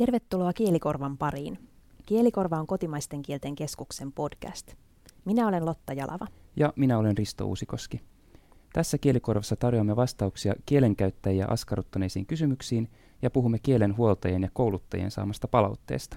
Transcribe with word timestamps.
Tervetuloa 0.00 0.52
Kielikorvan 0.52 1.18
pariin. 1.18 1.58
Kielikorva 2.06 2.60
on 2.60 2.66
kotimaisten 2.66 3.22
kielten 3.22 3.54
keskuksen 3.54 4.12
podcast. 4.12 4.74
Minä 5.24 5.48
olen 5.48 5.66
Lotta 5.66 5.92
Jalava. 5.92 6.26
Ja 6.56 6.72
minä 6.76 6.98
olen 6.98 7.18
Risto 7.18 7.46
Uusikoski. 7.46 8.00
Tässä 8.72 8.98
Kielikorvassa 8.98 9.56
tarjoamme 9.56 9.96
vastauksia 9.96 10.54
kielenkäyttäjiä 10.66 11.46
askarruttaneisiin 11.46 12.26
kysymyksiin 12.26 12.88
ja 13.22 13.30
puhumme 13.30 13.58
kielen 13.58 13.96
huoltajien 13.96 14.42
ja 14.42 14.48
kouluttajien 14.52 15.10
saamasta 15.10 15.48
palautteesta. 15.48 16.16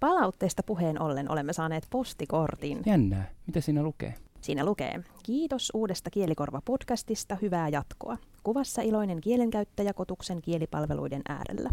Palautteesta 0.00 0.62
puheen 0.62 1.02
ollen 1.02 1.30
olemme 1.30 1.52
saaneet 1.52 1.86
postikortin. 1.90 2.82
Jännää. 2.86 3.30
Mitä 3.46 3.60
siinä 3.60 3.82
lukee? 3.82 4.14
Siinä 4.40 4.64
lukee, 4.64 5.00
kiitos 5.22 5.70
uudesta 5.74 6.10
Kielikorva-podcastista, 6.10 7.36
hyvää 7.42 7.68
jatkoa. 7.68 8.18
Kuvassa 8.42 8.82
iloinen 8.82 9.20
kielenkäyttäjä 9.20 9.92
kotuksen 9.92 10.42
kielipalveluiden 10.42 11.22
äärellä. 11.28 11.70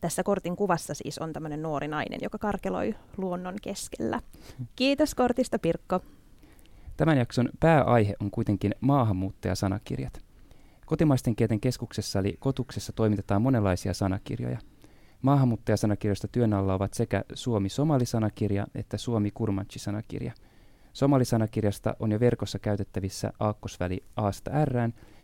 Tässä 0.00 0.22
kortin 0.22 0.56
kuvassa 0.56 0.94
siis 0.94 1.18
on 1.18 1.32
tämmöinen 1.32 1.62
nuori 1.62 1.88
nainen, 1.88 2.18
joka 2.22 2.38
karkeloi 2.38 2.94
luonnon 3.16 3.54
keskellä. 3.62 4.20
Kiitos 4.76 5.14
kortista, 5.14 5.58
Pirkko. 5.58 6.00
Tämän 6.96 7.18
jakson 7.18 7.48
pääaihe 7.60 8.14
on 8.20 8.30
kuitenkin 8.30 8.74
maahanmuuttajasanakirjat. 8.80 10.20
Kotimaisten 10.86 11.36
kielten 11.36 11.60
keskuksessa 11.60 12.18
eli 12.18 12.36
Kotuksessa 12.38 12.92
toimitetaan 12.92 13.42
monenlaisia 13.42 13.94
sanakirjoja. 13.94 14.58
Maahanmuuttajasanakirjoista 15.22 16.28
työn 16.28 16.54
alla 16.54 16.74
ovat 16.74 16.94
sekä 16.94 17.24
Suomi-Somali-sanakirja 17.34 18.66
että 18.74 18.96
Suomi-Kurmanchi-sanakirja. 18.96 20.32
Somali-sanakirjasta 20.92 21.96
on 22.00 22.12
jo 22.12 22.20
verkossa 22.20 22.58
käytettävissä 22.58 23.32
aakkosväli 23.40 24.04
Aasta 24.16 24.64
R 24.64 24.76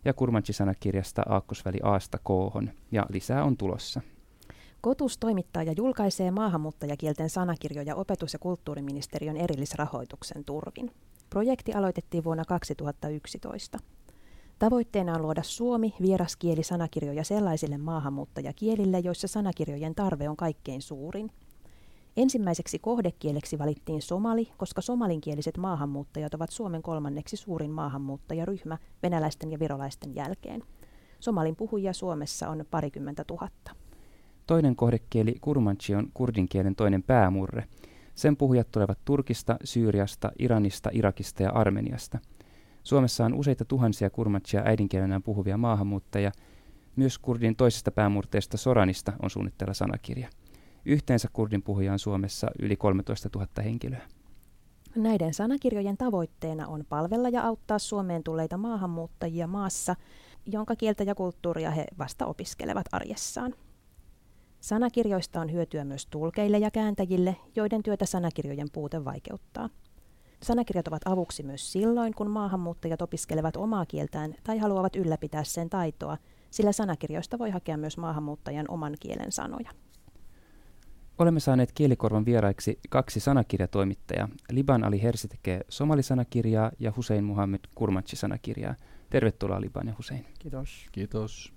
ja 0.05 0.15
Kurmanchi-sanakirjasta 0.15 1.23
aakkosväli 1.29 1.79
Aasta 1.83 2.19
K, 2.19 2.29
ja 2.93 3.07
lisää 3.09 3.45
on 3.45 3.57
tulossa. 3.57 4.01
Kotus 4.85 5.19
toimittaa 5.19 5.63
ja 5.63 5.73
julkaisee 5.77 6.31
maahanmuuttajakielten 6.31 7.31
sanakirjoja 7.31 7.97
opetus- 7.97 8.33
ja 8.33 8.39
kulttuuriministeriön 8.39 9.37
erillisrahoituksen 9.37 10.45
turvin. 10.45 10.91
Projekti 11.31 11.73
aloitettiin 11.73 12.25
vuonna 12.25 12.45
2011. 12.45 13.79
Tavoitteena 14.59 15.15
on 15.15 15.23
luoda 15.23 15.43
suomi 15.43 15.95
vieraskielisanakirjoja 16.03 17.25
sellaisille 17.25 17.79
maahanmuuttajakielille, 17.79 18.99
joissa 18.99 19.29
sanakirjojen 19.29 19.95
tarve 19.95 20.29
on 20.29 20.37
kaikkein 20.37 20.83
suurin. 20.83 21.31
Ensimmäiseksi 22.17 22.79
kohdekieleksi 22.79 23.59
valittiin 23.59 24.03
somali, 24.03 24.49
koska 24.57 24.81
somalinkieliset 24.81 25.57
maahanmuuttajat 25.57 26.35
ovat 26.35 26.51
Suomen 26.51 26.83
kolmanneksi 26.83 27.37
suurin 27.37 27.71
maahanmuuttajaryhmä 27.71 28.79
venäläisten 29.03 29.53
ja 29.53 29.59
virolaisten 29.59 30.15
jälkeen. 30.15 30.63
Somalin 31.21 31.57
puhujia 31.57 31.93
Suomessa 31.93 32.49
on 32.49 32.65
parikymmentä 32.71 33.25
tuhatta. 33.25 33.84
Toinen 34.47 34.77
kohdekieli 34.77 35.35
kurmanchi 35.41 35.95
on 35.95 36.11
kurdinkielen 36.15 36.77
toinen 36.77 37.03
päämurre. 37.03 37.65
Sen 38.15 38.37
puhujat 38.37 38.71
tulevat 38.71 38.99
Turkista, 39.05 39.57
Syyriasta, 39.65 40.33
Iranista, 40.39 40.91
Irakista 40.93 41.43
ja 41.43 41.51
Armeniasta. 41.51 42.19
Suomessa 42.83 43.25
on 43.25 43.35
useita 43.35 43.65
tuhansia 43.65 44.11
kurmanchia 44.11 44.63
äidinkielenään 44.65 45.23
puhuvia 45.23 45.57
maahanmuuttajia. 45.57 46.33
Myös 46.97 47.19
kurdin 47.19 47.57
toisesta 47.57 47.91
päämurteesta 47.91 48.57
Soranista 48.57 49.13
on 49.23 49.31
suunnitteilla 49.31 49.75
sanakirja. 49.75 50.29
Yhteensä 50.85 51.29
kurdin 51.33 51.63
puhuja 51.63 51.93
on 51.93 51.99
Suomessa 51.99 52.51
yli 52.59 52.77
13 52.77 53.29
000 53.35 53.49
henkilöä. 53.65 54.03
Näiden 54.97 55.35
sanakirjojen 55.35 55.97
tavoitteena 55.97 56.67
on 56.67 56.85
palvella 56.89 57.29
ja 57.29 57.43
auttaa 57.43 57.79
Suomeen 57.79 58.23
tulleita 58.25 58.57
maahanmuuttajia 58.57 59.47
maassa, 59.47 59.97
jonka 60.47 60.77
kieltä 60.77 61.05
ja 61.05 61.15
kulttuuria 61.15 61.71
he 61.71 61.87
vasta 61.99 62.27
opiskelevat 62.27 62.87
arjessaan. 62.93 63.55
Sanakirjoista 64.65 65.41
on 65.41 65.53
hyötyä 65.53 65.85
myös 65.85 66.07
tulkeille 66.07 66.59
ja 66.59 66.71
kääntäjille, 66.71 67.37
joiden 67.57 67.83
työtä 67.83 68.07
sanakirjojen 68.07 68.69
puute 68.73 69.05
vaikeuttaa. 69.05 69.69
Sanakirjat 70.43 70.89
ovat 70.89 71.03
avuksi 71.05 71.43
myös 71.43 71.73
silloin, 71.73 72.15
kun 72.15 72.31
maahanmuuttajat 72.31 73.03
opiskelevat 73.03 73.57
omaa 73.57 73.87
kieltään 73.87 74.35
tai 74.45 74.59
haluavat 74.59 74.97
ylläpitää 74.97 75.45
sen 75.45 75.71
taitoa, 75.71 76.19
sillä 76.51 76.73
sanakirjoista 76.73 77.39
voi 77.39 77.51
hakea 77.51 77.77
myös 77.77 77.99
maahanmuuttajan 77.99 78.67
oman 78.69 78.95
kielen 79.01 79.33
sanoja. 79.33 79.71
Olemme 81.19 81.41
saaneet 81.41 81.73
kielikorvan 81.73 82.25
vieraiksi 82.25 82.79
kaksi 82.91 83.21
sanakirjatoimittajaa. 83.21 84.29
Liban 84.51 84.85
Ali 84.85 85.03
Hersi 85.03 85.29
tekee 85.29 85.61
somalisanakirjaa 85.69 86.71
ja 86.79 86.93
Hussein 86.97 87.25
Muhammed 87.25 87.61
Kurmanchi-sanakirjaa. 87.75 88.75
Tervetuloa 89.11 89.61
Liban 89.61 89.87
ja 89.87 89.95
Hussein. 89.99 90.27
Kiitos. 90.39 90.87
Kiitos. 90.93 91.54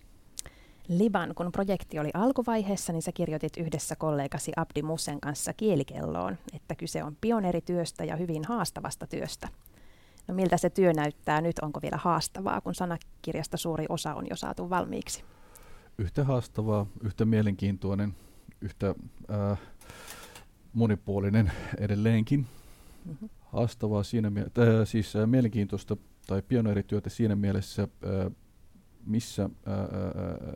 Liban, 0.88 1.36
kun 1.36 1.52
projekti 1.52 2.00
oli 2.00 2.10
alkuvaiheessa, 2.14 2.94
niin 2.94 3.02
sä 3.02 3.12
kirjoitit 3.12 3.58
yhdessä 3.58 3.96
kollegasi 3.96 4.52
Abdi 4.56 4.82
Musen 4.82 5.20
kanssa 5.20 5.54
kielikelloon, 5.54 6.38
että 6.54 6.76
kyse 6.76 7.04
on 7.04 7.18
pioneerityöstä 7.22 8.04
ja 8.04 8.16
hyvin 8.16 8.46
haastavasta 8.46 9.08
työstä. 9.08 9.48
No 10.28 10.34
miltä 10.34 10.58
se 10.58 10.70
työ 10.70 10.94
näyttää 10.94 11.42
nyt? 11.42 11.60
Onko 11.60 11.82
vielä 11.82 11.98
haastavaa, 11.98 12.62
kun 12.62 12.76
sanakirjasta 12.76 13.58
suuri 13.58 13.86
osa 13.90 14.16
on 14.16 14.26
jo 14.30 14.36
saatu 14.36 14.70
valmiiksi? 14.70 15.24
Yhtä 15.98 16.24
haastavaa, 16.24 16.86
yhtä 17.04 17.26
mielenkiintoinen, 17.26 18.16
yhtä 18.62 18.96
äh, 19.32 19.60
monipuolinen 20.74 21.52
edelleenkin. 21.78 22.46
Mm-hmm. 23.06 23.30
Haastavaa 23.40 24.04
siinä, 24.04 24.28
äh, 24.28 24.44
siis 24.86 25.16
äh, 25.16 25.28
mielenkiintoista 25.28 25.98
tai 26.28 26.42
pioneerityötä 26.42 27.10
siinä 27.10 27.36
mielessä, 27.36 27.84
äh, 27.84 28.32
missä 29.08 29.50
ää, 29.66 29.78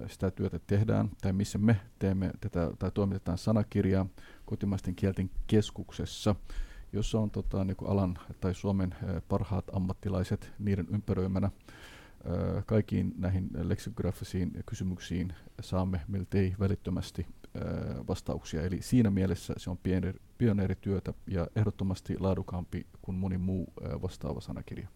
sitä 0.07 0.31
työtä 0.31 0.59
tehdään 0.67 1.09
tai 1.21 1.33
missä 1.33 1.57
me 1.57 1.79
teemme 1.99 2.31
tätä 2.41 2.71
tai 2.79 2.91
toimitetaan 2.91 3.37
sanakirjaa 3.37 4.05
kotimaisten 4.45 4.95
kielten 4.95 5.29
keskuksessa, 5.47 6.35
jossa 6.93 7.19
on 7.19 7.31
tota, 7.31 7.65
niin 7.65 7.77
alan 7.87 8.17
tai 8.41 8.53
Suomen 8.53 8.95
parhaat 9.29 9.65
ammattilaiset 9.73 10.51
niiden 10.59 10.87
ympäröimänä. 10.91 11.51
Ää, 12.25 12.61
kaikkiin 12.65 13.13
näihin 13.17 13.49
leksikografisiin 13.61 14.51
kysymyksiin 14.65 15.33
saamme 15.61 16.01
miltei 16.07 16.55
välittömästi 16.59 17.25
ää, 17.55 17.63
vastauksia. 18.07 18.61
Eli 18.61 18.81
siinä 18.81 19.09
mielessä 19.09 19.53
se 19.57 19.69
on 19.69 19.79
pioneerityötä 20.37 21.13
ja 21.27 21.47
ehdottomasti 21.55 22.19
laadukaampi 22.19 22.85
kuin 23.01 23.17
moni 23.17 23.37
muu 23.37 23.73
vastaava 24.01 24.41
sanakirja. 24.41 24.87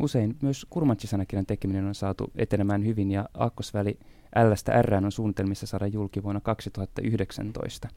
Usein 0.00 0.36
myös 0.42 0.66
kurmanchisanakirjan 0.70 1.46
tekeminen 1.46 1.84
on 1.84 1.94
saatu 1.94 2.30
etenemään 2.36 2.84
hyvin 2.84 3.10
ja 3.10 3.28
aakkosväli 3.34 3.98
L-stä 4.48 4.82
R 4.82 4.94
on 4.94 5.12
suunnitelmissa 5.12 5.66
saada 5.66 5.86
julki 5.86 6.22
vuonna 6.22 6.40
2019. 6.40 7.88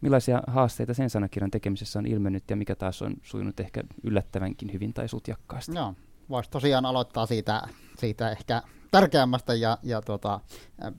Millaisia 0.00 0.42
haasteita 0.46 0.94
sen 0.94 1.10
sanakirjan 1.10 1.50
tekemisessä 1.50 1.98
on 1.98 2.06
ilmennyt 2.06 2.44
ja 2.50 2.56
mikä 2.56 2.74
taas 2.74 3.02
on 3.02 3.14
sujunut 3.22 3.60
ehkä 3.60 3.82
yllättävänkin 4.02 4.72
hyvin 4.72 4.92
tai 4.94 5.08
sutjakkaasti? 5.08 5.74
Joo, 5.74 5.94
voisi 6.28 6.50
tosiaan 6.50 6.86
aloittaa 6.86 7.26
siitä, 7.26 7.62
siitä 7.98 8.30
ehkä 8.30 8.62
tärkeämmästä 8.90 9.54
ja, 9.54 9.78
ja 9.82 10.02
tuota, 10.02 10.40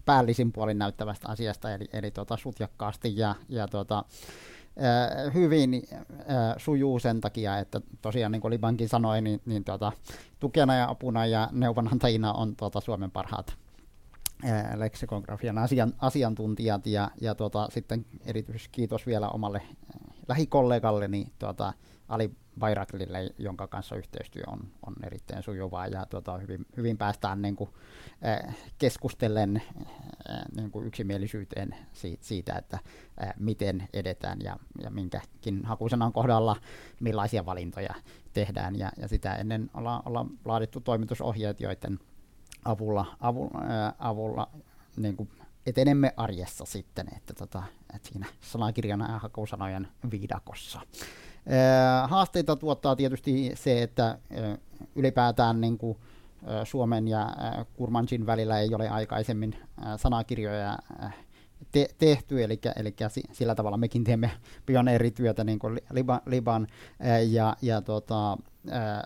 päällisin 0.06 0.52
puolin 0.52 0.78
näyttävästä 0.78 1.28
asiasta, 1.30 1.74
eli, 1.74 1.86
eli 1.94 2.12
tuota, 2.12 2.38
sutjakkaasti 2.38 3.18
ja, 3.18 3.36
ja 3.50 3.68
tuota, 3.68 4.04
hyvin 5.34 5.84
äh, 5.94 6.56
sujuu 6.58 7.00
sen 7.00 7.22
takia, 7.22 7.60
että 7.60 7.82
tosiaan 8.02 8.32
niin 8.32 8.42
kuin 8.42 8.52
Libankin 8.52 8.90
sanoi, 8.90 9.22
niin, 9.22 9.42
niin 9.46 9.64
tuota, 9.64 9.92
tukena 10.40 10.76
ja 10.76 10.90
apuna 10.90 11.26
ja 11.26 11.50
neuvonantajina 11.52 12.34
on 12.34 12.56
tuota, 12.56 12.82
Suomen 12.82 13.12
parhaat 13.12 13.58
äh, 14.46 14.76
leksikografian 14.76 15.58
asian, 15.58 15.94
asiantuntijat 16.00 16.88
ja, 16.88 17.12
ja 17.22 17.36
tuota, 17.36 17.68
sitten 17.74 18.06
erityisesti 18.26 18.70
kiitos 18.72 19.08
vielä 19.08 19.30
omalle 19.30 19.58
äh, 19.58 20.16
lähikollegalleni 20.28 21.28
tuota, 21.40 21.74
Ali 22.08 22.32
Bayraklille, 22.60 23.30
jonka 23.38 23.68
kanssa 23.68 23.96
yhteistyö 23.96 24.44
on, 24.48 24.60
on 24.86 24.96
erittäin 25.04 25.44
sujuvaa 25.44 25.88
ja 25.88 26.06
tuota, 26.06 26.38
hyvin, 26.38 26.66
hyvin 26.78 26.98
päästään 26.98 27.42
niin 27.42 27.56
kuin, 27.56 27.70
äh, 28.26 28.56
keskustellen 28.78 29.62
äh, 30.30 30.42
niin 30.56 30.72
kuin 30.72 30.88
yksimielisyyteen 30.88 31.76
siitä, 31.94 32.26
siitä 32.26 32.56
että 32.56 32.80
äh, 33.24 33.34
miten 33.40 33.88
edetään 33.94 34.40
ja, 34.44 34.58
ja 34.82 34.90
minkäkin 34.90 35.66
hakusanan 35.66 36.14
kohdalla 36.14 36.56
millaisia 37.00 37.46
valintoja 37.46 37.94
tehdään. 38.34 38.76
Ja, 38.76 38.92
ja 38.98 39.08
sitä 39.08 39.36
ennen 39.36 39.70
ollaan, 39.74 40.02
ollaan 40.06 40.30
laadittu 40.46 40.80
toimitusohjeet, 40.80 41.62
joiden 41.62 42.00
avulla, 42.66 43.06
avulla, 43.20 43.94
avulla 44.00 44.50
niin 44.98 45.16
kuin 45.16 45.30
etenemme 45.66 46.14
arjessa 46.18 46.66
sitten, 46.66 47.08
että, 47.16 47.34
tota, 47.34 47.64
että 47.96 48.10
siinä 48.10 48.28
sanakirjana 48.42 49.12
ja 49.12 49.20
hakusanojen 49.20 49.88
viidakossa. 50.12 50.82
Haasteita 52.08 52.56
tuottaa 52.56 52.96
tietysti 52.96 53.52
se, 53.56 53.84
että 53.84 54.18
ylipäätään 54.96 55.62
niin 55.62 55.78
kuin 55.78 55.98
Suomen 56.64 57.08
ja 57.08 57.30
Kurmanchin 57.74 58.26
välillä 58.26 58.60
ei 58.60 58.76
ole 58.76 58.90
aikaisemmin 58.90 59.56
sanakirjoja 59.98 60.78
te- 61.72 61.90
tehty, 61.98 62.44
eli, 62.44 62.60
eli 62.76 62.96
sillä 63.32 63.56
tavalla 63.56 63.78
mekin 63.78 64.04
teemme 64.04 64.32
pioneerityötä 64.66 65.44
niin 65.44 65.60
kuin 65.60 65.80
Liban, 65.92 66.22
Liban 66.26 66.68
ja, 67.30 67.56
ja 67.62 67.82
tota, 67.82 68.38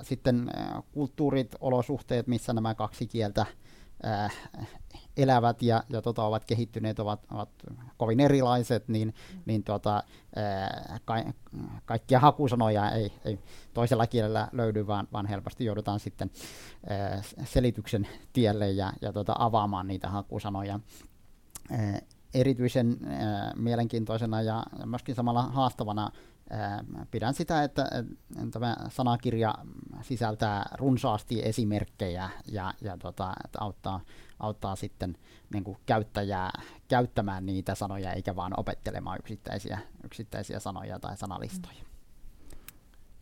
sitten 0.02 0.52
kulttuurit, 0.92 1.56
olosuhteet, 1.60 2.28
missä 2.28 2.54
nämä 2.54 2.76
kaksi 2.76 3.08
kieltä 3.08 3.46
elävät 5.18 5.62
ja, 5.62 5.84
ja 5.90 6.02
tota, 6.02 6.24
ovat 6.24 6.46
kehittyneet, 6.46 7.00
ovat, 7.00 7.26
ovat 7.32 7.50
kovin 7.98 8.20
erilaiset, 8.20 8.88
niin, 8.88 9.14
niin 9.46 9.64
ää, 10.36 11.00
ka, 11.06 11.16
kaikkia 11.86 12.20
hakusanoja 12.20 12.92
ei, 12.92 13.12
ei 13.26 13.40
toisella 13.74 14.08
kielellä 14.08 14.48
löydy, 14.52 14.88
vaan, 14.88 15.08
vaan 15.14 15.26
helposti 15.26 15.66
joudutaan 15.66 16.00
sitten 16.00 16.32
selityksen 17.44 18.08
tielle 18.34 18.72
ja, 18.72 18.94
ja 19.02 19.14
tota, 19.14 19.36
avaamaan 19.38 19.88
niitä 19.88 20.10
hakusanoja. 20.10 20.80
Erityisen 22.34 22.98
mielenkiintoisena 23.56 24.42
ja 24.42 24.64
myöskin 24.86 25.16
samalla 25.16 25.42
haastavana 25.42 26.12
pidän 27.12 27.34
sitä, 27.34 27.64
että, 27.64 27.90
tämä 28.52 28.76
sanakirja 28.90 29.56
sisältää 30.02 30.70
runsaasti 30.78 31.42
esimerkkejä 31.46 32.30
ja, 32.52 32.74
ja 32.82 32.98
tota, 32.98 33.34
että 33.46 33.60
auttaa, 33.62 34.02
auttaa 34.40 34.76
sitten 34.76 35.18
niin 35.54 35.64
kuin 35.64 35.78
käyttäjää 35.86 36.52
käyttämään 36.88 37.46
niitä 37.46 37.76
sanoja 37.76 38.14
eikä 38.14 38.36
vaan 38.36 38.60
opettelemaan 38.60 39.18
yksittäisiä, 39.20 39.80
yksittäisiä 40.04 40.60
sanoja 40.60 41.00
tai 41.00 41.18
sanalistoja. 41.18 41.84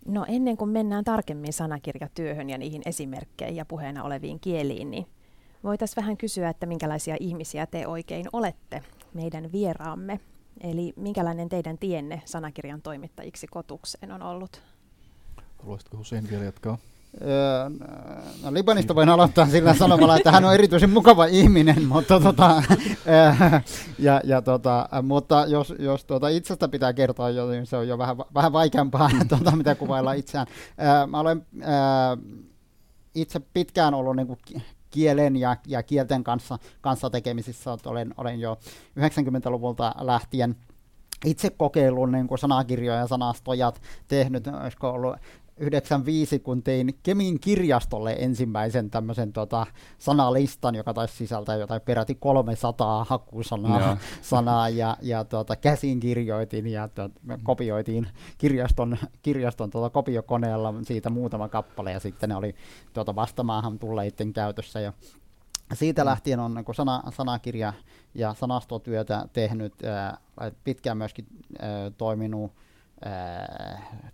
No 0.05 0.25
ennen 0.27 0.57
kuin 0.57 0.69
mennään 0.69 1.03
tarkemmin 1.03 1.53
sanakirjatyöhön 1.53 2.49
ja 2.49 2.57
niihin 2.57 2.81
esimerkkeihin 2.85 3.55
ja 3.55 3.65
puheena 3.65 4.03
oleviin 4.03 4.39
kieliin, 4.39 4.91
niin 4.91 5.07
voitaisiin 5.63 5.95
vähän 5.95 6.17
kysyä, 6.17 6.49
että 6.49 6.65
minkälaisia 6.65 7.17
ihmisiä 7.19 7.65
te 7.65 7.87
oikein 7.87 8.25
olette, 8.33 8.83
meidän 9.13 9.51
vieraamme. 9.51 10.19
Eli 10.61 10.93
minkälainen 10.95 11.49
teidän 11.49 11.77
tienne 11.77 12.21
sanakirjan 12.25 12.81
toimittajiksi 12.81 13.47
kotukseen 13.47 14.11
on 14.11 14.21
ollut? 14.21 14.61
Haluaisitko 15.59 15.97
Hussein 15.97 16.29
vielä 16.29 16.43
jatkaa? 16.43 16.77
Öö, 17.21 17.69
no 18.43 18.53
Libanista 18.53 18.95
voin 18.95 19.09
aloittaa 19.09 19.47
sillä 19.47 19.73
sanomalla, 19.73 20.17
että 20.17 20.31
hän 20.31 20.45
on 20.45 20.53
erityisen 20.53 20.89
mukava 20.89 21.25
ihminen, 21.25 21.85
mutta, 21.85 22.19
tota, 22.19 22.63
öö, 23.07 23.59
ja, 23.99 24.21
ja 24.23 24.41
tota, 24.41 24.89
mutta 25.03 25.45
jos, 25.47 25.73
jos 25.79 26.05
tuota 26.05 26.29
itsestä 26.29 26.67
pitää 26.67 26.93
kertoa, 26.93 27.29
niin 27.29 27.65
se 27.65 27.77
on 27.77 27.87
jo 27.87 27.97
vähän, 27.97 28.17
vähän 28.33 28.53
vaikeampaa, 28.53 29.09
tuota, 29.29 29.55
mitä 29.55 29.75
kuvailla 29.75 30.13
itseään. 30.13 30.47
Öö, 30.81 31.07
mä 31.07 31.19
olen 31.19 31.45
itse 33.15 33.39
pitkään 33.53 33.93
ollut 33.93 34.15
niin 34.15 34.27
kuin 34.27 34.39
kielen 34.89 35.35
ja, 35.35 35.57
ja 35.67 35.83
kielten 35.83 36.23
kanssa, 36.23 36.59
kanssa 36.81 37.09
tekemisissä. 37.09 37.77
Olen, 37.85 38.13
olen 38.17 38.39
jo 38.39 38.57
90-luvulta 38.99 39.93
lähtien 39.99 40.55
itse 41.25 41.49
kokeillut 41.49 42.11
niin 42.11 42.27
sanakirjoja 42.39 42.99
ja 42.99 43.07
sanastojat 43.07 43.81
tehnyt, 44.07 44.47
olisiko 44.47 44.89
ollut 44.89 45.15
95, 45.59 46.39
kun 46.39 46.63
tein 46.63 46.99
Kemin 47.03 47.39
kirjastolle 47.39 48.15
ensimmäisen 48.19 48.89
tämmöisen 48.89 49.33
tota, 49.33 49.65
sanalistan, 49.97 50.75
joka 50.75 50.93
taisi 50.93 51.15
sisältää 51.15 51.55
jotain 51.55 51.81
peräti 51.81 52.15
300 52.15 53.03
hakusanaa 53.03 53.81
ja, 53.81 53.97
sanaa, 54.21 54.69
ja, 54.69 54.97
ja 55.01 55.23
tota, 55.23 55.55
käsin 55.55 55.99
kirjoitin 55.99 56.67
ja 56.67 56.87
tota, 56.87 57.39
kopioitiin 57.43 58.07
kirjaston, 58.37 58.97
kirjaston 59.21 59.69
tota, 59.69 59.89
kopiokoneella 59.89 60.73
siitä 60.83 61.09
muutama 61.09 61.49
kappale 61.49 61.91
ja 61.91 61.99
sitten 61.99 62.29
ne 62.29 62.35
oli 62.35 62.55
tota, 62.93 63.15
vastamaahan 63.15 63.79
tulleiden 63.79 64.33
käytössä 64.33 64.79
ja 64.79 64.93
siitä 65.73 66.01
mm. 66.03 66.05
lähtien 66.05 66.39
on 66.39 66.53
niin 66.53 66.75
sana, 66.75 67.03
sanakirja 67.11 67.73
ja 68.13 68.33
sanastotyötä 68.33 69.27
tehnyt, 69.33 69.73
ää, 69.83 70.17
pitkään 70.63 70.97
myöskin 70.97 71.27
ää, 71.59 71.91
toiminut 71.97 72.51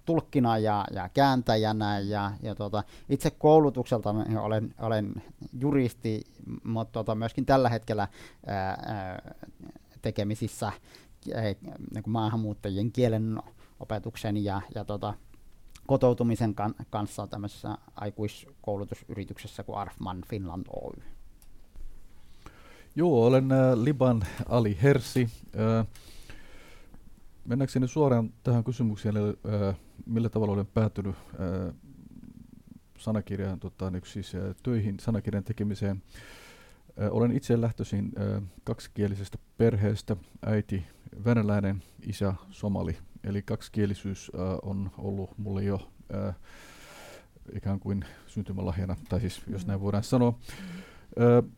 tulkkina 0.06 0.58
ja, 0.58 0.86
ja 0.94 1.10
kääntäjänä 1.10 2.00
ja, 2.00 2.32
ja 2.42 2.56
tota, 2.56 2.84
itse 3.10 3.30
koulutukselta 3.30 4.16
olen, 4.42 4.74
olen 4.80 5.14
juristi, 5.60 6.22
mutta 6.64 6.92
tota, 6.92 7.16
myöskin 7.16 7.46
tällä 7.46 7.70
hetkellä 7.70 8.08
ää, 8.46 8.70
äh, 8.70 8.78
äh, 8.96 9.18
tekemisissä 10.02 10.72
niin 11.94 12.04
maahanmuuttajien 12.08 12.92
kielen 12.92 13.42
opetuksen 13.80 14.44
ja, 14.44 14.62
ja 14.76 14.86
tota, 14.86 15.14
kotoutumisen 15.88 16.56
kan, 16.56 16.76
kanssa 16.90 17.28
tämmöisessä 17.28 17.78
aikuiskoulutusyrityksessä 17.96 19.64
kuin 19.64 19.78
Arfman 19.78 20.24
Finland 20.30 20.66
Oy. 20.70 21.04
Joo, 22.96 23.26
olen 23.26 23.52
äh, 23.52 23.74
Liban 23.84 24.24
Ali 24.50 24.78
Hersi. 24.84 25.30
Äh, 25.60 25.88
Mennäkseni 27.46 27.88
suoraan 27.88 28.34
tähän 28.44 28.64
kysymykseen, 28.64 29.18
eli, 29.18 29.30
äh, 29.30 29.76
millä 30.06 30.30
tavalla 30.30 30.54
olen 30.54 30.66
päätynyt 30.66 31.16
äh, 31.16 31.76
sanakirjan 32.98 33.60
tota, 33.60 33.92
niin 33.92 34.04
siis, 34.06 34.36
äh, 34.36 34.56
töihin, 34.64 35.00
sanakirjan 35.00 35.44
tekemiseen. 35.44 36.04
Äh, 37.02 37.08
olen 37.12 37.32
itse 37.32 37.62
lähtöisin 37.62 38.12
äh, 38.20 38.44
kaksikielisestä 38.64 39.38
perheestä, 39.58 40.16
äiti 40.46 40.86
venäläinen, 41.26 41.84
isä 42.08 42.34
somali. 42.50 42.98
Eli 43.24 43.42
kaksikielisyys 43.42 44.32
äh, 44.36 44.42
on 44.62 44.92
ollut 44.98 45.38
mulle 45.38 45.64
jo 45.64 45.92
äh, 46.28 46.36
ikään 47.56 47.80
kuin 47.80 48.06
syntymälahjana, 48.28 48.96
tai 49.10 49.22
siis 49.22 49.42
jos 49.48 49.68
näin 49.68 49.82
voidaan 49.82 50.04
sanoa. 50.04 50.40
Äh, 51.20 51.52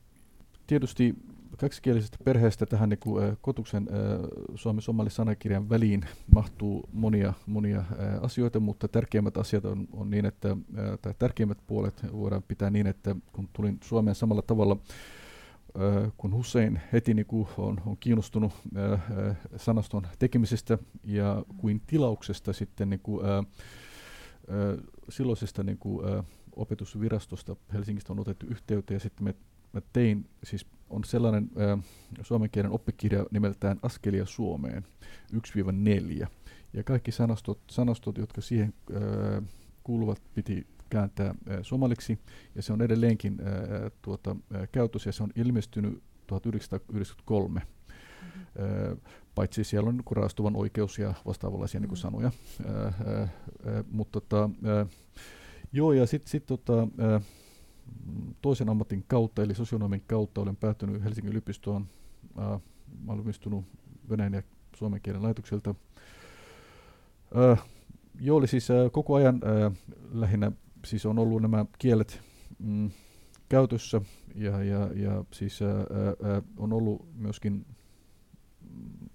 tietysti 0.67 1.15
kaksikielisestä 1.57 2.17
perheestä 2.23 2.65
tähän 2.65 2.89
niin 2.89 2.99
kuin, 2.99 3.37
kotuksen 3.41 3.87
äh, 3.91 4.19
suomi-somali 4.55 5.09
sanakirjan 5.09 5.69
väliin 5.69 6.05
mahtuu 6.31 6.89
monia, 6.93 7.33
monia 7.45 7.83
asioita, 8.21 8.59
mutta 8.59 8.87
tärkeimmät 8.87 9.37
asiat 9.37 9.65
on, 9.65 9.87
on 9.93 10.09
niin, 10.09 10.25
että, 10.25 10.57
tai 11.01 11.13
tärkeimmät 11.19 11.57
puolet 11.67 12.13
voidaan 12.13 12.43
pitää 12.43 12.69
niin, 12.69 12.87
että 12.87 13.15
kun 13.31 13.49
tulin 13.53 13.77
Suomeen 13.83 14.15
samalla 14.15 14.41
tavalla, 14.41 14.77
kun 16.17 16.33
Hussein 16.33 16.81
heti 16.93 17.13
niin 17.13 17.25
kuin 17.25 17.47
on, 17.57 17.81
on 17.85 17.97
kiinnostunut 17.99 18.53
sanaston 19.55 20.07
tekemisestä 20.19 20.77
ja 21.03 21.45
kuin 21.57 21.81
tilauksesta 21.87 22.53
sitten 22.53 22.89
niin 22.89 22.99
kuin, 22.99 23.25
silloisesta 25.09 25.63
niin 25.63 25.77
kuin, 25.77 26.05
opetusvirastosta 26.55 27.55
Helsingistä 27.73 28.13
on 28.13 28.19
otettu 28.19 28.45
yhteyttä 28.49 28.93
ja 28.93 28.99
sitten 28.99 29.23
me 29.23 29.35
mä 29.73 29.81
tein, 29.93 30.29
siis 30.43 30.65
on 30.89 31.03
sellainen 31.03 31.49
äh, 31.59 31.85
suomen 32.21 32.49
kielen 32.49 32.71
oppikirja 32.71 33.25
nimeltään 33.31 33.79
Askelia 33.81 34.25
Suomeen 34.25 34.85
1-4. 36.23 36.27
Ja 36.73 36.83
kaikki 36.83 37.11
sanastot, 37.11 37.59
sanastot 37.69 38.17
jotka 38.17 38.41
siihen 38.41 38.73
äh, 38.95 39.43
kuuluvat, 39.83 40.21
piti 40.33 40.67
kääntää 40.89 41.29
äh, 41.29 41.59
somaliksi, 41.61 42.19
ja 42.55 42.61
se 42.61 42.73
on 42.73 42.81
edelleenkin 42.81 43.37
äh, 43.41 43.91
tuota, 44.01 44.35
äh, 44.55 44.69
käytössä, 44.71 45.07
ja 45.07 45.13
se 45.13 45.23
on 45.23 45.31
ilmestynyt 45.35 46.03
1993. 46.27 47.59
Mm-hmm. 47.59 48.41
Äh, 48.91 48.97
paitsi 49.35 49.63
siellä 49.63 49.89
on 49.89 50.03
raastuvan 50.11 50.55
oikeus 50.55 50.99
ja 50.99 51.13
vastaavanlaisia 51.25 51.79
mm-hmm. 51.79 51.89
niin 51.89 51.97
sanoja. 51.97 52.31
Äh, 52.65 52.85
äh, 52.85 53.21
äh, 53.21 53.29
mutta 53.91 54.21
tota, 54.21 54.49
äh, 54.65 54.87
joo, 55.71 55.93
ja 55.93 56.05
sitten 56.05 56.29
sit, 56.29 56.45
tota, 56.45 56.81
äh, 56.81 57.21
toisen 58.41 58.69
ammatin 58.69 59.03
kautta, 59.07 59.43
eli 59.43 59.55
sosionomin 59.55 60.03
kautta, 60.07 60.41
olen 60.41 60.55
päätynyt 60.55 61.03
Helsingin 61.03 61.31
yliopistoon. 61.31 61.87
Valmistunut 63.07 63.65
venäjän 64.09 64.33
ja 64.33 64.43
suomen 64.75 65.01
kielen 65.01 65.23
laitokselta. 65.23 65.75
Äh, 67.51 67.63
joo, 68.19 68.37
oli 68.37 68.47
siis 68.47 68.71
äh, 68.71 68.91
koko 68.91 69.15
ajan 69.15 69.41
äh, 69.43 69.77
lähinnä 70.11 70.51
siis 70.85 71.05
on 71.05 71.19
ollut 71.19 71.41
nämä 71.41 71.65
kielet 71.79 72.21
mm, 72.59 72.91
käytössä 73.49 74.01
ja, 74.35 74.63
ja, 74.63 74.89
ja 74.95 75.25
siis 75.33 75.61
äh, 75.61 75.69
äh, 75.69 76.43
on 76.57 76.73
ollut 76.73 77.05
myöskin 77.15 77.65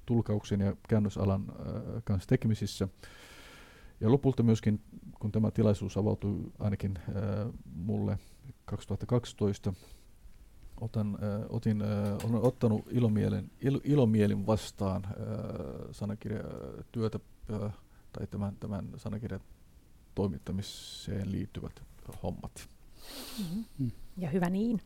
tulkauksen 0.07 0.61
ja 0.61 0.77
käännösalan 0.89 1.45
äh, 1.51 2.03
kanssa 2.05 2.29
tekemisissä. 2.29 2.89
Ja 4.01 4.11
lopulta 4.11 4.43
myöskin, 4.43 4.81
kun 5.21 5.33
tämä 5.33 5.51
tilaisuus 5.51 5.97
avautui 5.97 6.53
ainakin 6.59 6.99
äh, 6.99 7.53
mulle 7.75 8.19
2012 8.65 9.73
otan, 10.81 11.19
äh, 11.23 11.47
otin, 11.49 11.83
äh, 11.83 12.31
olen 12.31 12.43
ottanut 12.43 12.85
ilomielen, 12.91 13.51
il, 13.61 13.81
ilomielin 13.85 14.47
vastaan 14.47 15.05
äh, 15.05 15.13
sanakirjatyötä 15.91 17.19
äh, 17.51 17.73
tai 18.13 18.27
tämän, 18.27 18.57
tämän 18.61 18.89
sanakirjan 18.97 19.41
toimittamiseen 20.15 21.33
liittyvät 21.33 21.83
hommat. 22.23 22.69
Mm-hmm. 23.39 23.91
Ja 24.19 24.31
hyvä 24.31 24.51
niin. 24.51 24.81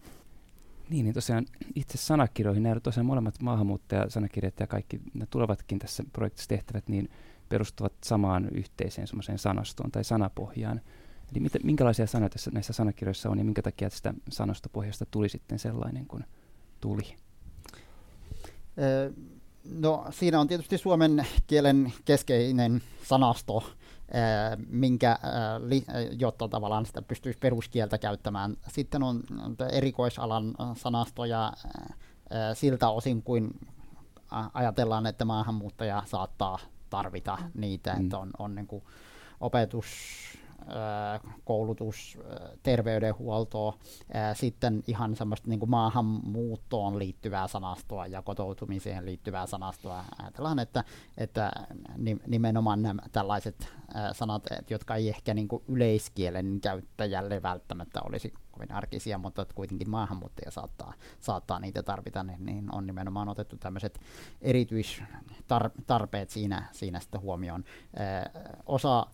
Niin, 0.90 1.04
niin 1.04 1.14
tosiaan 1.14 1.46
itse 1.74 1.98
sanakirjoihin, 1.98 2.62
nämä 2.62 2.80
tosiaan 2.80 3.06
molemmat 3.06 3.42
maahanmuuttajasanakirjat 3.42 4.60
ja 4.60 4.66
kaikki 4.66 5.00
ne 5.14 5.26
tulevatkin 5.30 5.78
tässä 5.78 6.04
projektissa 6.12 6.48
tehtävät, 6.48 6.88
niin 6.88 7.08
perustuvat 7.48 7.92
samaan 8.04 8.48
yhteiseen 8.48 9.08
sanastoon 9.36 9.90
tai 9.90 10.04
sanapohjaan. 10.04 10.80
Eli 11.32 11.40
mitä, 11.40 11.58
minkälaisia 11.62 12.06
sanoja 12.06 12.28
tässä, 12.28 12.50
näissä 12.50 12.72
sanakirjoissa 12.72 13.30
on 13.30 13.38
ja 13.38 13.44
minkä 13.44 13.62
takia 13.62 13.90
tästä 13.90 14.14
sanastopohjasta 14.30 15.06
tuli 15.10 15.28
sitten 15.28 15.58
sellainen 15.58 16.06
kuin 16.06 16.24
tuli? 16.80 17.16
No 19.64 20.06
siinä 20.10 20.40
on 20.40 20.48
tietysti 20.48 20.78
suomen 20.78 21.26
kielen 21.46 21.92
keskeinen 22.04 22.82
sanasto, 23.04 23.64
minkä, 24.68 25.18
jotta 26.18 26.48
tavallaan 26.48 26.86
sitä 26.86 27.02
pystyisi 27.02 27.38
peruskieltä 27.38 27.98
käyttämään. 27.98 28.56
Sitten 28.68 29.02
on 29.02 29.22
erikoisalan 29.72 30.54
sanastoja 30.76 31.52
siltä 32.54 32.88
osin, 32.88 33.22
kuin 33.22 33.50
ajatellaan, 34.54 35.06
että 35.06 35.24
maahanmuuttaja 35.24 36.02
saattaa 36.06 36.58
tarvita 36.90 37.38
niitä, 37.54 37.94
mm. 37.94 38.04
että 38.04 38.18
on, 38.18 38.30
on 38.38 38.54
niin 38.54 38.66
kuin 38.66 38.84
opetus, 39.40 39.86
koulutus, 41.44 42.18
terveydenhuoltoa, 42.62 43.78
sitten 44.34 44.82
ihan 44.86 45.16
semmoista 45.16 45.48
niin 45.48 45.60
kuin 45.60 45.70
maahanmuuttoon 45.70 46.98
liittyvää 46.98 47.48
sanastoa 47.48 48.06
ja 48.06 48.22
kotoutumiseen 48.22 49.06
liittyvää 49.06 49.46
sanastoa. 49.46 50.04
Ajatellaan, 50.22 50.58
että, 50.58 50.84
että 51.18 51.52
nimenomaan 52.26 52.82
nämä 52.82 53.02
tällaiset 53.12 53.72
sanat, 54.12 54.42
jotka 54.70 54.94
ei 54.94 55.08
ehkä 55.08 55.34
niin 55.34 55.48
kuin 55.48 55.62
yleiskielen 55.68 56.58
käyttäjälle 56.60 57.42
välttämättä 57.42 58.00
olisi 58.02 58.34
kovin 58.52 58.72
arkisia, 58.72 59.18
mutta 59.18 59.42
että 59.42 59.54
kuitenkin 59.54 59.90
maahanmuuttaja 59.90 60.50
saattaa, 60.50 60.92
saattaa 61.20 61.58
niitä 61.58 61.82
tarvita, 61.82 62.22
niin, 62.22 62.46
niin 62.46 62.74
on 62.74 62.86
nimenomaan 62.86 63.28
otettu 63.28 63.56
tämmöiset 63.56 64.00
erityistarpeet 64.40 66.30
siinä, 66.30 66.68
siinä 66.72 67.00
sitten 67.00 67.20
huomioon. 67.20 67.64
osa 68.66 69.06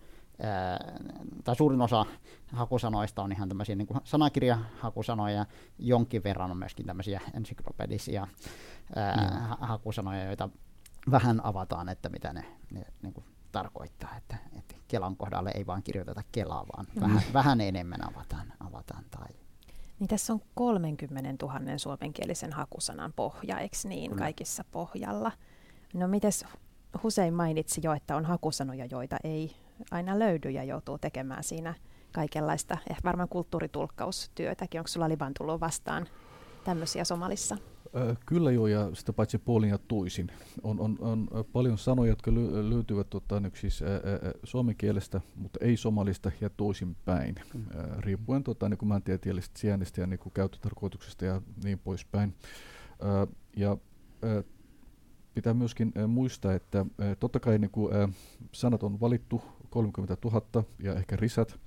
tai 1.45 1.57
suurin 1.57 1.81
osa 1.81 2.07
hakusanoista 2.53 3.23
on 3.23 3.33
ihan 3.33 3.49
tämmöisiä 3.49 3.75
niin 3.75 3.89
sanakirjahakusanoja, 4.05 5.47
jonkin 5.79 6.25
verran 6.25 6.51
on 6.51 6.57
myöskin 6.57 6.87
tämmöisiä 6.87 7.21
ensyklopedisia 7.35 8.27
ää, 8.97 9.17
mm. 9.17 9.67
hakusanoja, 9.67 10.25
joita 10.25 10.49
vähän 11.11 11.47
avataan, 11.47 11.89
että 11.89 12.09
mitä 12.09 12.33
ne, 12.33 12.45
ne 12.71 12.87
niin 13.03 13.15
kuin 13.15 13.25
tarkoittaa, 13.53 14.17
että, 14.17 14.37
että 14.59 14.75
Kelan 14.89 15.17
kohdalle 15.17 15.51
ei 15.55 15.67
vaan 15.67 15.83
kirjoiteta 15.83 16.23
Kelaa, 16.33 16.67
vaan 16.77 16.87
mm. 16.95 17.01
vähän, 17.01 17.23
vähän 17.33 17.61
enemmän 17.61 18.09
avataan, 18.09 18.53
avataan 18.61 19.05
tai 19.11 19.29
niin 19.99 20.09
tässä 20.09 20.33
on 20.33 20.41
30 20.55 21.47
000 21.47 21.79
suomenkielisen 21.79 22.53
hakusanan 22.53 23.13
pohja, 23.13 23.59
eikö 23.59 23.77
niin, 23.85 24.11
Kyllä. 24.11 24.23
kaikissa 24.23 24.65
pohjalla? 24.73 25.33
No 25.95 26.09
mites 26.09 26.45
Husein 27.03 27.35
mainitsi 27.35 27.81
jo, 27.85 27.93
että 27.93 28.17
on 28.17 28.25
hakusanoja, 28.25 28.87
joita 28.91 29.17
ei 29.25 29.57
aina 29.91 30.19
löydy 30.19 30.51
ja 30.51 30.65
joutuu 30.65 30.99
tekemään 30.99 31.45
siinä 31.45 31.75
kaikenlaista, 32.13 32.79
ehkä 32.91 33.03
varmaan 33.05 33.29
kulttuuritulkkaustyötäkin. 33.29 34.81
Onko 34.81 34.89
sulla 34.89 35.09
Liban 35.09 35.35
tullut 35.39 35.61
vastaan 35.61 36.07
tämmöisiä 36.65 37.05
Somalissa? 37.05 37.59
Kyllä 38.27 38.51
joo, 38.51 38.67
ja 38.67 38.91
sitä 38.93 39.13
paitsi 39.13 39.39
puolin 39.39 39.71
ja 39.71 39.79
toisin. 39.79 40.31
On, 40.63 40.81
on, 40.81 40.97
on 41.01 41.29
paljon 41.53 41.79
sanoja, 41.79 42.13
jotka 42.13 42.31
ly- 42.31 42.71
löytyvät 42.71 43.11
tota, 43.11 43.41
nyt 43.41 43.57
siis, 43.57 43.83
ää, 43.83 43.89
suomen 44.45 44.77
kielestä, 44.77 45.21
mutta 45.37 45.59
ei 45.63 45.77
somalista 45.77 46.31
ja 46.41 46.51
toisinpäin, 46.51 47.35
mm. 47.55 47.65
ää, 47.77 47.97
riippuen 47.99 48.43
tota, 48.43 48.69
niin 48.69 48.79
maantieteellisestä 48.85 49.59
sijainnista 49.59 50.01
ja 50.01 50.07
niin 50.07 50.19
kuin 50.19 50.33
käyttötarkoituksesta 50.33 51.25
ja 51.25 51.43
niin 51.65 51.79
poispäin. 51.79 52.35
Ää, 53.03 53.27
ja 53.57 53.77
ää, 54.23 54.43
pitää 55.35 55.55
myöskin 55.55 55.93
ää, 55.95 56.07
muistaa, 56.07 56.55
että 56.55 56.87
ää, 56.99 57.15
totta 57.15 57.41
kai 57.41 57.59
niin 57.59 57.71
kuin, 57.71 57.95
ää, 57.95 58.09
sanat 58.53 58.83
on 58.83 59.01
valittu 59.01 59.43
30 59.73 60.17
000 60.25 60.65
ja 60.79 60.95
ehkä 60.95 61.17
risat, 61.17 61.61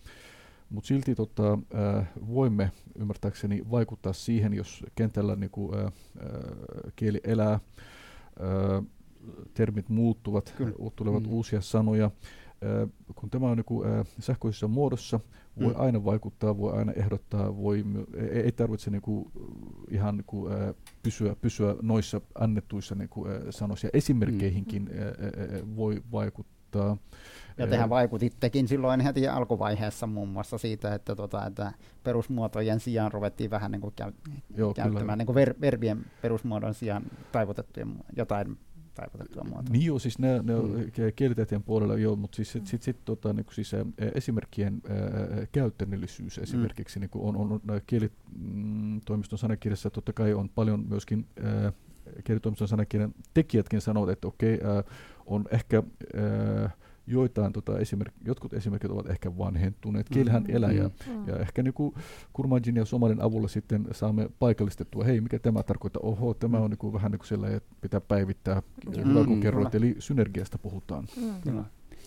mutta 0.70 0.88
silti 0.88 1.16
tota, 1.16 1.54
äh, 1.54 2.08
voimme 2.28 2.72
ymmärtääkseni 2.96 3.64
vaikuttaa 3.72 4.14
siihen, 4.14 4.54
jos 4.54 4.84
kentällä 4.96 5.36
niin 5.36 5.52
kuin, 5.52 5.80
äh, 5.80 5.92
kieli 6.96 7.22
elää, 7.24 7.54
äh, 7.54 8.86
termit 9.54 9.90
muuttuvat, 9.90 10.54
Kyllä. 10.58 10.92
tulevat 10.96 11.24
mm. 11.24 11.30
uusia 11.30 11.62
sanoja. 11.62 12.06
Äh, 12.06 12.90
kun 13.16 13.30
tämä 13.30 13.48
on 13.48 13.58
niin 13.58 13.86
äh, 13.86 14.06
sähköisessä 14.20 14.68
muodossa, 14.68 15.20
voi 15.60 15.74
mm. 15.74 15.80
aina 15.80 16.06
vaikuttaa, 16.06 16.58
voi 16.58 16.74
aina 16.74 16.92
ehdottaa, 16.92 17.58
voi, 17.58 17.86
ei, 18.18 18.40
ei 18.40 18.52
tarvitse 18.52 18.92
niin 18.92 19.02
kuin, 19.02 19.32
ihan 19.92 20.18
niin 20.18 20.26
kuin, 20.26 20.54
äh, 20.54 20.76
pysyä, 21.04 21.36
pysyä 21.42 21.76
noissa 21.82 22.22
annettuissa 22.36 22.96
niin 22.96 23.10
kuin, 23.10 23.32
äh, 23.32 23.42
sanoissa. 23.50 23.88
Esimerkkeihinkin 23.94 24.82
mm. 24.84 24.90
äh, 24.92 25.08
äh, 25.08 25.76
voi 25.76 26.04
vaikuttaa. 26.12 26.98
Ja 27.58 27.68
tehän 27.68 27.90
vaikutittekin 27.90 28.68
silloin 28.68 29.02
heti 29.02 29.28
alkuvaiheessa 29.28 30.08
muun 30.08 30.30
muassa 30.30 30.58
siitä, 30.58 30.94
että, 30.94 31.16
tota, 31.16 31.46
että 31.46 31.72
perusmuotojen 32.04 32.80
sijaan 32.80 33.12
ruvettiin 33.12 33.50
vähän 33.50 33.72
niin 33.72 33.82
kuin 33.82 33.94
käy, 33.96 34.12
Joo, 34.56 34.74
käyttämään 34.74 35.18
niin 35.18 35.26
kuin 35.26 35.36
ver, 35.36 35.56
verbien 35.62 36.06
perusmuodon 36.22 36.74
sijaan 36.74 37.04
taivutettujen 37.32 37.96
jotain 38.16 38.58
taivutettua 38.96 39.44
muotoa. 39.44 39.72
Niin 39.72 39.86
joo, 39.86 40.00
siis 40.00 40.20
ne, 40.20 40.42
ne 40.44 40.54
mm. 40.56 40.92
kielitieteen 41.16 41.64
puolella 41.64 41.98
joo, 41.98 42.16
mutta 42.16 42.36
siis, 42.36 42.52
sit, 42.52 42.68
sit, 42.68 42.82
sit, 42.82 43.06
tota, 43.06 43.34
niin 43.34 43.46
siis, 43.52 43.74
ä, 43.74 43.86
esimerkkien 44.16 44.82
ä, 44.86 45.48
käytännöllisyys 45.52 46.38
esimerkiksi 46.38 47.00
mm. 47.00 47.02
niin 47.02 47.10
on, 47.14 47.36
on, 47.36 47.52
on 47.52 47.62
kielitoimiston 47.88 49.40
sanakirjassa 49.40 49.90
totta 49.90 50.14
kai 50.14 50.34
on 50.34 50.50
paljon 50.50 50.86
myöskin 50.90 51.28
ä, 51.68 51.74
kielitoimiston 52.24 52.68
sanakirjan 52.68 53.14
tekijätkin 53.34 53.82
sanovat, 53.82 54.10
että 54.10 54.28
okei, 54.28 54.56
okay, 54.56 54.84
on 55.26 55.46
ehkä 55.52 55.78
ä, 55.78 56.70
joitain 57.08 57.54
tota, 57.54 57.80
esimerk, 57.80 58.14
jotkut 58.26 58.54
esimerkit 58.54 58.92
ovat 58.92 59.10
ehkä 59.10 59.38
vanhentuneet. 59.38 60.10
Kielihän 60.10 60.44
mm, 60.44 60.56
elää 60.56 60.72
ja, 60.72 60.90
mm. 61.10 61.28
ja 61.28 61.38
ehkä 61.38 61.64
niin 61.64 61.74
Kurmanjin 62.34 62.76
ja 62.76 62.86
Somalin 62.86 63.22
avulla 63.22 63.48
sitten 63.48 63.88
saamme 63.92 64.30
paikallistettua, 64.40 65.04
hei 65.04 65.22
mikä 65.22 65.40
tämä 65.40 65.64
tarkoittaa, 65.64 66.02
oho 66.04 66.34
tämä 66.34 66.58
on 66.58 66.70
niin 66.70 66.78
kuin, 66.78 66.94
vähän 66.94 67.12
niin 67.12 67.20
kuin 67.20 67.28
sellainen, 67.28 67.58
että 67.58 67.76
pitää 67.82 68.02
päivittää, 68.02 68.62
mm, 68.86 69.10
hyvä 69.10 69.26
kun 69.26 69.40
kerroit, 69.40 69.76
eli 69.76 69.96
synergiasta 70.00 70.58
puhutaan. 70.58 71.08
Mm. 71.18 71.66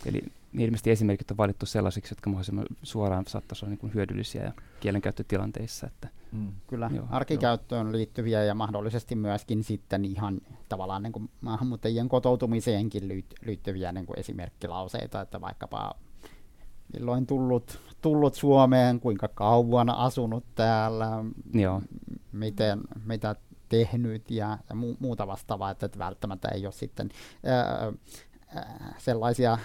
Eli 0.09 0.23
niin 0.53 0.65
ilmeisesti 0.65 0.91
esimerkit 0.91 1.31
on 1.31 1.37
valittu 1.37 1.67
sellaisiksi, 1.67 2.13
jotka 2.13 2.31
mahdollisimman 2.31 2.67
suoraan 2.83 3.25
saattaisi 3.27 3.65
olla 3.65 3.71
niin 3.71 3.79
kuin 3.79 3.95
hyödyllisiä 3.95 4.43
ja 4.43 4.53
kielenkäyttötilanteissa. 4.81 5.87
Että, 5.87 6.09
mm. 6.33 6.53
Kyllä, 6.67 6.91
joo, 6.95 7.07
arkikäyttöön 7.11 7.87
joo. 7.87 7.93
liittyviä 7.93 8.45
ja 8.45 8.55
mahdollisesti 8.55 9.17
myöskin 9.17 9.65
sitten 9.65 10.05
ihan 10.05 10.41
tavallaan 10.69 11.03
niin 11.03 11.13
kuin 11.13 11.31
maahanmuuttajien 11.41 12.09
kotoutumiseenkin 12.09 13.25
liittyviä 13.47 13.93
niin 13.93 14.07
kuin 14.07 14.19
esimerkkilauseita, 14.19 15.21
että 15.21 15.41
vaikkapa 15.41 15.95
milloin 16.93 17.27
tullut, 17.27 17.81
tullut 18.03 18.35
Suomeen, 18.35 19.01
kuinka 19.01 19.29
kauan 19.29 19.91
asunut 19.91 20.45
täällä, 20.55 21.25
joo. 21.55 21.83
miten, 22.33 22.81
mitä 23.05 23.37
tehnyt 23.69 24.31
ja, 24.31 24.59
ja 24.69 24.75
muuta 25.01 25.27
vastaavaa, 25.27 25.71
että, 25.71 25.87
että 25.87 25.99
välttämättä 25.99 26.49
ei 26.49 26.67
ole 26.67 26.73
sitten 26.73 27.09
ää, 27.45 27.93
ää, 28.55 28.95
sellaisia 28.99 29.59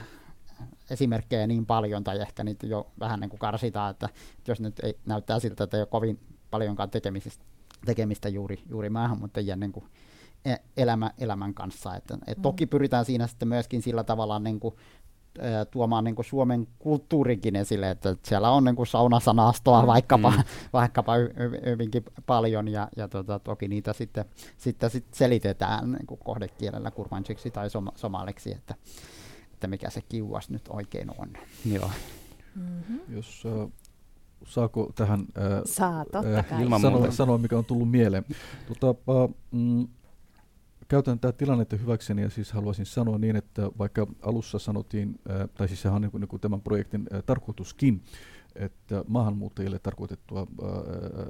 esimerkkejä 0.90 1.48
niin 1.48 1.66
paljon, 1.66 2.04
tai 2.04 2.22
ehkä 2.22 2.44
niitä 2.44 2.68
jo 2.68 2.92
vähän 3.00 3.20
niin 3.20 3.30
kuin 3.30 3.40
karsitaan, 3.40 3.92
että 3.92 4.10
jos 4.48 4.60
nyt 4.60 4.80
ei, 4.84 4.98
näyttää 5.06 5.40
siltä, 5.40 5.64
että 5.64 5.78
ei 5.78 5.82
ole 5.82 5.88
kovin 5.88 6.20
paljonkaan 6.52 6.90
tekemistä, 6.90 7.44
tekemistä 7.86 8.30
juuri, 8.30 8.64
juuri 8.70 8.90
maahanmuuttajien 8.90 9.60
niin 9.60 9.72
kuin 9.72 9.86
e, 10.46 10.56
elämä, 10.78 11.12
elämän 11.18 11.54
kanssa. 11.54 11.96
Että, 11.96 12.18
et 12.28 12.38
mm. 12.38 12.42
Toki 12.42 12.66
pyritään 12.66 13.06
siinä 13.06 13.28
sitten 13.28 13.48
myöskin 13.48 13.82
sillä 13.82 14.04
tavalla 14.04 14.40
niin 14.40 14.60
kuin, 14.60 14.76
tuomaan 15.72 16.04
niin 16.04 16.16
kuin 16.16 16.26
Suomen 16.26 16.68
kulttuurinkin 16.80 17.56
esille, 17.56 17.90
että 17.90 18.16
siellä 18.24 18.50
on 18.52 18.64
niin 18.64 18.76
kuin 18.76 18.88
saunasanastoa 18.88 19.82
mm. 19.82 19.88
vaikkapa, 19.88 20.32
mm. 20.32 20.44
vaikkapa 20.74 21.14
hyvinkin 21.66 22.04
paljon, 22.26 22.68
ja, 22.68 22.88
ja 22.96 23.08
tota, 23.08 23.40
toki 23.40 23.68
niitä 23.68 23.94
sitten, 23.94 24.26
sitten 24.58 24.90
sit 24.90 25.06
selitetään 25.14 25.92
niin 25.92 26.08
kuin 26.08 26.20
kohdekielellä 26.24 26.92
kurmansiksi 26.92 27.52
tai 27.52 27.70
som, 27.70 27.88
somaliksi, 27.96 28.52
että, 28.52 28.76
että 29.64 29.68
mikä 29.68 29.90
se 29.90 30.02
kiuas 30.02 30.50
nyt 30.50 30.68
oikein 30.70 31.10
on. 31.18 31.30
Joo. 31.66 31.92
Mm-hmm. 32.56 33.00
Jos 33.10 33.44
äh, 33.46 33.72
saako 34.46 34.92
tähän 34.96 35.20
äh, 35.20 35.62
Saa, 35.66 36.06
äh, 36.16 36.82
sanoa, 36.82 37.12
sanoa, 37.12 37.38
mikä 37.38 37.58
on 37.58 37.66
tullut 37.66 37.92
mieleen. 37.92 38.26
Tota, 38.68 38.90
äh, 38.90 39.36
mm, 39.52 39.88
käytän 40.88 41.20
tätä 41.20 41.38
tilannetta 41.38 41.76
hyväkseni 41.76 42.22
ja 42.22 42.30
siis 42.30 42.52
haluaisin 42.52 42.86
sanoa 42.86 43.18
niin, 43.18 43.36
että 43.36 43.72
vaikka 43.78 44.08
alussa 44.22 44.60
sanottiin, 44.60 45.20
äh, 45.30 45.50
tai 45.56 45.68
siis 45.68 45.82
sehän 45.82 45.96
on 45.96 46.02
niin 46.02 46.28
niin 46.32 46.42
tämän 46.42 46.62
projektin 46.62 47.08
äh, 47.14 47.24
tarkoituskin, 47.26 48.02
että 48.56 49.06
maahanmuuttajille 49.08 49.80
tarkoitettua 49.80 50.40
äh, 50.42 50.68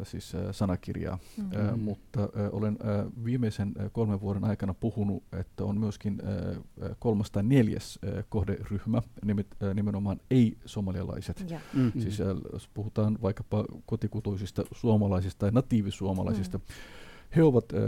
siis 0.03 0.35
äh, 0.35 0.41
sanakirjaa, 0.51 1.19
mm-hmm. 1.37 1.69
äh, 1.69 1.77
mutta 1.77 2.21
äh, 2.23 2.29
olen 2.51 2.77
äh, 2.81 3.25
viimeisen 3.25 3.73
äh, 3.79 3.89
kolmen 3.91 4.21
vuoden 4.21 4.43
aikana 4.43 4.73
puhunut, 4.73 5.23
että 5.31 5.65
on 5.65 5.79
myöskin 5.79 6.21
äh, 6.21 6.91
kolmas 6.99 7.31
tai 7.31 7.43
neljäs 7.43 7.99
äh, 8.07 8.23
kohderyhmä, 8.29 9.01
nimet, 9.25 9.47
äh, 9.63 9.75
nimenomaan 9.75 10.19
ei-somalialaiset. 10.31 11.45
Yeah. 11.49 11.61
Mm-hmm. 11.73 12.01
Siis 12.01 12.21
äh, 12.21 12.27
jos 12.53 12.69
puhutaan 12.73 13.17
vaikkapa 13.21 13.65
kotikutuisista 13.85 14.63
suomalaisista 14.71 15.39
tai 15.39 15.51
natiivisuomalaisista, 15.51 16.57
mm-hmm 16.57 17.03
he 17.35 17.43
ovat 17.43 17.65
ää, 17.73 17.79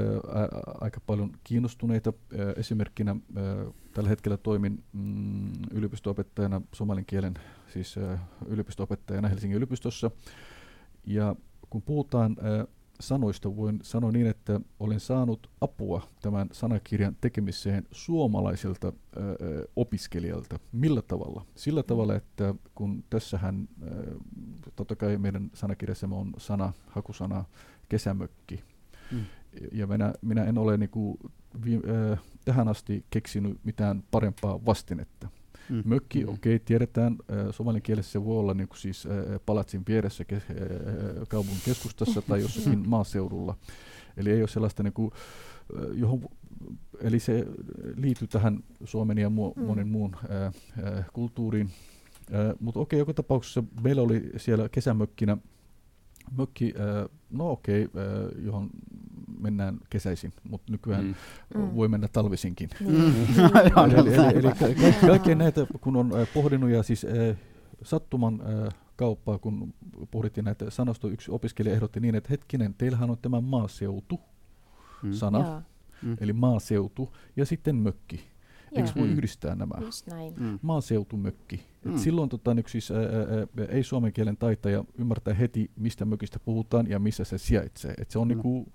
aika 0.81 1.01
paljon 1.07 1.31
kiinnostuneita. 1.43 2.13
Ää, 2.39 2.53
esimerkkinä 2.57 3.11
ää, 3.35 3.43
tällä 3.93 4.09
hetkellä 4.09 4.37
toimin 4.37 4.83
mm, 4.93 5.51
yliopistoopettajana 5.71 6.61
somalin 6.73 7.05
kielen, 7.05 7.33
siis 7.67 7.95
yliopistoopettajana 8.45 9.27
Helsingin 9.27 9.57
yliopistossa. 9.57 10.11
Ja 11.05 11.35
kun 11.69 11.81
puhutaan 11.81 12.37
sanoista 12.99 13.55
voin 13.55 13.79
sanoa 13.83 14.11
niin, 14.11 14.27
että 14.27 14.59
olen 14.79 14.99
saanut 14.99 15.49
apua 15.61 16.07
tämän 16.21 16.49
sanakirjan 16.51 17.17
tekemiseen 17.21 17.83
suomalaisilta 17.91 18.93
opiskelijalta. 19.75 20.59
Millä 20.71 21.01
tavalla? 21.01 21.45
Sillä 21.55 21.81
mm. 21.81 21.85
tavalla, 21.85 22.15
että 22.15 22.55
kun 22.75 23.03
tässähän, 23.09 23.69
totta 24.75 24.95
kai 24.95 25.17
meidän 25.17 25.51
sanakirjassa 25.53 26.07
on 26.11 26.33
sana, 26.37 26.73
hakusana 26.87 27.45
kesämökki. 27.89 28.63
Mm. 29.11 29.25
Ja 29.71 29.87
minä, 29.87 30.13
minä 30.21 30.43
en 30.43 30.57
ole 30.57 30.77
niin 30.77 30.89
kuin, 30.89 31.17
vi, 31.65 31.75
ö, 31.75 32.17
tähän 32.45 32.67
asti 32.67 33.05
keksinyt 33.09 33.59
mitään 33.63 34.03
parempaa 34.11 34.65
vastinetta. 34.65 35.29
Mm. 35.69 35.81
Mökki, 35.85 36.23
mm. 36.23 36.29
okei, 36.29 36.55
okay, 36.55 36.65
tiedetään, 36.65 37.17
somalin 37.51 37.81
kielessä 37.81 38.11
se 38.11 38.25
voi 38.25 38.37
olla 38.37 38.53
niin 38.53 38.67
kuin 38.67 38.77
siis 38.77 39.07
palatsin 39.45 39.83
vieressä 39.87 40.23
ke- 40.33 40.55
kaupungin 41.27 41.61
keskustassa 41.65 42.21
tai 42.21 42.41
jossakin 42.41 42.79
mm. 42.79 42.89
maaseudulla. 42.89 43.57
Eli 44.17 44.31
ei 44.31 44.41
ole 44.41 44.47
sellaista, 44.47 44.83
niin 44.83 44.93
kuin, 44.93 45.11
johon, 45.93 46.21
eli 47.01 47.19
se 47.19 47.45
liittyy 47.95 48.27
tähän 48.27 48.59
Suomen 48.83 49.17
ja 49.17 49.29
mu- 49.29 49.59
mm. 49.59 49.65
monen 49.65 49.87
muun 49.87 50.15
äh, 50.15 51.05
kulttuuriin. 51.13 51.69
Mutta 52.59 52.79
okei, 52.79 52.97
okay, 52.97 52.99
joka 52.99 53.13
tapauksessa 53.13 53.63
meillä 53.83 54.01
oli 54.01 54.29
siellä 54.37 54.69
kesämökkinä 54.69 55.37
mökki, 56.37 56.73
äh, 56.79 57.09
no 57.31 57.51
okei, 57.51 57.85
okay, 57.85 58.03
äh, 58.03 58.09
johon 58.45 58.69
mennään 59.39 59.79
kesäisin, 59.89 60.33
mutta 60.49 60.71
nykyään 60.71 61.05
mm. 61.05 61.15
mm. 61.61 61.75
voi 61.75 61.87
mennä 61.87 62.07
talvisinkin. 62.07 62.69
Mm. 62.79 62.87
eli, 62.87 62.95
eli, 63.99 64.15
eli, 64.15 64.37
eli 64.37 64.41
ka- 64.41 65.07
kaikkea 65.07 65.35
näitä, 65.35 65.67
kun 65.81 65.95
on 65.95 66.21
äh, 66.21 66.27
pohdinut 66.33 66.69
ja 66.69 66.83
siis 66.83 67.05
äh, 67.05 67.37
sattuman 67.83 68.41
äh, 68.41 68.73
kauppaa, 68.95 69.37
kun 69.37 69.73
pohdittiin 70.11 70.45
näitä 70.45 70.69
sanastoja, 70.69 71.13
yksi 71.13 71.31
opiskelija 71.31 71.75
ehdotti 71.75 71.99
niin, 71.99 72.15
että 72.15 72.29
hetkinen, 72.29 72.73
teillähän 72.73 73.09
on 73.09 73.17
tämä 73.21 73.41
maaseutu-sana, 73.41 75.63
mm. 76.01 76.17
eli 76.21 76.33
maaseutu, 76.33 77.15
ja 77.35 77.45
sitten 77.45 77.75
mökki. 77.75 78.34
Eikö 78.75 78.89
voi 78.95 79.07
mm. 79.07 79.13
yhdistää 79.13 79.55
nämä? 79.55 79.75
Just 79.81 80.07
näin. 80.07 80.33
Mm. 80.37 80.59
Maaseutumökki. 80.61 81.59
Mm. 81.85 81.91
Et 81.91 81.99
silloin 81.99 82.29
tota, 82.29 82.53
niin 82.53 82.65
siis, 82.67 82.91
ää, 82.91 82.99
ää, 82.99 83.65
ei 83.69 83.83
suomen 83.83 84.13
kielen 84.13 84.37
taitaja 84.37 84.85
ymmärtää 84.97 85.33
heti, 85.33 85.71
mistä 85.75 86.05
mökistä 86.05 86.39
puhutaan 86.39 86.89
ja 86.89 86.99
missä 86.99 87.23
se 87.23 87.37
sijaitsee. 87.37 87.93
Et 87.97 88.11
se 88.11 88.19
on 88.19 88.27
mm. 88.27 88.29
niinku, 88.29 88.67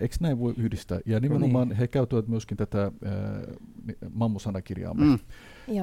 Eikö 0.00 0.16
näin 0.20 0.38
voi 0.38 0.54
yhdistää? 0.56 1.00
Ja 1.06 1.20
nimenomaan 1.20 1.68
no 1.68 1.72
niin. 1.72 1.78
he 1.78 1.88
käyttävät 1.88 2.28
myöskin 2.28 2.56
tätä 2.56 2.84
äh, 2.84 2.92
mammusanakirjaamme. 4.12 5.04
Mm. 5.04 5.18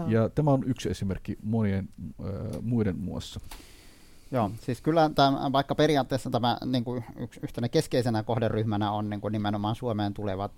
Ja 0.07 0.29
tämä 0.29 0.51
on 0.51 0.63
yksi 0.63 0.89
esimerkki 0.89 1.37
monien 1.43 1.89
äh, 1.99 2.61
muiden 2.61 2.99
muassa. 2.99 3.39
Joo, 4.35 4.51
siis 4.61 4.81
kyllä 4.81 5.09
tämä, 5.15 5.51
vaikka 5.51 5.75
periaatteessa 5.75 6.29
tämä 6.29 6.57
niin 6.65 6.83
kuin 6.83 7.05
yksi, 7.17 7.39
yhtenä 7.43 7.69
keskeisenä 7.69 8.23
kohderyhmänä 8.23 8.91
on 8.91 9.09
niin 9.09 9.21
kuin 9.21 9.31
nimenomaan 9.31 9.75
Suomeen 9.75 10.13
tulevat, 10.13 10.51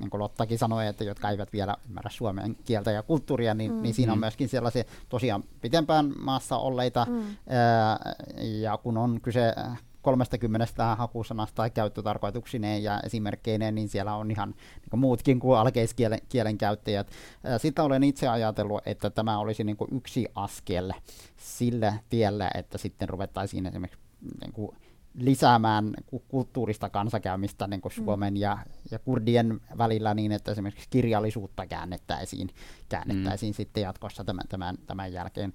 niin 0.00 0.10
kuin 0.10 0.18
Lottakin 0.18 0.58
sanoi, 0.58 0.86
että 0.86 1.04
jotka 1.04 1.30
eivät 1.30 1.52
vielä 1.52 1.76
ymmärrä 1.88 2.10
suomen 2.10 2.56
kieltä 2.64 2.90
ja 2.90 3.02
kulttuuria, 3.02 3.54
niin, 3.54 3.72
mm. 3.72 3.82
niin 3.82 3.94
siinä 3.94 4.12
on 4.12 4.18
mm. 4.18 4.20
myöskin 4.20 4.48
sellaisia 4.48 4.84
tosiaan 5.08 5.44
pitempään 5.60 6.12
maassa 6.18 6.56
olleita, 6.56 7.06
mm. 7.10 7.22
ää, 7.48 8.14
ja 8.36 8.78
kun 8.78 8.96
on 8.96 9.20
kyse 9.20 9.54
30 10.02 10.96
hakusanasta 10.96 11.54
tai 11.54 11.70
käyttötarkoituksineen 11.70 12.82
ja 12.82 13.00
esimerkkeineen, 13.00 13.74
niin 13.74 13.88
siellä 13.88 14.14
on 14.14 14.30
ihan 14.30 14.54
niin 14.90 15.00
muutkin 15.00 15.40
kuin 15.40 15.58
alkeiskielen 15.58 16.20
kielen 16.28 16.58
käyttäjät. 16.58 17.10
Sitä 17.58 17.82
olen 17.82 18.02
itse 18.02 18.28
ajatellut, 18.28 18.82
että 18.86 19.10
tämä 19.10 19.38
olisi 19.38 19.64
niin 19.64 19.76
kuin 19.76 19.96
yksi 19.96 20.26
askel 20.34 20.92
sille 21.36 21.94
tielle, 22.08 22.50
että 22.54 22.78
sitten 22.78 23.08
ruvettaisiin 23.08 23.66
esimerkiksi 23.66 24.00
niin 24.40 24.52
kuin 24.52 24.76
lisäämään 25.20 25.94
kulttuurista 26.28 26.90
kansakäymistä 26.90 27.66
niin 27.66 27.80
kuin 27.80 27.92
mm. 27.98 28.04
Suomen 28.04 28.36
ja, 28.36 28.58
ja 28.90 28.98
kurdien 28.98 29.60
välillä 29.78 30.14
niin, 30.14 30.32
että 30.32 30.52
esimerkiksi 30.52 30.88
kirjallisuutta 30.90 31.66
käännettäisiin, 31.66 32.48
käännettäisiin 32.88 33.52
mm. 33.52 33.56
sitten 33.56 33.82
jatkossa 33.82 34.24
tämän, 34.24 34.44
tämän, 34.48 34.78
tämän 34.86 35.12
jälkeen. 35.12 35.52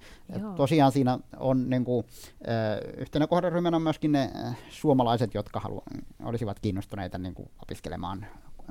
Tosiaan 0.56 0.92
siinä 0.92 1.18
on 1.36 1.70
niin 1.70 1.84
kuin, 1.84 2.06
yhtenä 2.96 3.26
kohderyhmänä 3.26 3.76
on 3.76 3.82
myöskin 3.82 4.12
ne 4.12 4.30
suomalaiset, 4.68 5.34
jotka 5.34 5.60
halu, 5.60 5.82
olisivat 6.22 6.60
kiinnostuneita 6.60 7.18
niin 7.18 7.34
kuin 7.34 7.50
opiskelemaan 7.62 8.26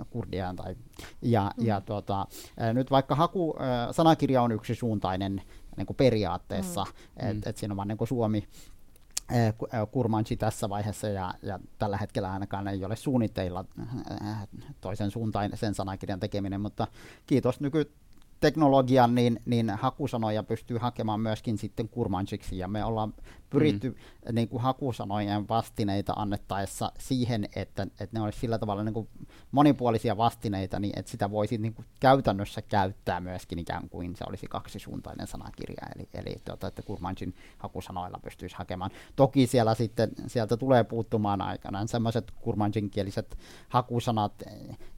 kurdia. 0.09 0.53
Tai, 0.57 0.75
ja, 1.21 1.51
mm. 1.57 1.65
ja 1.65 1.81
tuota, 1.81 2.27
nyt 2.73 2.91
vaikka 2.91 3.15
haku, 3.15 3.55
sanakirja 3.91 4.41
on 4.41 4.51
yksisuuntainen 4.51 5.41
niin 5.77 5.87
kuin 5.87 5.97
periaatteessa, 5.97 6.83
mm. 6.83 7.29
että 7.29 7.49
et 7.49 7.57
siinä 7.57 7.73
on 7.73 7.77
vain 7.77 7.87
niin 7.87 7.97
kuin 7.97 8.07
Suomi, 8.07 8.43
Kurmanji 9.91 10.37
tässä 10.37 10.69
vaiheessa 10.69 11.07
ja, 11.07 11.33
ja 11.41 11.59
tällä 11.79 11.97
hetkellä 11.97 12.31
ainakaan 12.31 12.67
ei 12.67 12.85
ole 12.85 12.95
suunnitteilla 12.95 13.65
toisen 14.81 15.11
suuntaan 15.11 15.51
sen 15.53 15.73
sanakirjan 15.75 16.19
tekeminen, 16.19 16.61
mutta 16.61 16.87
kiitos 17.27 17.59
nyky 17.59 17.91
teknologian, 18.39 19.15
niin, 19.15 19.39
niin 19.45 19.69
hakusanoja 19.69 20.43
pystyy 20.43 20.77
hakemaan 20.77 21.19
myöskin 21.19 21.57
sitten 21.57 21.89
kurmansiksi, 21.89 22.57
ja 22.57 22.67
me 22.67 22.85
ollaan 22.85 23.13
pyritty 23.49 23.89
mm. 23.89 24.35
niin 24.35 24.49
kuin 24.49 24.61
hakusanojen 24.61 25.47
vastineita 25.47 26.13
annettaessa 26.15 26.91
siihen, 26.99 27.49
että, 27.55 27.83
että 27.83 28.19
ne 28.19 28.21
olisi 28.21 28.39
sillä 28.39 28.57
tavalla 28.57 28.83
niin 28.83 28.93
kuin 28.93 29.07
monipuolisia 29.51 30.17
vastineita, 30.17 30.79
niin 30.79 30.99
että 30.99 31.11
sitä 31.11 31.31
voisi 31.31 31.57
niin 31.57 31.73
kuin 31.73 31.85
käytännössä 31.99 32.61
käyttää 32.61 33.19
myöskin 33.19 33.59
ikään 33.59 33.89
kuin 33.89 34.15
se 34.15 34.23
olisi 34.27 34.47
kaksisuuntainen 34.47 35.27
sanakirja, 35.27 35.87
eli, 35.95 36.09
eli 36.13 36.35
tuota, 36.45 36.67
että 36.67 36.81
Kurmanjin 36.81 37.35
hakusanoilla 37.57 38.19
pystyisi 38.23 38.55
hakemaan. 38.55 38.91
Toki 39.15 39.47
siellä 39.47 39.75
sitten, 39.75 40.11
sieltä 40.27 40.57
tulee 40.57 40.83
puuttumaan 40.83 41.41
aikanaan 41.41 41.87
sellaiset 41.87 42.31
Kurmanjin 42.31 42.89
kieliset 42.89 43.37
hakusanat, 43.69 44.43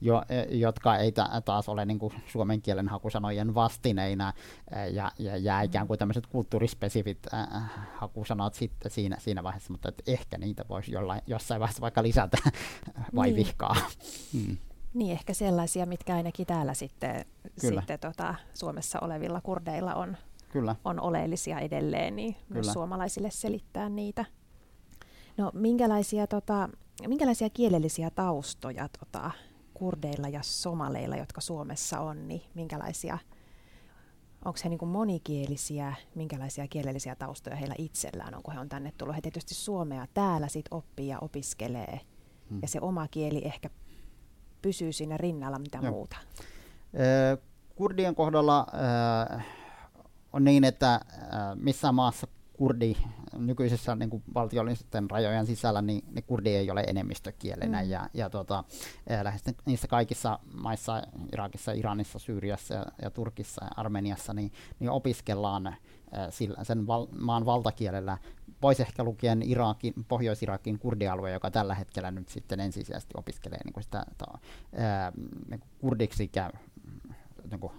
jo, 0.00 0.22
jotka 0.50 0.96
ei 0.96 1.12
taas 1.44 1.68
ole 1.68 1.84
niin 1.84 1.98
kuin 1.98 2.14
suomen 2.26 2.62
kielen 2.62 2.88
hakusanojen 2.88 3.54
vastineina, 3.54 4.32
ja, 4.92 5.12
ja 5.18 5.36
jää 5.36 5.62
ikään 5.62 5.86
kuin 5.86 5.98
tämmöiset 5.98 6.26
kulttuurispesifit 6.26 7.18
äh, 7.34 7.70
hakusanat 7.94 8.37
sanat 8.38 8.54
sitten 8.54 8.90
siinä, 8.90 9.16
siinä 9.20 9.42
vaiheessa, 9.42 9.72
mutta 9.72 9.88
että 9.88 10.02
ehkä 10.06 10.38
niitä 10.38 10.64
voisi 10.68 10.92
jollain, 10.92 11.22
jossain 11.26 11.60
vaiheessa 11.60 11.80
vaikka 11.80 12.02
lisätä 12.02 12.38
vai 13.16 13.26
niin. 13.26 13.36
vihkaa. 13.36 13.76
Hmm. 14.32 14.56
Niin, 14.94 15.12
ehkä 15.12 15.34
sellaisia, 15.34 15.86
mitkä 15.86 16.14
ainakin 16.14 16.46
täällä 16.46 16.74
sitten, 16.74 17.24
sitten 17.56 17.98
tota, 17.98 18.34
Suomessa 18.54 18.98
olevilla 19.00 19.40
kurdeilla 19.40 19.94
on, 19.94 20.16
Kyllä. 20.52 20.76
on 20.84 21.00
oleellisia 21.00 21.58
edelleen, 21.58 22.16
niin 22.16 22.34
Kyllä. 22.34 22.46
myös 22.48 22.72
suomalaisille 22.72 23.30
selittää 23.30 23.88
niitä. 23.88 24.24
No, 25.36 25.50
minkälaisia, 25.54 26.26
tota, 26.26 26.68
minkälaisia 27.06 27.50
kielellisiä 27.50 28.10
taustoja 28.10 28.88
tota, 28.98 29.30
kurdeilla 29.74 30.28
ja 30.28 30.42
somaleilla, 30.42 31.16
jotka 31.16 31.40
Suomessa 31.40 32.00
on, 32.00 32.28
niin 32.28 32.42
minkälaisia 32.54 33.18
onko 34.44 34.58
he 34.64 34.68
niin 34.68 34.78
kuin 34.78 34.88
monikielisiä, 34.88 35.94
minkälaisia 36.14 36.68
kielellisiä 36.68 37.14
taustoja 37.14 37.56
heillä 37.56 37.74
itsellään 37.78 38.34
on, 38.34 38.42
kun 38.42 38.54
he 38.54 38.60
on 38.60 38.68
tänne 38.68 38.92
tullut. 38.98 39.16
He 39.16 39.20
tietysti 39.20 39.54
suomea 39.54 40.06
täällä 40.14 40.48
sit 40.48 40.66
oppii 40.70 41.08
ja 41.08 41.18
opiskelee, 41.18 42.00
hmm. 42.50 42.58
ja 42.62 42.68
se 42.68 42.80
oma 42.80 43.08
kieli 43.08 43.42
ehkä 43.44 43.70
pysyy 44.62 44.92
siinä 44.92 45.16
rinnalla, 45.16 45.58
mitä 45.58 45.78
Joo. 45.82 45.90
muuta. 45.92 46.16
Kurdien 47.74 48.14
kohdalla 48.14 48.66
on 50.32 50.44
niin, 50.44 50.64
että 50.64 51.00
missä 51.54 51.92
maassa 51.92 52.26
kurdi 52.58 52.96
nykyisessä 53.36 53.94
niin 53.94 54.10
kuin 54.10 54.22
valtiollisten 54.34 55.10
rajojen 55.10 55.46
sisällä, 55.46 55.82
niin, 55.82 56.04
niin 56.14 56.24
kurdi 56.24 56.50
ei 56.50 56.70
ole 56.70 56.80
enemmistökielenä. 56.80 57.82
Mm. 57.82 57.90
Ja, 57.90 58.08
ja 58.14 58.30
tota, 58.30 58.64
lähes 59.22 59.42
niissä 59.66 59.88
kaikissa 59.88 60.38
maissa, 60.54 61.02
Irakissa, 61.32 61.72
Iranissa, 61.72 62.18
Syyriassa 62.18 62.74
ja, 62.74 62.86
ja 63.02 63.10
Turkissa 63.10 63.64
ja 63.64 63.70
Armeniassa, 63.76 64.32
niin, 64.32 64.52
niin 64.78 64.90
opiskellaan 64.90 65.74
sillä, 66.30 66.64
sen 66.64 66.86
val, 66.86 67.06
maan 67.20 67.46
valtakielellä. 67.46 68.18
Voisi 68.62 68.82
ehkä 68.82 69.04
lukien 69.04 69.42
Irakin, 69.42 69.94
Pohjois-Irakin 70.08 70.78
kurdialue, 70.78 71.32
joka 71.32 71.50
tällä 71.50 71.74
hetkellä 71.74 72.10
nyt 72.10 72.28
sitten 72.28 72.60
ensisijaisesti 72.60 73.14
opiskelee 73.16 73.58
niin 73.64 73.72
kuin 73.72 73.84
sitä 73.84 74.04
to, 74.18 74.26
ää, 74.76 75.12
niin 75.50 75.60
kuin 75.60 75.70
kurdiksi 75.78 76.28
käy, 76.28 76.50
niin 77.50 77.60
kuin, 77.60 77.72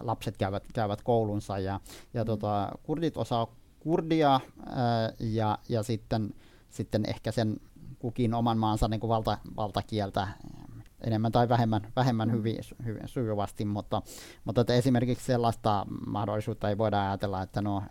lapset 0.00 0.36
käyvät, 0.36 0.64
käyvät 0.74 1.02
koulunsa 1.02 1.58
ja, 1.58 1.80
ja 2.14 2.22
mm. 2.22 2.26
tota, 2.26 2.72
kurdit 2.82 3.16
osaa 3.16 3.46
kurdia 3.80 4.40
ää, 4.66 5.12
ja, 5.20 5.58
ja 5.68 5.82
sitten, 5.82 6.34
sitten 6.68 7.04
ehkä 7.06 7.32
sen 7.32 7.56
kukin 7.98 8.34
oman 8.34 8.58
maansa 8.58 8.88
niin 8.88 9.00
kuin 9.00 9.08
valta, 9.08 9.38
valtakieltä 9.56 10.28
enemmän 11.00 11.32
tai 11.32 11.48
vähemmän, 11.48 11.92
vähemmän 11.96 12.28
mm. 12.28 12.34
hyvin, 12.34 12.56
hyvin 12.84 13.08
sujuvasti, 13.08 13.64
mutta, 13.64 14.02
mutta 14.44 14.60
että 14.60 14.74
esimerkiksi 14.74 15.24
sellaista 15.24 15.86
mahdollisuutta 16.06 16.68
ei 16.68 16.78
voida 16.78 17.02
ajatella, 17.02 17.42
että 17.42 17.62
no, 17.62 17.82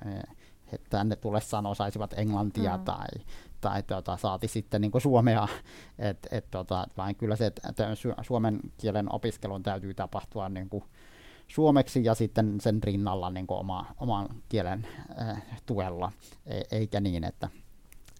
he 0.72 0.78
tänne 0.90 1.16
tullessaan 1.16 1.66
osaisivat 1.66 2.14
englantia 2.18 2.78
mm. 2.78 2.84
tai, 2.84 3.08
tai 3.62 3.84
tuota, 3.84 4.18
saati 4.18 4.48
sitten 4.48 4.82
niin 4.82 4.92
suomea, 5.02 5.48
et, 6.00 6.28
et, 6.32 6.52
tuota, 6.52 6.88
vaan 6.98 7.16
kyllä 7.16 7.36
se, 7.36 7.46
että 7.46 7.88
suomen 8.22 8.60
kielen 8.78 9.14
opiskelun 9.14 9.64
täytyy 9.64 9.94
tapahtua 9.94 10.50
niin 10.50 10.70
kuin, 10.70 10.84
suomeksi 11.50 12.04
ja 12.04 12.16
sitten 12.16 12.62
sen 12.62 12.84
rinnalla 12.84 13.30
niin 13.30 13.48
kuin 13.48 13.60
oma, 13.60 13.86
oman 14.00 14.30
kielen 14.50 14.88
äh, 15.22 15.44
tuella, 15.66 16.12
e, 16.46 16.62
eikä 16.72 17.00
niin, 17.00 17.24
että 17.24 17.50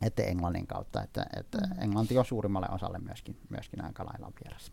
että 0.02 0.24
englannin 0.24 0.68
kautta, 0.68 1.04
että, 1.04 1.26
että 1.40 1.58
mm. 1.58 1.84
englanti 1.84 2.18
on 2.18 2.26
suurimmalle 2.26 2.68
osalle 2.72 3.00
myöskin, 3.00 3.38
myöskin 3.50 3.86
aika 3.86 4.06
lailla 4.06 4.32
vieras. 4.44 4.72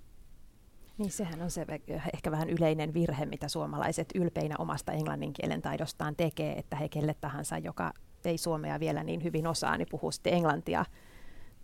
Niin 0.98 1.10
sehän 1.10 1.42
on 1.42 1.50
se 1.50 1.66
ehkä 2.14 2.30
vähän 2.30 2.50
yleinen 2.50 2.94
virhe, 2.94 3.26
mitä 3.26 3.48
suomalaiset 3.48 4.08
ylpeinä 4.14 4.54
omasta 4.58 4.92
englannin 4.92 5.32
kielen 5.32 5.62
taidostaan 5.62 6.16
tekee, 6.16 6.58
että 6.58 6.76
he 6.76 6.88
kelle 6.88 7.14
tahansa, 7.14 7.58
joka 7.58 7.92
ei 8.24 8.38
suomea 8.38 8.80
vielä 8.80 9.04
niin 9.04 9.24
hyvin 9.24 9.46
osaa, 9.46 9.76
niin 9.76 9.88
puhuu 9.90 10.12
sitten 10.12 10.32
englantia 10.32 10.84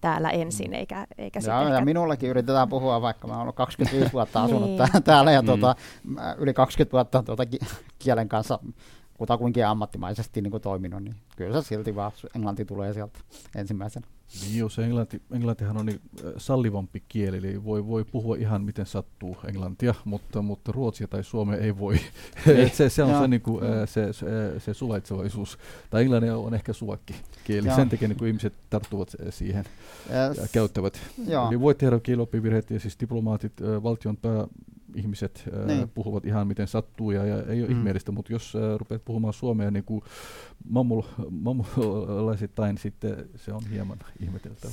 täällä 0.03 0.31
ensin, 0.31 0.71
mm. 0.71 0.75
eikä, 0.75 1.07
eikä 1.19 1.41
sitten 1.41 1.55
ja, 1.55 1.63
ehkä... 1.63 1.75
ja 1.75 1.85
minullakin 1.85 2.31
yritetään 2.31 2.69
puhua, 2.69 3.03
vaikka 3.03 3.29
mä 3.29 3.43
olen 3.43 3.55
25 3.55 4.13
vuotta 4.13 4.43
asunut 4.45 4.71
niin. 4.71 5.03
täällä 5.05 5.33
ja 5.33 5.43
mm. 5.43 5.47
tuota, 5.47 5.77
yli 6.39 6.55
20 6.55 6.93
vuotta 6.93 7.23
tuota 7.23 7.43
kielen 7.99 8.29
kanssa 8.29 8.59
kutakuinkin 9.15 9.67
ammattimaisesti 9.67 10.43
niin 10.43 10.51
kuin 10.51 10.63
toiminut, 10.63 11.03
niin 11.03 11.17
kyllä 11.37 11.63
se 11.63 11.69
silti 11.69 11.95
vaan 11.95 12.13
englanti 12.37 12.65
tulee 12.65 12.93
sieltä 12.93 13.19
ensimmäisenä. 13.57 14.07
Niin 14.41 14.59
jos 14.59 14.79
englanti, 14.79 15.23
englantihan 15.33 15.77
on 15.77 15.87
niin 15.87 16.01
sallivampi 16.37 17.03
kieli, 17.09 17.37
eli 17.37 17.65
voi, 17.65 17.87
voi 17.87 18.05
puhua 18.05 18.37
ihan 18.37 18.63
miten 18.63 18.87
sattuu 18.87 19.37
englantia, 19.49 19.95
mutta, 20.05 20.43
mutta 20.43 20.73
ruotsia 20.73 21.09
tai 21.09 21.25
suomea 21.25 21.57
ei 21.57 21.79
voi. 21.79 22.01
Niin. 22.47 22.71
se, 22.71 22.89
se 22.89 23.03
on 23.03 23.23
se, 23.23 23.29
niin 23.29 23.41
kuin, 23.41 23.65
se, 23.87 24.13
se, 24.13 24.27
se 24.59 24.75
suvaitsevaisuus. 24.75 25.59
Tai 25.91 26.03
englanti 26.03 26.31
on 26.31 26.55
ehkä 26.55 26.73
suvakki 26.73 27.15
kieli. 27.45 27.75
Sen 27.75 27.89
takia 27.89 28.09
niin 28.09 28.19
kuin 28.19 28.29
ihmiset 28.29 28.53
tarttuvat 28.71 29.17
siihen 29.31 29.65
yes. 30.11 30.37
ja 30.37 30.47
käyttävät. 30.53 31.01
Joo. 31.27 31.49
Eli 31.49 31.61
voi 31.61 31.75
tehdä 31.75 32.01
kielioppivirheitä, 32.01 32.75
ja 32.75 32.81
siis 32.81 33.01
diplomaatit, 33.01 33.53
valtion 33.83 34.17
pää, 34.17 34.47
ihmiset 34.97 35.45
niin. 35.67 35.89
puhuvat 35.89 36.25
ihan 36.25 36.47
miten 36.47 36.69
sattuu 36.69 37.11
ja, 37.11 37.25
ja 37.25 37.43
ei 37.43 37.63
ole 37.63 37.69
mm. 37.69 37.79
ihmeellistä, 37.79 38.13
mutta 38.13 38.33
jos 38.33 38.57
äh, 38.57 38.79
rupeat 38.79 39.05
puhumaan 39.05 39.35
suomea 39.35 39.71
niin 39.71 39.85
kuin 39.85 40.03
mammul, 40.69 41.03
mammulaisittain, 41.31 42.79
sitten 42.79 43.29
se 43.37 43.53
on 43.53 43.63
hieman 43.71 43.99
ihmeteltävä. 44.21 44.73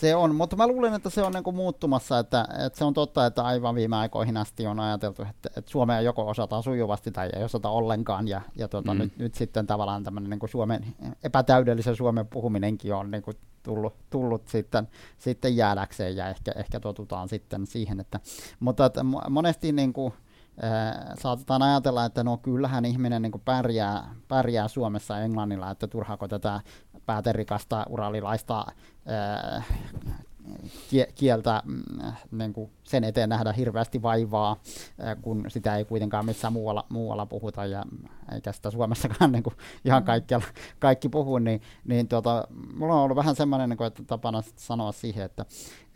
Se 0.00 0.16
on, 0.16 0.34
mutta 0.34 0.56
mä 0.56 0.66
luulen, 0.66 0.94
että 0.94 1.10
se 1.10 1.22
on 1.22 1.32
niinku 1.32 1.52
muuttumassa, 1.52 2.18
että, 2.18 2.48
että 2.66 2.78
se 2.78 2.84
on 2.84 2.94
totta, 2.94 3.26
että 3.26 3.42
aivan 3.42 3.74
viime 3.74 3.96
aikoihin 3.96 4.36
asti 4.36 4.66
on 4.66 4.80
ajateltu, 4.80 5.22
että, 5.22 5.50
että 5.56 5.70
Suomea 5.70 6.00
joko 6.00 6.28
osataan 6.28 6.62
sujuvasti 6.62 7.10
tai 7.10 7.30
ei 7.36 7.44
osata 7.44 7.68
ollenkaan, 7.68 8.28
ja, 8.28 8.40
ja 8.56 8.68
tota, 8.68 8.94
mm. 8.94 8.98
nyt, 8.98 9.18
nyt 9.18 9.34
sitten 9.34 9.66
tavallaan 9.66 10.04
tämmöinen 10.04 10.30
niinku 10.30 10.46
Suomen, 10.46 10.84
epätäydellisen 11.24 11.96
Suomen 11.96 12.26
puhuminenkin 12.26 12.94
on 12.94 13.10
niinku 13.10 13.32
tullut, 13.62 13.94
tullut 14.10 14.48
sitten, 14.48 14.88
sitten 15.18 15.56
jäädäkseen, 15.56 16.16
ja 16.16 16.28
ehkä, 16.28 16.52
ehkä 16.56 16.80
totutaan 16.80 17.28
sitten 17.28 17.66
siihen, 17.66 18.00
että, 18.00 18.20
mutta 18.60 18.86
että 18.86 19.02
monesti 19.30 19.72
niinku, 19.72 20.12
saatetaan 21.18 21.62
ajatella, 21.62 22.04
että 22.04 22.24
no 22.24 22.36
kyllähän 22.36 22.84
ihminen 22.84 23.22
niin 23.22 23.42
pärjää, 23.44 24.14
pärjää 24.28 24.68
Suomessa 24.68 25.20
englannilla, 25.20 25.70
että 25.70 25.86
turhaako 25.86 26.28
tätä 26.28 26.60
pääterikasta 27.06 27.86
uralilaista 27.88 28.66
kieltä 31.14 31.62
mm, 31.64 31.82
niin 32.38 32.52
kuin 32.52 32.70
sen 32.84 33.04
eteen 33.04 33.28
nähdä 33.28 33.52
hirveästi 33.52 34.02
vaivaa, 34.02 34.56
kun 35.22 35.44
sitä 35.48 35.76
ei 35.76 35.84
kuitenkaan 35.84 36.26
missään 36.26 36.52
muualla, 36.52 36.84
muualla 36.88 37.26
puhuta 37.26 37.64
ja 37.64 37.84
eikä 38.34 38.52
sitä 38.52 38.70
Suomessakaan 38.70 39.32
niin 39.32 39.42
kuin 39.42 39.56
ihan 39.84 40.02
mm. 40.02 40.06
kaikkialla, 40.06 40.46
kaikki 40.78 41.08
puhu, 41.08 41.38
niin, 41.38 41.62
niin 41.84 42.08
tuota, 42.08 42.48
mulla 42.74 42.94
on 42.94 43.00
ollut 43.00 43.16
vähän 43.16 43.36
semmoinen 43.36 43.70
niin 43.70 43.76
kuin, 43.76 43.86
että 43.86 44.02
tapana 44.06 44.42
sanoa 44.56 44.92
siihen, 44.92 45.24
että, 45.24 45.44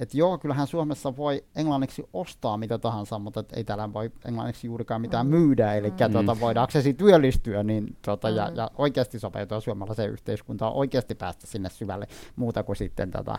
että 0.00 0.18
joo, 0.18 0.38
kyllähän 0.38 0.66
Suomessa 0.66 1.16
voi 1.16 1.44
englanniksi 1.56 2.09
ostaa 2.12 2.56
mitä 2.56 2.78
tahansa, 2.78 3.18
mutta 3.18 3.44
ei 3.52 3.64
täällä 3.64 3.92
voi 3.92 4.11
englanniksi 4.24 4.66
juurikaan 4.66 5.00
mitään 5.00 5.26
mm. 5.26 5.30
myydä, 5.30 5.74
eli 5.74 5.90
mm. 5.90 6.12
tuota, 6.12 6.40
voidaksesi 6.40 6.94
työllistyä 6.94 7.62
niin, 7.62 7.96
tuota, 8.04 8.30
ja, 8.30 8.52
ja 8.54 8.70
oikeasti 8.78 9.18
sopeutua 9.18 9.61
suomalaiseen 9.61 10.11
yhteiskuntaan, 10.11 10.72
oikeasti 10.72 11.14
päästä 11.14 11.46
sinne 11.46 11.68
syvälle 11.68 12.06
muuta 12.37 12.62
kuin 12.62 12.76
sitten 12.76 13.11
tätä 13.11 13.35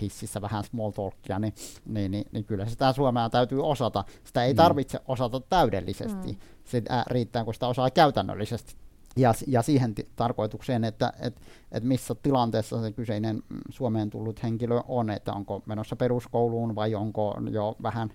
hississä 0.00 0.40
vähän 0.40 0.64
small 0.72 0.90
talkia, 0.90 1.38
niin, 1.38 1.54
niin, 1.86 2.10
niin, 2.10 2.24
niin 2.32 2.44
kyllä 2.44 2.66
sitä 2.66 2.92
suomea 2.92 3.30
täytyy 3.30 3.66
osata. 3.66 4.04
Sitä 4.24 4.44
ei 4.44 4.52
mm. 4.52 4.56
tarvitse 4.56 5.00
osata 5.08 5.40
täydellisesti, 5.40 6.32
mm. 6.32 6.38
se 6.64 6.82
äh, 6.90 7.04
riittää 7.06 7.44
kun 7.44 7.54
sitä 7.54 7.66
osaa 7.66 7.90
käytännöllisesti 7.90 8.74
ja, 9.16 9.34
ja 9.46 9.62
siihen 9.62 9.94
t- 9.94 10.06
tarkoitukseen, 10.16 10.84
että 10.84 11.12
et, 11.20 11.40
et 11.72 11.84
missä 11.84 12.14
tilanteessa 12.14 12.82
se 12.82 12.92
kyseinen 12.92 13.36
mm, 13.36 13.60
Suomeen 13.70 14.10
tullut 14.10 14.42
henkilö 14.42 14.80
on, 14.88 15.10
että 15.10 15.32
onko 15.32 15.62
menossa 15.66 15.96
peruskouluun 15.96 16.74
vai 16.74 16.94
onko 16.94 17.34
jo 17.50 17.76
vähän 17.82 18.10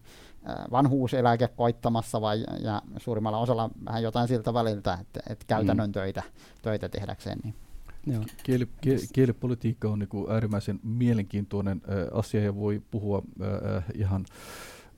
äh, 0.49 0.55
vanhuuseläke 0.71 1.47
koittamassa 1.47 2.21
vai 2.21 2.43
ja 2.59 2.81
suurimmalla 2.97 3.39
osalla 3.39 3.69
vähän 3.85 4.03
jotain 4.03 4.27
siltä 4.27 4.53
väliltä, 4.53 4.97
että 5.01 5.19
et 5.29 5.43
käytännön 5.43 5.89
mm. 5.89 5.93
töitä, 5.93 6.23
töitä 6.61 6.89
tehdäkseen. 6.89 7.39
Niin. 7.43 7.55
Joo. 8.11 8.23
Kieli, 8.43 8.67
kieli, 8.81 9.01
kielipolitiikka 9.13 9.89
on 9.89 9.99
niin 9.99 10.09
äärimmäisen 10.29 10.79
mielenkiintoinen 10.83 11.81
äh, 11.89 12.17
asia 12.19 12.41
ja 12.41 12.55
voi 12.55 12.81
puhua 12.91 13.23
äh, 13.41 13.83
ihan 13.93 14.25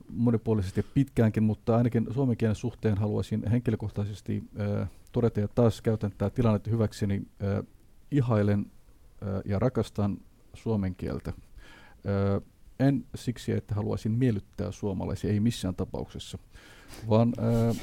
monipuolisesti 0.08 0.82
pitkäänkin, 0.94 1.42
mutta 1.42 1.76
ainakin 1.76 2.06
suomen 2.14 2.36
kielen 2.36 2.56
suhteen 2.56 2.98
haluaisin 2.98 3.50
henkilökohtaisesti 3.50 4.42
äh, 4.60 4.90
todeta, 5.12 5.40
ja 5.40 5.48
taas 5.48 5.82
käytän 5.82 6.10
tätä 6.10 6.30
tilannetta 6.30 6.70
hyväkseni, 6.70 7.22
äh, 7.42 7.64
ihailen 8.10 8.66
äh, 9.22 9.28
ja 9.44 9.58
rakastan 9.58 10.18
suomen 10.54 10.94
kieltä. 10.94 11.30
Äh, 11.30 12.42
en 12.78 13.06
siksi, 13.14 13.52
että 13.52 13.74
haluaisin 13.74 14.12
miellyttää 14.12 14.72
suomalaisia, 14.72 15.30
ei 15.30 15.40
missään 15.40 15.74
tapauksessa, 15.74 16.38
vaan, 17.08 17.32
ää, 17.38 17.66
ää, 17.66 17.74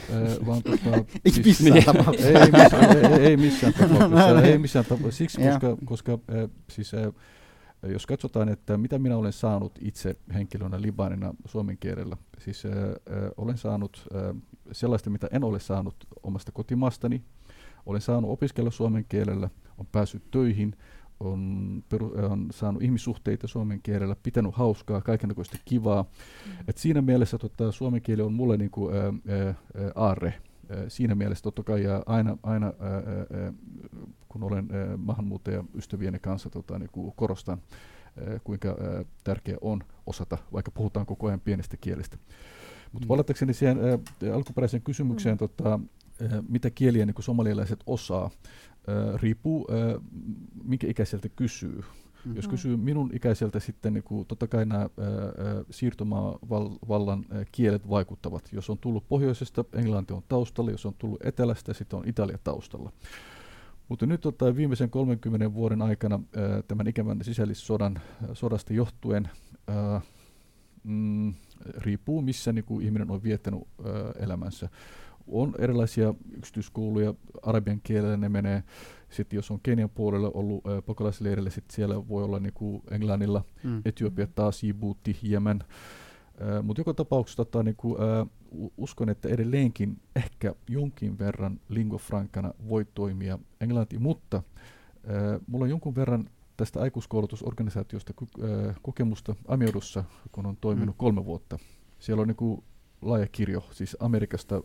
vaan 0.45 0.63
tota, 0.63 1.05
siis, 1.33 1.61
missään 1.61 1.83
tapauksessa. 1.83 2.39
Ei, 2.39 2.51
missään, 2.51 2.97
ei, 2.97 3.25
ei 3.25 3.37
missään 3.37 3.73
tapauksessa, 3.79 4.41
ei 4.41 4.57
missään 4.57 4.85
tapauksessa, 4.85 5.17
siksi, 5.17 5.41
koska, 5.41 5.77
koska 5.85 6.19
ää, 6.27 6.47
siis, 6.69 6.93
ää, 6.93 7.11
jos 7.83 8.05
katsotaan, 8.05 8.49
että 8.49 8.77
mitä 8.77 8.99
minä 8.99 9.17
olen 9.17 9.33
saanut 9.33 9.79
itse 9.81 10.15
henkilönä 10.33 10.81
Libanina 10.81 11.33
suomen 11.45 11.77
kielellä, 11.77 12.17
siis 12.39 12.65
ää, 12.65 12.73
ää, 12.73 12.95
olen 13.37 13.57
saanut 13.57 14.07
ää, 14.13 14.35
sellaista, 14.71 15.09
mitä 15.09 15.27
en 15.31 15.43
ole 15.43 15.59
saanut 15.59 15.95
omasta 16.23 16.51
kotimaastani, 16.51 17.23
olen 17.85 18.01
saanut 18.01 18.31
opiskella 18.31 18.71
suomen 18.71 19.05
kielellä, 19.09 19.49
on 19.77 19.87
päässyt 19.91 20.31
töihin, 20.31 20.75
on, 21.19 21.83
peru, 21.89 22.13
on 22.31 22.47
saanut 22.51 22.83
ihmissuhteita 22.83 23.47
suomen 23.47 23.81
kielellä, 23.81 24.15
pitänyt 24.23 24.55
hauskaa, 24.55 25.01
kaikenlaista 25.01 25.57
kivaa. 25.65 26.03
Mm. 26.03 26.51
Et 26.67 26.77
siinä 26.77 27.01
mielessä 27.01 27.37
tota, 27.37 27.71
suomen 27.71 28.01
kieli 28.01 28.21
on 28.21 28.33
mulle 28.33 28.57
niinku, 28.57 28.89
ää, 28.89 29.03
ää, 29.03 29.55
aarre. 29.95 30.33
Siinä 30.87 31.15
mielessä 31.15 31.43
totta 31.43 31.63
kai 31.63 31.83
ja 31.83 32.03
aina, 32.05 32.37
aina 32.43 32.65
ää, 32.65 32.91
ää, 32.91 33.53
kun 34.29 34.43
olen 34.43 34.67
ää, 34.71 34.97
maahanmuuttajaystävieni 34.97 36.19
kanssa 36.19 36.49
tota, 36.49 36.79
niinku 36.79 37.13
korostan, 37.15 37.61
ää, 38.27 38.39
kuinka 38.43 38.67
ää, 38.67 39.05
tärkeä 39.23 39.57
on 39.61 39.83
osata, 40.05 40.37
vaikka 40.53 40.71
puhutaan 40.71 41.05
koko 41.05 41.27
ajan 41.27 41.39
pienestä 41.39 41.77
kielestä. 41.77 42.17
Mutta 42.91 43.05
mm. 43.05 43.07
palatakseni 43.07 43.53
siihen 43.53 43.77
ää, 43.79 44.33
alkuperäiseen 44.33 44.83
kysymykseen, 44.83 45.35
mm. 45.35 45.39
tota, 45.39 45.79
mitä 46.49 46.69
kieliä 46.69 47.05
niin 47.05 47.15
somalialaiset 47.19 47.79
osaa, 47.85 48.25
äh, 48.89 49.21
riippuu, 49.21 49.67
äh, 49.71 50.01
minkä 50.63 50.87
ikäiseltä 50.87 51.29
kysyy. 51.29 51.75
Mm-hmm. 52.27 52.35
Jos 52.35 52.47
kysyy 52.47 52.77
minun 52.77 53.09
ikäiseltä 53.13 53.59
sitten, 53.59 53.93
niin 53.93 54.03
kuin, 54.03 54.25
totta 54.25 54.47
kai 54.47 54.65
nämä 54.65 54.81
äh, 54.81 54.89
siirtomaavallan 55.69 57.25
äh, 57.35 57.45
kielet 57.51 57.89
vaikuttavat. 57.89 58.49
Jos 58.51 58.69
on 58.69 58.77
tullut 58.77 59.07
pohjoisesta, 59.07 59.65
englanti 59.73 60.13
on 60.13 60.23
taustalla, 60.27 60.71
jos 60.71 60.85
on 60.85 60.93
tullut 60.97 61.25
etelästä, 61.25 61.73
sitten 61.73 61.99
on 61.99 62.07
Italia 62.07 62.37
taustalla. 62.43 62.91
Mutta 63.89 64.05
nyt 64.05 64.21
tota, 64.21 64.55
viimeisen 64.55 64.89
30 64.89 65.53
vuoden 65.53 65.81
aikana 65.81 66.15
äh, 66.15 66.63
tämän 66.67 66.87
ikävän 66.87 67.19
sisällissodan 67.21 67.97
äh, 67.97 68.29
sodasta 68.33 68.73
johtuen 68.73 69.29
äh, 69.69 70.03
mm, 70.83 71.33
riippuu, 71.77 72.21
missä 72.21 72.53
niin 72.53 72.65
kuin 72.65 72.85
ihminen 72.85 73.11
on 73.11 73.23
viettänyt 73.23 73.61
äh, 73.79 74.23
elämänsä 74.23 74.69
on 75.27 75.55
erilaisia 75.59 76.13
yksityiskouluja 76.37 77.13
arabian 77.43 77.81
kielellä, 77.83 78.17
ne 78.17 78.29
menee. 78.29 78.63
Sitten 79.09 79.37
jos 79.37 79.51
on 79.51 79.59
Kenian 79.63 79.89
puolella 79.89 80.31
ollut 80.33 80.65
äh, 80.67 80.83
pakolaisleirillä, 80.85 81.49
sitten 81.49 81.75
siellä 81.75 82.07
voi 82.07 82.23
olla 82.23 82.39
niinku 82.39 82.83
englannilla, 82.91 83.43
mm. 83.63 83.81
Etiopia 83.85 84.27
taas, 84.35 84.61
Djibouti, 84.61 85.17
Jemen. 85.23 85.63
Äh, 86.41 86.63
Mutta 86.63 86.81
joka 86.81 86.93
tapauksessa 86.93 87.45
tota, 87.45 87.63
niinku, 87.63 87.97
äh, 88.01 88.27
uskon, 88.77 89.09
että 89.09 89.29
edelleenkin 89.29 90.01
ehkä 90.15 90.55
jonkin 90.69 91.19
verran 91.19 91.59
lingua 91.69 91.99
francana 91.99 92.53
voi 92.69 92.85
toimia 92.93 93.39
englanti, 93.61 93.99
mutta 93.99 94.37
äh, 94.37 95.41
mulla 95.47 95.63
on 95.63 95.69
jonkun 95.69 95.95
verran 95.95 96.29
tästä 96.57 96.81
aikuiskoulutusorganisaatiosta 96.81 98.13
kokemusta 98.81 99.35
Amiodussa, 99.47 100.03
kun 100.31 100.45
on 100.45 100.57
toiminut 100.61 100.95
mm. 100.95 100.97
kolme 100.97 101.25
vuotta. 101.25 101.59
Siellä 101.99 102.21
on 102.21 102.27
niinku 102.27 102.63
laaja 103.01 103.27
kirjo, 103.31 103.63
siis 103.71 103.97
Amerikasta, 103.99 104.55
äh, 104.55 104.61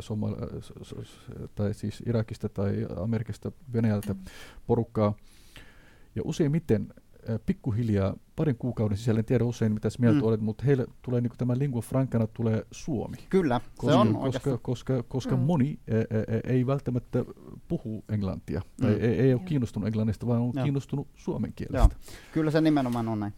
Somal- 0.00 0.42
äh, 0.42 1.48
tai 1.54 1.74
siis 1.74 2.02
Irakista 2.06 2.48
tai 2.48 2.86
Amerikasta, 2.96 3.52
Venäjältä 3.72 4.14
mm. 4.14 4.20
porukkaa. 4.66 5.14
Ja 6.14 6.22
useimmiten 6.24 6.88
pikkuhiljaa 7.46 8.16
parin 8.36 8.56
kuukauden 8.58 8.98
sisällä, 8.98 9.18
en 9.18 9.24
tiedä 9.24 9.44
usein 9.44 9.72
mitä 9.72 9.88
mieltä 9.98 10.18
Mm. 10.20 10.26
olet, 10.26 10.40
mutta 10.40 10.64
heille 10.64 10.86
tulee 11.02 11.20
niin 11.20 11.32
tämä 11.38 11.58
lingua 11.58 11.82
francana 11.82 12.26
tulee 12.26 12.66
suomi. 12.70 13.16
Kyllä, 13.30 13.60
Koska, 13.76 13.92
se 13.92 13.98
on 13.98 14.06
koska, 14.08 14.22
oikeastaan. 14.24 14.58
koska, 14.62 15.02
koska 15.02 15.36
Mm. 15.36 15.42
moni 15.42 15.78
ä, 15.92 15.96
ä, 15.96 16.00
ä, 16.00 16.40
ei 16.44 16.66
välttämättä 16.66 17.24
puhu 17.68 18.04
englantia, 18.08 18.62
tai 18.80 18.90
Mm. 18.94 19.00
ei, 19.00 19.10
ei 19.10 19.20
ole 19.20 19.40
Joo. 19.40 19.48
kiinnostunut 19.48 19.86
englannista, 19.86 20.26
vaan 20.26 20.40
on 20.42 20.52
Joo. 20.54 20.62
kiinnostunut 20.64 21.08
suomen 21.14 21.52
kielestä. 21.56 21.78
Joo. 21.78 21.88
Kyllä 22.32 22.50
se 22.50 22.60
nimenomaan 22.60 23.08
on 23.08 23.20
näin. 23.20 23.32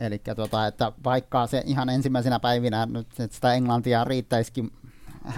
Eli 0.00 0.18
tota, 0.36 0.66
että 0.66 0.92
vaikka 1.04 1.46
se 1.46 1.62
ihan 1.66 1.88
ensimmäisenä 1.88 2.40
päivinä 2.40 2.86
nyt 2.86 3.06
että 3.20 3.34
sitä 3.34 3.54
englantia 3.54 4.04
riittäisikin 4.04 4.70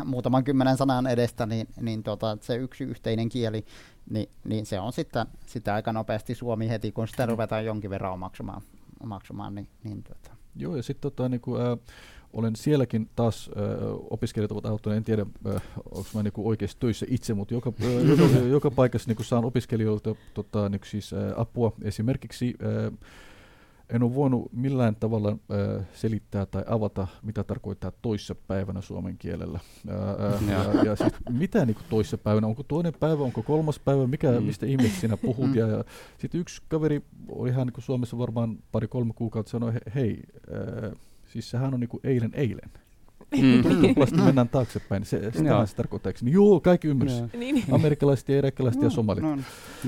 muutaman 0.05 0.44
kymmenen 0.44 0.77
sanan 0.77 1.07
edestä, 1.07 1.46
niin, 1.46 1.68
niin 1.81 2.03
tota, 2.03 2.38
se 2.40 2.57
yksi 2.57 2.85
yhteinen 2.85 3.29
kieli, 3.29 3.64
niin, 4.11 4.29
niin 4.44 4.66
se 4.66 4.81
on 4.81 4.92
sitten 4.92 5.27
sitä 5.46 5.75
aika 5.75 5.92
nopeasti 5.92 6.35
suomi 6.35 6.68
heti, 6.68 6.92
kun 6.92 7.09
sitä 7.09 7.27
ruvetaan 7.27 7.64
jonkin 7.64 7.90
verran 7.90 8.12
omaksumaan, 8.12 8.62
omaksumaan 9.01 9.55
niin, 9.55 9.68
niin 9.85 10.03
tota. 10.03 10.31
Joo, 10.57 10.77
ja 10.77 10.83
sitten 10.83 11.03
tota, 11.11 11.29
niinku, 11.29 11.57
ä, 11.57 11.77
olen 12.33 12.57
sielläkin 12.57 13.11
taas, 13.16 13.51
ä, 13.57 13.61
opiskelijat 14.11 14.53
ovat 14.53 14.66
auttaneet, 14.66 14.96
en 14.96 15.05
tiedä, 15.05 15.27
onko 15.90 16.09
mä 16.14 16.23
niinku 16.23 16.49
oikeasti 16.49 16.81
töissä 16.81 17.07
itse, 17.09 17.35
mutta 17.35 17.55
joka, 17.55 17.73
ä, 17.83 17.87
joka, 18.11 18.38
joka 18.38 18.70
paikassa 18.70 19.09
niinku 19.09 19.23
saan 19.23 19.44
opiskelijoilta 19.44 20.14
tota, 20.35 20.68
niinku 20.68 20.87
siis, 20.87 21.12
ä, 21.12 21.16
apua. 21.37 21.73
Esimerkiksi 21.83 22.55
ä, 22.62 22.92
en 23.92 24.03
ole 24.03 24.14
voinut 24.14 24.53
millään 24.53 24.96
tavalla 24.96 25.31
ä, 25.31 25.83
selittää 25.94 26.46
tai 26.46 26.64
avata, 26.66 27.07
mitä 27.22 27.44
tarkoittaa 27.44 27.92
toissapäivänä 28.03 28.81
suomen 28.81 29.18
kielellä. 29.18 29.61
Ä, 29.88 29.92
ä, 29.94 30.53
Joo. 30.53 30.72
ja, 30.74 30.85
ja 30.85 30.96
siis, 30.96 31.12
mitä 31.31 31.66
niinku 31.66 31.83
toissapäivänä, 31.90 32.46
onko 32.46 32.62
toinen 32.62 32.92
päivä, 33.00 33.22
onko 33.24 33.42
kolmas 33.42 33.79
päivä, 33.79 34.07
mikä, 34.07 34.31
Mm. 34.31 34.42
mistä 34.42 34.66
ihmeestä 34.66 35.00
sinä 35.00 35.16
puhut. 35.16 35.46
Mm. 35.46 35.55
Ja, 35.55 35.66
ja 35.66 35.85
sitten 36.18 36.40
yksi 36.40 36.62
kaveri 36.68 37.03
oli 37.29 37.48
ihan 37.48 37.66
niin 37.66 37.83
Suomessa 37.83 38.18
varmaan 38.18 38.59
pari-kolme 38.72 39.12
kuukautta 39.16 39.50
sanoi, 39.50 39.72
he, 39.74 39.81
hei, 39.94 40.22
äh, 40.85 40.92
siis 41.29 41.50
sehän 41.50 41.74
on 41.74 41.81
niin 41.81 41.88
kuin 41.88 42.00
eilen 42.05 42.31
eilen. 42.35 42.70
Mm. 43.43 43.62
Tuplasti 43.88 44.16
mennään 44.16 44.49
taaksepäin. 44.49 45.05
Se, 45.05 45.16
Joo. 45.19 45.31
sitä 45.33 45.66
se 45.66 45.77
tarkoittaa. 45.77 46.11
eikö 46.11 46.21
niin? 46.23 46.33
Joo, 46.33 46.61
kaikki 46.61 46.88
ymmärsi. 46.88 47.23
Niin, 47.38 47.55
niin. 47.55 47.64
Amerikkalaiset 47.71 48.29
ja 48.29 48.38
irakilaiset 48.38 48.83
ja 48.83 48.90
somalit. 48.90 49.23
No, 49.23 49.38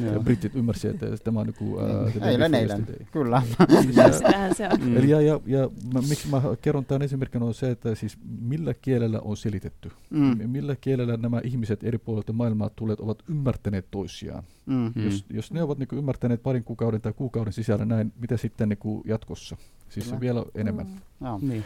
Ja 0.07 0.13
Joo. 0.13 0.23
britit 0.23 0.55
ymmärsi, 0.57 0.89
että 0.89 1.07
tämä 1.25 1.41
on 1.41 1.47
niin 1.47 2.13
the 2.13 2.29
eilen, 2.31 2.55
eilen. 2.55 2.87
Kyllä. 3.13 3.43
Ä, 3.61 4.13
Sitähän 4.13 4.55
se 4.55 4.69
on. 4.73 4.81
Mm. 4.81 4.97
Eli 4.97 5.11
ja, 5.11 5.21
ja, 5.21 5.41
ja 5.47 5.71
mä, 5.95 6.01
miksi 6.09 6.29
mä 6.29 6.43
kerron 6.63 6.85
tämän 6.85 7.03
esimerkkinä 7.03 7.45
on 7.45 7.55
se, 7.55 7.71
että 7.71 7.95
siis 7.95 8.19
millä 8.41 8.75
kielellä 8.75 9.21
on 9.21 9.37
selitetty. 9.37 9.91
Mm, 10.11 10.51
Millä 10.51 10.77
kielellä 10.77 11.17
nämä 11.17 11.41
ihmiset 11.45 11.85
eri 11.85 11.99
puolilta 11.99 12.33
maailmaa 12.33 12.71
tulleet 12.77 13.01
ovat 13.01 13.23
ymmärtäneet 13.29 13.87
toisiaan. 13.91 14.43
mm, 14.67 14.93
Mm. 14.95 15.05
Jos, 15.05 15.25
jos 15.31 15.53
ne 15.53 15.63
ovat 15.63 15.79
niin 15.79 15.89
ymmärtäneet 15.93 16.43
parin 16.43 16.65
kuukauden 16.65 17.01
tai 17.01 17.13
kuukauden 17.13 17.53
sisällä 17.53 17.85
näin, 17.85 18.13
mitä 18.21 18.37
sitten 18.37 18.69
niin 18.69 19.03
jatkossa? 19.05 19.57
Siis 19.89 20.07
Kyllä. 20.07 20.21
vielä 20.21 20.45
enemmän. 20.55 20.87
Mm. 20.87 21.27
joo. 21.27 21.39
Niin. 21.43 21.65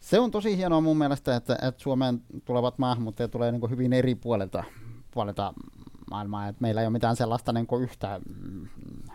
Se 0.00 0.20
on 0.20 0.30
tosi 0.30 0.56
hienoa 0.56 0.80
mun 0.80 0.98
mielestä, 0.98 1.36
että, 1.36 1.58
että 1.62 1.82
Suomeen 1.82 2.22
tulevat 2.44 2.78
maahanmuuttajat 2.78 3.30
tulee 3.30 3.52
niin 3.52 3.70
hyvin 3.70 3.92
eri 3.92 4.14
puolelta, 4.14 4.64
puolelta 5.10 5.54
maailmaa. 6.10 6.48
Että 6.48 6.62
meillä 6.62 6.80
ei 6.80 6.86
ole 6.86 6.92
mitään 6.92 7.16
sellaista 7.16 7.52
niin 7.52 7.66
yhtä 7.80 8.20
mm, 8.42 8.68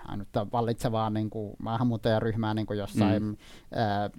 ainutta 0.07 0.47
vallitsevaa 0.51 1.09
niin 1.09 1.29
maahanmuuttajaryhmää 1.59 2.53
niin 2.53 2.67
jossain 2.77 3.23
Mm. 3.23 3.37
ää, 3.73 4.09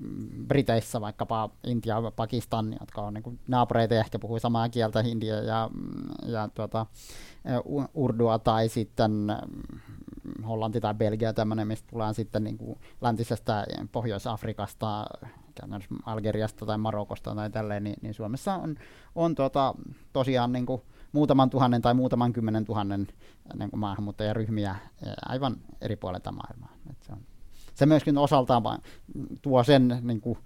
Briteissä, 0.48 1.00
vaikkapa 1.00 1.50
Intia 1.66 2.00
ja 2.00 2.11
Pakistan, 2.11 2.76
jotka 2.81 3.02
on 3.02 3.14
niin 3.14 3.40
naapureita 3.48 3.94
ja 3.94 4.00
ehkä 4.00 4.18
puhuu 4.18 4.38
samaa 4.38 4.68
kieltä, 4.68 5.02
hindiä 5.02 5.40
ja, 5.40 5.70
ja 6.26 6.48
tuota, 6.55 6.87
urdua, 7.94 8.38
tai 8.38 8.68
sitten 8.68 9.12
Hollanti 10.46 10.81
tai 10.81 10.94
Belgia 10.94 11.33
tämmöinen, 11.33 11.68
mistä 11.68 11.88
tullaan 11.90 12.14
sitten 12.14 12.44
niin 12.44 12.59
kuin 12.59 12.79
läntisestä 13.00 13.66
Pohjois-Afrikasta, 13.92 15.07
käytännössä 15.61 15.95
Algeriasta 16.07 16.66
tai 16.66 16.79
Marokosta 16.79 17.35
tai 17.35 17.51
tälleen, 17.51 17.85
niin, 17.85 17.97
niin 18.03 18.14
Suomessa 18.14 18.55
on, 18.55 18.77
on 19.14 19.35
tuota, 19.35 19.75
tosiaan 20.12 20.53
niin 20.53 20.66
kuin 20.66 20.83
muutaman 21.12 21.51
tuhannen 21.51 21.83
tai 21.83 21.95
muutaman 21.95 22.33
kymmenen 22.33 22.64
tuhannen 22.64 23.09
niin 23.59 23.71
kuin 23.71 23.81
maahanmuuttajaryhmiä 23.81 24.71
eh, 24.71 25.12
aivan 25.29 25.57
eri 25.81 25.97
puolilta 25.97 26.33
maailmaa. 26.33 26.73
Et 26.90 27.03
se, 27.03 27.12
on, 27.12 27.19
se 27.75 27.87
myöskin 27.87 28.19
osaltaan 28.19 28.62
tuo 29.42 29.64
sen 29.64 29.99
niin 30.03 30.21
kuin, 30.21 30.38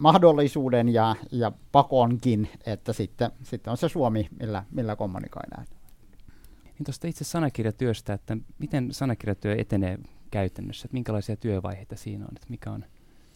mahdollisuuden 0.00 0.88
ja, 0.88 1.16
ja 1.32 1.52
pakonkin, 1.72 2.48
että 2.66 2.92
sitten, 2.92 3.30
sitten 3.42 3.70
on 3.70 3.76
se 3.76 3.88
Suomi, 3.88 4.28
millä, 4.40 4.64
millä 4.70 4.96
kommunikoidaan. 4.96 5.66
Niin 6.64 6.84
tuosta 6.84 7.06
itse 7.06 7.24
sanakirjatyöstä, 7.24 8.12
että 8.12 8.36
miten 8.58 8.92
sanakirjatyö 8.92 9.54
etenee 9.58 9.98
käytännössä, 10.30 10.86
että 10.86 10.94
minkälaisia 10.94 11.36
työvaiheita 11.36 11.96
siinä 11.96 12.24
on, 12.24 12.30
että 12.36 12.46
mikä 12.50 12.70
on 12.70 12.84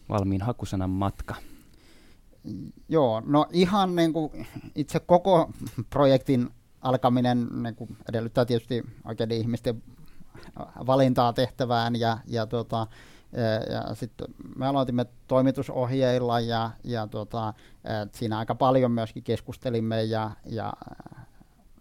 valmiin 0.09 0.43
hakusanan 0.43 0.91
matka. 0.91 1.35
Joo, 2.89 3.23
no 3.27 3.47
ihan 3.51 3.97
niin 3.97 4.13
kuin 4.13 4.47
itse 4.75 5.01
koko 5.01 5.51
projektin 5.91 6.51
alkaminen 6.81 7.49
niin 7.63 7.75
kuin 7.75 7.97
edellyttää 8.09 8.45
tietysti 8.45 8.83
oikeiden 9.05 9.39
ihmisten 9.39 9.83
valintaa 10.87 11.33
tehtävään 11.33 11.97
ja, 11.97 12.19
ja, 12.27 12.47
tota, 12.47 12.87
ja, 13.33 13.75
ja 13.75 13.95
sitten 13.95 14.27
me 14.57 14.67
aloitimme 14.67 15.07
toimitusohjeilla 15.27 16.41
ja, 16.41 16.71
ja 16.85 17.07
tota, 17.07 17.55
et 18.05 18.15
siinä 18.15 18.39
aika 18.39 18.55
paljon 18.55 18.93
myöskin 18.93 19.23
keskustelimme 19.23 20.03
ja, 20.03 20.31
ja 20.47 20.73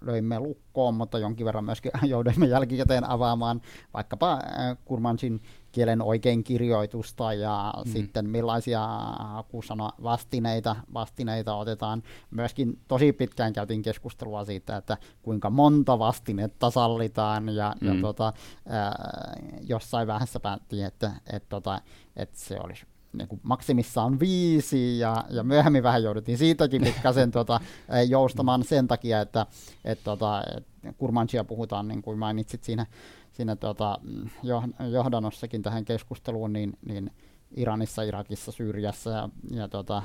löimme 0.02 0.40
lukkoon, 0.40 0.96
mutta 0.96 1.20
jonkin 1.20 1.46
verran 1.46 1.66
myöskin 1.66 1.92
jouduimme 2.10 2.46
jälkikäteen 2.46 3.10
avaamaan 3.10 3.62
vaikkapa 3.94 4.34
äh, 4.34 4.78
Kurmansin 4.86 5.40
kielen 5.72 6.02
oikein 6.02 6.44
kirjoitusta 6.44 7.34
ja 7.34 7.74
Mm. 7.86 7.92
sitten 7.92 8.30
millaisia 8.30 8.88
hakusana 9.20 9.90
vastineita, 10.04 10.76
vastineita 10.94 11.56
otetaan. 11.56 12.04
Myöskin 12.32 12.80
tosi 12.88 13.14
pitkään 13.14 13.54
käytiin 13.54 13.82
keskustelua 13.82 14.46
siitä, 14.46 14.78
että 14.78 14.98
kuinka 15.22 15.50
monta 15.50 16.00
vastinetta 16.00 16.70
sallitaan 16.70 17.50
ja, 17.50 17.76
mm. 17.82 17.88
Ja 17.88 18.02
tota, 18.02 18.28
äh, 18.28 19.54
jossain 19.70 20.08
vähässä 20.08 20.40
päättiin, 20.40 20.86
että, 20.86 21.12
että, 21.28 21.50
tota, 21.50 21.82
että 22.16 22.40
se 22.40 22.60
olisi 22.60 22.86
niin 23.14 23.28
kuin 23.28 23.42
maksimissaan 23.44 24.20
viisi, 24.20 25.00
ja, 25.00 25.24
ja 25.30 25.44
myöhemmin 25.44 25.84
vähän 25.84 26.04
jouduttiin 26.04 26.38
siitäkin 26.38 26.84
pikkasen 26.84 27.32
tota, 27.40 27.60
eh, 27.90 28.10
joustamaan 28.10 28.64
sen 28.64 28.88
takia, 28.88 29.22
että 29.22 29.46
et, 29.86 30.00
tota, 30.04 30.44
et 30.58 30.68
Kurmansia 30.98 31.44
puhutaan, 31.44 31.88
niin 31.88 32.02
kuin 32.02 32.20
mainitsit 32.20 32.64
siinä, 32.64 32.86
siinä 33.32 33.56
tota, 33.56 34.00
jo- 34.44 34.64
johdannossakin 34.92 35.62
tähän 35.62 35.86
keskusteluun, 35.86 36.54
niin, 36.54 36.78
niin 36.86 37.12
Iranissa, 37.56 38.02
Irakissa, 38.02 38.52
Syyriassa 38.52 39.10
ja, 39.10 39.30
ja 39.52 39.68
tota, 39.68 40.04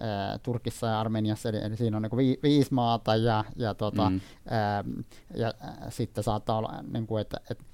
ää, 0.00 0.38
Turkissa 0.38 0.86
ja 0.86 1.00
Armeniassa, 1.00 1.48
eli, 1.48 1.58
eli 1.58 1.76
siinä 1.76 1.96
on 1.96 2.02
niin 2.02 2.16
vi, 2.16 2.38
viisi 2.42 2.74
maata, 2.74 3.16
ja, 3.16 3.44
ja, 3.56 3.74
tota, 3.74 4.10
Mm. 4.10 4.14
mm. 4.14 4.20
ää, 4.50 4.84
ja 5.36 5.52
ää, 5.60 5.86
sitten 5.90 6.24
saattaa 6.24 6.58
olla, 6.58 6.82
niin 6.92 7.06
kuin, 7.06 7.20
että, 7.20 7.40
että 7.50 7.64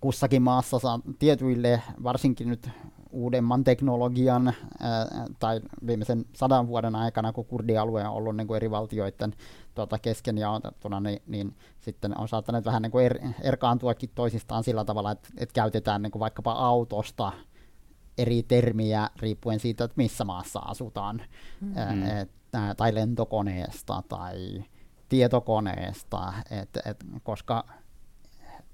kussakin 0.00 0.42
maassa 0.42 0.78
saa 0.78 1.00
tietyille, 1.18 1.82
varsinkin 2.02 2.48
nyt 2.48 2.70
uudemman 3.10 3.64
teknologian 3.64 4.46
ää, 4.80 5.06
tai 5.38 5.60
viimeisen 5.86 6.24
sadan 6.32 6.66
vuoden 6.66 6.96
aikana, 6.96 7.32
kun 7.32 7.44
kurdialue 7.44 8.08
on 8.08 8.14
ollut 8.14 8.36
niin 8.36 8.46
kuin 8.46 8.56
eri 8.56 8.70
valtioiden 8.70 9.34
tuota, 9.74 9.98
kesken 9.98 10.38
jaotettuna, 10.38 11.00
niin, 11.00 11.22
niin 11.26 11.56
sitten 11.80 12.18
on 12.20 12.28
saattaneet 12.28 12.64
vähän 12.64 12.82
niin 12.82 12.92
kuin 12.92 13.06
er, 13.06 13.18
erkaantuakin 13.40 14.10
toisistaan 14.14 14.64
sillä 14.64 14.84
tavalla, 14.84 15.10
että, 15.10 15.28
että 15.36 15.52
käytetään 15.52 16.02
niin 16.02 16.10
kuin 16.10 16.20
vaikkapa 16.20 16.52
autosta 16.52 17.32
eri 18.18 18.42
termiä 18.42 19.10
riippuen 19.16 19.60
siitä, 19.60 19.84
että 19.84 19.94
missä 19.96 20.24
maassa 20.24 20.58
asutaan, 20.58 21.22
Mm. 21.60 21.68
Mm. 21.68 22.06
et, 22.20 22.30
ää, 22.52 22.74
tai 22.74 22.94
lentokoneesta 22.94 24.02
tai 24.08 24.64
tietokoneesta, 25.08 26.32
et, 26.50 26.68
et, 26.84 27.04
koska 27.22 27.64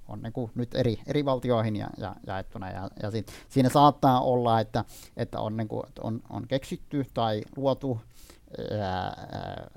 on 0.08 0.22
niin 0.22 0.32
kuin 0.32 0.50
nyt 0.54 0.74
eri, 0.74 1.00
eri 1.06 1.24
valtioihin 1.24 1.76
ja, 1.76 1.88
ja, 1.98 2.16
jaettuna. 2.26 2.70
Ja, 2.70 2.90
ja 3.02 3.10
sit, 3.10 3.32
siinä 3.48 3.68
saattaa 3.68 4.20
olla, 4.20 4.60
että, 4.60 4.84
että 5.16 5.40
on, 5.40 5.56
niin 5.56 5.68
kuin, 5.68 5.82
on, 6.00 6.20
on 6.30 6.48
keksitty 6.48 7.06
tai 7.14 7.42
luotu 7.56 8.00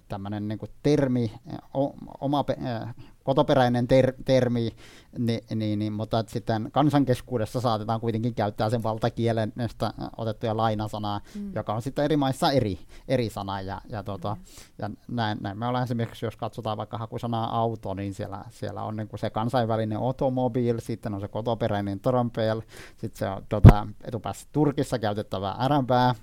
tämmöinen 0.07 0.47
niin 0.47 0.59
termi, 0.83 1.31
o, 1.73 1.93
oma, 2.21 2.45
ää, 2.63 2.93
kotoperäinen 3.27 3.87
ter, 3.87 4.13
termi, 4.25 4.69
niin, 5.17 5.41
niin, 5.55 5.79
niin, 5.79 5.93
mutta 5.93 6.23
sitten 6.27 6.69
kansankeskuudessa 6.71 7.61
saatetaan 7.61 7.99
kuitenkin 7.99 8.35
käyttää 8.35 8.69
sen 8.69 8.83
valtakielestä 8.83 9.93
otettuja 10.17 10.57
lainasanaa, 10.57 11.21
mm. 11.35 11.51
joka 11.55 11.73
on 11.73 11.81
sitten 11.81 12.05
eri 12.05 12.17
maissa 12.17 12.51
eri, 12.51 12.79
eri 13.07 13.29
sana. 13.29 13.61
Ja, 13.61 13.81
ja, 13.89 14.03
tota, 14.03 14.37
ja 14.79 14.89
näin, 15.07 15.37
näin 15.41 15.57
me 15.57 15.67
ollaan 15.67 15.83
esimerkiksi, 15.83 16.25
jos 16.25 16.35
katsotaan 16.35 16.77
vaikka 16.77 16.97
hakusanaa 16.97 17.59
auto, 17.59 17.93
niin 17.93 18.13
siellä, 18.13 18.45
siellä 18.49 18.83
on 18.83 18.95
niin 18.95 19.07
kuin 19.07 19.19
se 19.19 19.29
kansainvälinen 19.29 19.97
automobiil, 19.97 20.79
sitten 20.79 21.13
on 21.13 21.21
se 21.21 21.27
kotoperäinen 21.27 21.99
trompel, 21.99 22.61
sitten 22.97 23.19
se 23.19 23.29
on 23.29 23.45
tota, 23.49 23.87
etupäässä 24.03 24.47
Turkissa 24.51 24.99
käytettävä 24.99 25.55
ääränpää, 25.59 26.15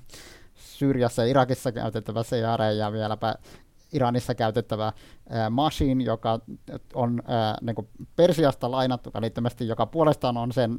Syyriassa 0.54 1.22
ja 1.22 1.28
Irakissa 1.28 1.72
käytettävä 1.72 2.22
CR 2.22 2.62
ja 2.78 2.92
vieläpä 2.92 3.34
Iranissa 3.94 4.35
käytettävä 4.35 4.92
machine, 5.50 6.04
joka 6.04 6.40
on 6.94 7.22
niin 7.61 7.74
kuin 7.74 7.88
Persiasta 8.16 8.70
lainattu 8.70 9.11
välittömästi, 9.14 9.68
joka 9.68 9.87
puolestaan 9.87 10.37
on 10.37 10.52
sen 10.52 10.78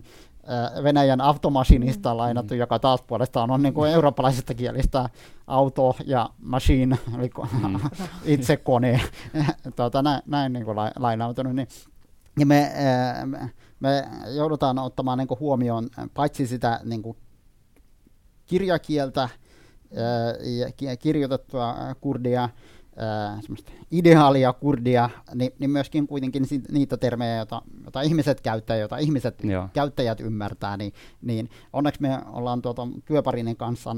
Venäjän 0.83 1.21
automasinista 1.21 2.13
mm. 2.13 2.17
lainattu, 2.17 2.53
mm. 2.53 2.59
joka 2.59 2.79
taas 2.79 3.01
puolestaan 3.01 3.51
on 3.51 3.63
niin 3.63 3.73
kuin 3.73 3.91
eurooppalaisesta 3.91 4.53
kielistä 4.53 5.09
auto 5.47 5.95
ja 6.05 6.29
machine, 6.41 6.99
eli 7.19 7.29
mm. 7.61 7.79
itse 8.25 8.57
kone, 8.57 9.01
tuota, 9.75 10.01
näin, 10.01 10.21
näin 10.25 10.53
niin 10.53 10.65
kuin 10.65 10.77
lainautunut. 10.95 11.55
Niin, 11.55 11.67
ja 12.39 12.45
me, 12.45 12.71
me 13.79 14.03
joudutaan 14.35 14.79
ottamaan 14.79 15.17
niin 15.17 15.27
kuin 15.27 15.39
huomioon 15.39 15.89
paitsi 16.13 16.47
sitä 16.47 16.79
niin 16.83 17.01
kuin 17.01 17.17
kirjakieltä, 18.45 19.29
ja 20.81 20.97
kirjoitettua 20.97 21.75
kurdia, 22.01 22.49
ideaalia 23.91 24.53
kurdia, 24.53 25.09
niin, 25.33 25.51
niin 25.59 25.69
myöskin 25.69 26.07
kuitenkin 26.07 26.45
niitä 26.71 26.97
termejä, 26.97 27.35
joita, 27.35 27.61
joita 27.83 28.01
ihmiset 28.01 28.41
käyttää, 28.41 28.77
joita 28.77 28.97
ihmiset 28.97 29.43
Joo. 29.43 29.69
käyttäjät 29.73 30.19
ymmärtää, 30.19 30.77
niin, 30.77 30.93
niin 31.21 31.49
onneksi 31.73 32.01
me 32.01 32.19
ollaan 32.33 32.61
tuota 32.61 32.87
työparinen 33.05 33.55
kanssa 33.55 33.95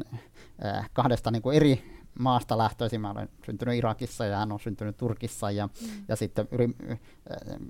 kahdesta 0.94 1.32
niin 1.32 1.42
kuin 1.42 1.56
eri 1.56 1.97
maasta 2.20 2.58
lähtöisin. 2.58 3.02
Mä 3.02 3.12
olen 3.12 3.30
syntynyt 3.46 3.76
Irakissa 3.76 4.26
ja 4.26 4.38
hän 4.38 4.52
on 4.52 4.60
syntynyt 4.60 4.98
Turkissa 4.98 5.52
ja, 5.52 5.68
mm. 5.68 6.04
ja 6.08 6.16
sitten 6.16 6.48
yri, 6.52 6.70
äh, 6.92 6.98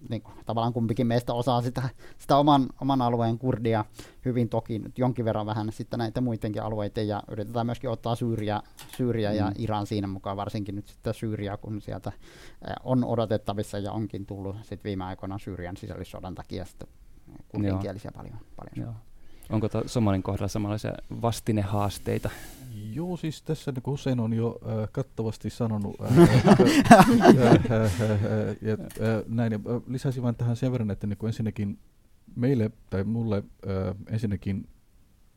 niin 0.09 0.21
kuin, 0.21 0.33
tavallaan 0.45 0.73
kumpikin 0.73 1.07
meistä 1.07 1.33
osaa 1.33 1.61
sitä, 1.61 1.89
sitä 2.17 2.37
oman, 2.37 2.67
oman 2.81 3.01
alueen 3.01 3.37
kurdia 3.37 3.85
hyvin 4.25 4.49
toki 4.49 4.79
nyt 4.79 4.97
jonkin 4.97 5.25
verran 5.25 5.45
vähän 5.45 5.71
sitten 5.71 5.99
näitä 5.99 6.21
muidenkin 6.21 6.61
alueita 6.61 7.01
ja 7.01 7.23
yritetään 7.27 7.65
myöskin 7.65 7.89
ottaa 7.89 8.15
Syyriä, 8.15 8.61
Syyriä 8.97 9.29
mm. 9.29 9.37
ja 9.37 9.51
Iran 9.57 9.87
siinä 9.87 10.07
mukaan, 10.07 10.37
varsinkin 10.37 10.75
nyt 10.75 10.87
sitten 10.87 11.13
Syyriä, 11.13 11.57
kun 11.57 11.81
sieltä 11.81 12.09
äh, 12.09 12.75
on 12.83 13.05
odotettavissa 13.05 13.79
ja 13.79 13.91
onkin 13.91 14.25
tullut 14.25 14.55
sitten 14.61 14.83
viime 14.83 15.03
aikoina 15.03 15.39
Syyrian 15.39 15.77
sisällissodan 15.77 16.35
takia 16.35 16.65
sitten 16.65 16.87
kurdinkielisiä 17.49 18.11
paljon. 18.11 18.37
paljon. 18.55 18.87
Joo. 18.87 18.93
Onko 19.49 19.69
to 19.69 19.83
Somalin 19.85 20.23
kohdalla 20.23 20.47
samanlaisia 20.47 20.93
vastinehaasteita? 21.21 22.29
Joo, 22.93 23.17
siis 23.17 23.41
tässä 23.41 23.71
niin 23.71 23.83
usein 23.93 24.19
on 24.19 24.33
jo 24.33 24.59
äh, 24.65 24.89
kattavasti 24.91 25.49
sanonut. 25.49 25.95
Äh, 26.01 26.17
äh, 26.17 26.31
äh, 27.71 29.23
näin, 29.27 29.53
äh, 29.53 29.59
lisäisin 29.87 30.23
vain 30.23 30.35
tähän 30.35 30.55
sen 30.55 30.71
verran, 30.71 30.91
että 30.91 31.07
niin 31.07 31.17
kuin 31.17 31.27
ensinnäkin 31.27 31.79
meille 32.35 32.71
tai 32.89 33.03
mulle 33.03 33.37
äh, 33.37 33.95
ensinnäkin 34.07 34.67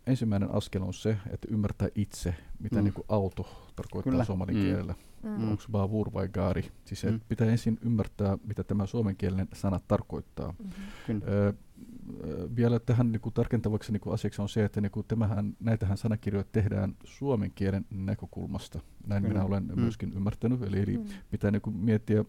ensimmäinen 0.06 0.50
askel 0.50 0.82
on 0.82 0.94
se, 0.94 1.16
että 1.30 1.48
ymmärtää 1.50 1.88
itse, 1.94 2.34
mitä 2.58 2.76
mm. 2.76 2.84
niin 2.84 2.94
kuin 2.94 3.04
auto 3.08 3.72
tarkoittaa 3.76 4.10
Kyllä. 4.10 4.24
suomalin 4.24 4.56
mm. 4.56 4.62
kielellä. 4.62 4.94
Mm. 5.22 5.50
Onko 5.50 5.62
se 5.62 5.68
baavur 5.70 6.12
vai 6.12 6.28
gaari? 6.28 6.70
Siis 6.84 7.04
mm. 7.04 7.20
pitää 7.28 7.46
ensin 7.46 7.78
ymmärtää, 7.82 8.38
mitä 8.44 8.64
tämä 8.64 8.86
suomenkielinen 8.86 9.48
sana 9.52 9.80
tarkoittaa. 9.88 10.54
Mm-hmm. 10.58 11.22
Vielä 12.56 12.78
tähän 12.78 13.12
niin 13.12 13.20
kuin 13.20 13.32
tarkentavaksi 13.32 13.92
niin 13.92 14.00
kuin 14.00 14.14
asiaksi 14.14 14.42
on 14.42 14.48
se, 14.48 14.64
että 14.64 14.80
niin 14.80 14.92
kuin 14.92 15.06
tämähän, 15.08 15.56
näitähän 15.60 15.98
sanakirjoja 15.98 16.44
tehdään 16.52 16.96
suomen 17.04 17.52
kielen 17.54 17.86
näkökulmasta. 17.90 18.80
Näin 19.06 19.22
Kyllä. 19.22 19.34
minä 19.34 19.44
olen 19.44 19.66
mm. 19.66 19.80
myöskin 19.80 20.12
ymmärtänyt. 20.12 20.62
Eli, 20.62 20.80
eli 20.80 20.98
mm. 20.98 21.04
pitää 21.30 21.50
niin 21.50 21.62
kuin 21.62 21.76
miettiä, 21.76 22.24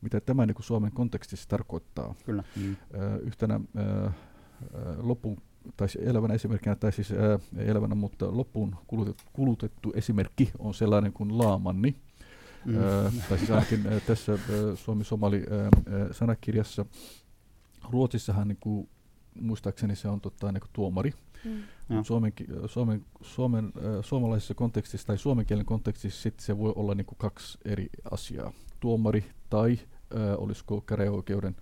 mitä 0.00 0.20
tämä 0.20 0.46
niin 0.46 0.54
kuin 0.54 0.64
Suomen 0.64 0.92
kontekstissa 0.92 1.48
tarkoittaa. 1.48 2.14
Kyllä. 2.24 2.44
Mm. 2.56 2.76
Yhtenä 3.22 3.60
ö, 3.78 4.10
lopun 4.96 5.36
tai 5.76 5.88
elävänä 6.00 6.34
esimerkkinä, 6.34 6.76
tai 6.76 6.92
siis 6.92 7.12
ää, 7.12 7.38
elävänä, 7.56 7.94
mutta 7.94 8.36
loppuun 8.36 8.76
kulutettu, 8.86 9.24
kulutettu 9.32 9.92
esimerkki 9.94 10.50
on 10.58 10.74
sellainen 10.74 11.12
kuin 11.12 11.38
laamanni. 11.38 11.96
Mm. 12.64 12.78
Ää, 12.78 13.12
tai 13.28 13.38
siis 13.38 13.50
ainakin 13.50 13.86
ää, 13.86 14.00
tässä 14.00 14.38
Suomi-Somali 14.74 15.44
sanakirjassa. 16.12 16.84
Ruotsissahan 17.90 18.48
niin 18.48 18.58
kuin, 18.60 18.88
muistaakseni 19.40 19.96
se 19.96 20.08
on 20.08 20.20
tota, 20.20 20.52
niin 20.52 20.60
kuin 20.60 20.70
tuomari. 20.72 21.12
Mm. 21.44 22.04
Suomen, 22.04 22.32
Suomen, 22.66 23.04
Suomen, 23.20 23.64
äh, 23.64 24.04
suomalaisessa 24.04 24.54
kontekstissa 24.54 25.06
tai 25.06 25.18
suomen 25.18 25.46
kielen 25.46 25.64
kontekstissa 25.64 26.22
sit 26.22 26.40
se 26.40 26.58
voi 26.58 26.72
olla 26.76 26.94
niin 26.94 27.06
kuin 27.06 27.18
kaksi 27.18 27.58
eri 27.64 27.88
asiaa. 28.10 28.52
Tuomari 28.80 29.24
tai 29.50 29.78
äh, 30.16 30.20
olisiko 30.38 30.80
käräjäoikeuden 30.80 31.56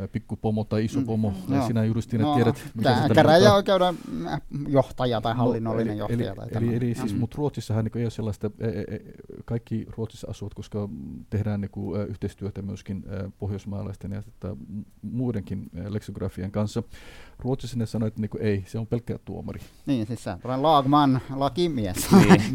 äh, 0.00 0.08
pikkupomo 0.12 0.64
tai 0.64 0.84
iso 0.84 1.02
pomo. 1.02 1.30
Mm, 1.30 1.54
no. 1.56 1.66
Sinä 1.66 1.84
juristina 1.84 2.24
no, 2.24 2.34
tiedät, 2.34 2.62
mitä 2.74 3.02
se 3.08 3.14
käräjäoikeuden 3.14 3.98
johtaja 4.68 5.20
tai 5.20 5.34
hallinnollinen 5.34 5.98
no, 5.98 6.06
eli, 6.08 6.26
johtaja. 6.26 6.50
Tai 6.52 6.62
eli, 6.64 6.76
eli, 6.76 6.76
eli 6.76 6.94
siis, 6.94 7.12
mm. 7.12 7.20
mutta 7.20 7.36
Ruotsissahan 7.38 7.84
niin 7.84 7.98
ei 7.98 8.04
ole 8.04 8.10
sellaista, 8.10 8.50
e, 8.60 8.68
e, 8.68 8.70
e, 8.70 9.00
kaikki 9.44 9.86
Ruotsissa 9.96 10.30
asuvat, 10.30 10.54
koska 10.54 10.88
tehdään 11.30 11.60
niin 11.60 11.70
kuin, 11.70 12.08
yhteistyötä 12.08 12.62
myöskin 12.62 13.04
pohjoismaalaisten 13.38 14.12
ja 14.12 14.18
että 14.18 14.56
muidenkin 15.02 15.70
leksikografien 15.88 16.50
kanssa. 16.50 16.82
Ruotsissa 17.38 17.78
ne 17.78 17.86
sanoo, 17.86 18.06
että 18.06 18.20
niin 18.20 18.30
kuin, 18.30 18.42
ei, 18.42 18.64
se 18.66 18.78
on 18.78 18.86
pelkkä 18.86 19.18
tuomari. 19.24 19.60
Niin, 19.86 20.06
siis 20.06 20.24
se 20.24 20.30
on 20.44 20.62
lagman, 20.62 21.20
lakimies. 21.34 22.08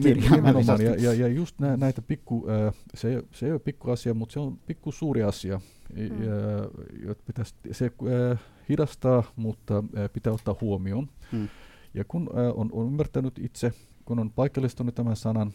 Niin, 0.03 0.17
nimenomaan. 0.31 0.81
Ja, 0.81 0.95
ja, 0.95 1.13
ja 1.13 1.27
just 1.27 1.59
nä, 1.59 1.77
näitä 1.77 2.01
pikku, 2.01 2.45
se, 2.93 3.23
se 3.31 3.45
ei 3.45 3.51
ole 3.51 3.59
pikku 3.59 3.91
asia, 3.91 4.13
mutta 4.13 4.33
se 4.33 4.39
on 4.39 4.57
pikku 4.57 4.91
suuri 4.91 5.23
asia 5.23 5.61
mm. 5.95 6.23
ja, 7.07 7.15
pitäisi, 7.25 7.55
se 7.71 7.85
äh, 7.85 8.39
hidastaa, 8.69 9.23
mutta 9.35 9.77
äh, 9.77 10.09
pitää 10.13 10.33
ottaa 10.33 10.55
huomioon. 10.61 11.09
Mm. 11.31 11.49
Ja 11.93 12.03
kun 12.07 12.29
äh, 12.37 12.59
on, 12.59 12.69
on 12.71 12.87
ymmärtänyt 12.87 13.39
itse, 13.39 13.71
kun 14.05 14.19
on 14.19 14.31
paikallistunut 14.31 14.95
tämän 14.95 15.15
sanan, 15.15 15.53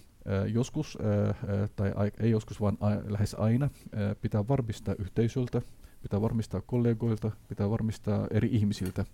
joskus, 0.53 0.99
tai 1.77 1.93
ai, 1.95 2.11
ei 2.21 2.31
joskus, 2.31 2.61
vaan 2.61 2.79
lähes 3.09 3.35
aina, 3.35 3.71
pitää 4.21 4.49
varmistaa 4.49 4.95
yhteisöltä, 4.99 5.63
pitää 6.03 6.21
varmistaa 6.21 6.61
kollegoilta, 6.61 7.31
pitää 7.49 7.71
varmistaa 7.71 8.27
eri 8.31 8.49
ihmisiltä, 8.53 9.05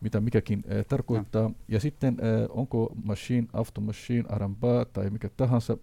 mitä 0.00 0.20
mikäkin 0.20 0.64
tarkoittaa. 0.88 1.50
Ja, 1.68 1.80
sitten 1.80 2.16
onko 2.48 2.92
machine, 3.04 3.46
auto 3.52 3.80
machine, 3.80 4.24
aramba 4.28 4.84
tai 4.84 5.10
mikä 5.10 5.30
tahansa, 5.36 5.78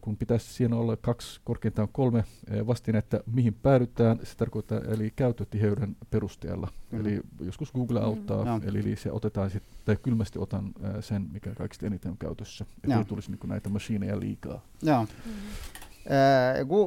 kun 0.00 0.16
pitäisi 0.16 0.54
siinä 0.54 0.76
olla 0.76 0.96
kaksi, 0.96 1.40
korkeintaan 1.44 1.88
kolme 1.92 2.24
eh, 2.50 2.66
vastinetta, 2.66 3.20
mihin 3.32 3.54
päädytään, 3.54 4.18
se 4.22 4.36
tarkoittaa 4.36 4.80
eli 4.80 5.12
käyttötiheyden 5.16 5.96
perusteella. 6.10 6.68
Mm. 6.92 7.00
Eli 7.00 7.20
joskus 7.40 7.72
Google 7.72 8.00
auttaa, 8.00 8.44
mm. 8.44 8.68
eli, 8.68 8.78
eli 8.78 8.96
se 8.96 9.12
otetaan 9.12 9.50
sitten, 9.50 9.78
tai 9.84 9.96
kylmästi 10.02 10.38
otan 10.38 10.72
äh, 10.84 10.92
sen, 11.00 11.26
mikä 11.32 11.54
kaikista 11.54 11.86
eniten 11.86 12.10
on 12.10 12.18
käytössä, 12.18 12.66
että 12.84 12.98
ei 12.98 13.04
tulisi 13.04 13.30
niin 13.30 13.40
näitä 13.48 13.68
machineja 13.68 14.20
liikaa. 14.20 14.60
Joo. 14.82 15.02
Mm. 15.02 15.32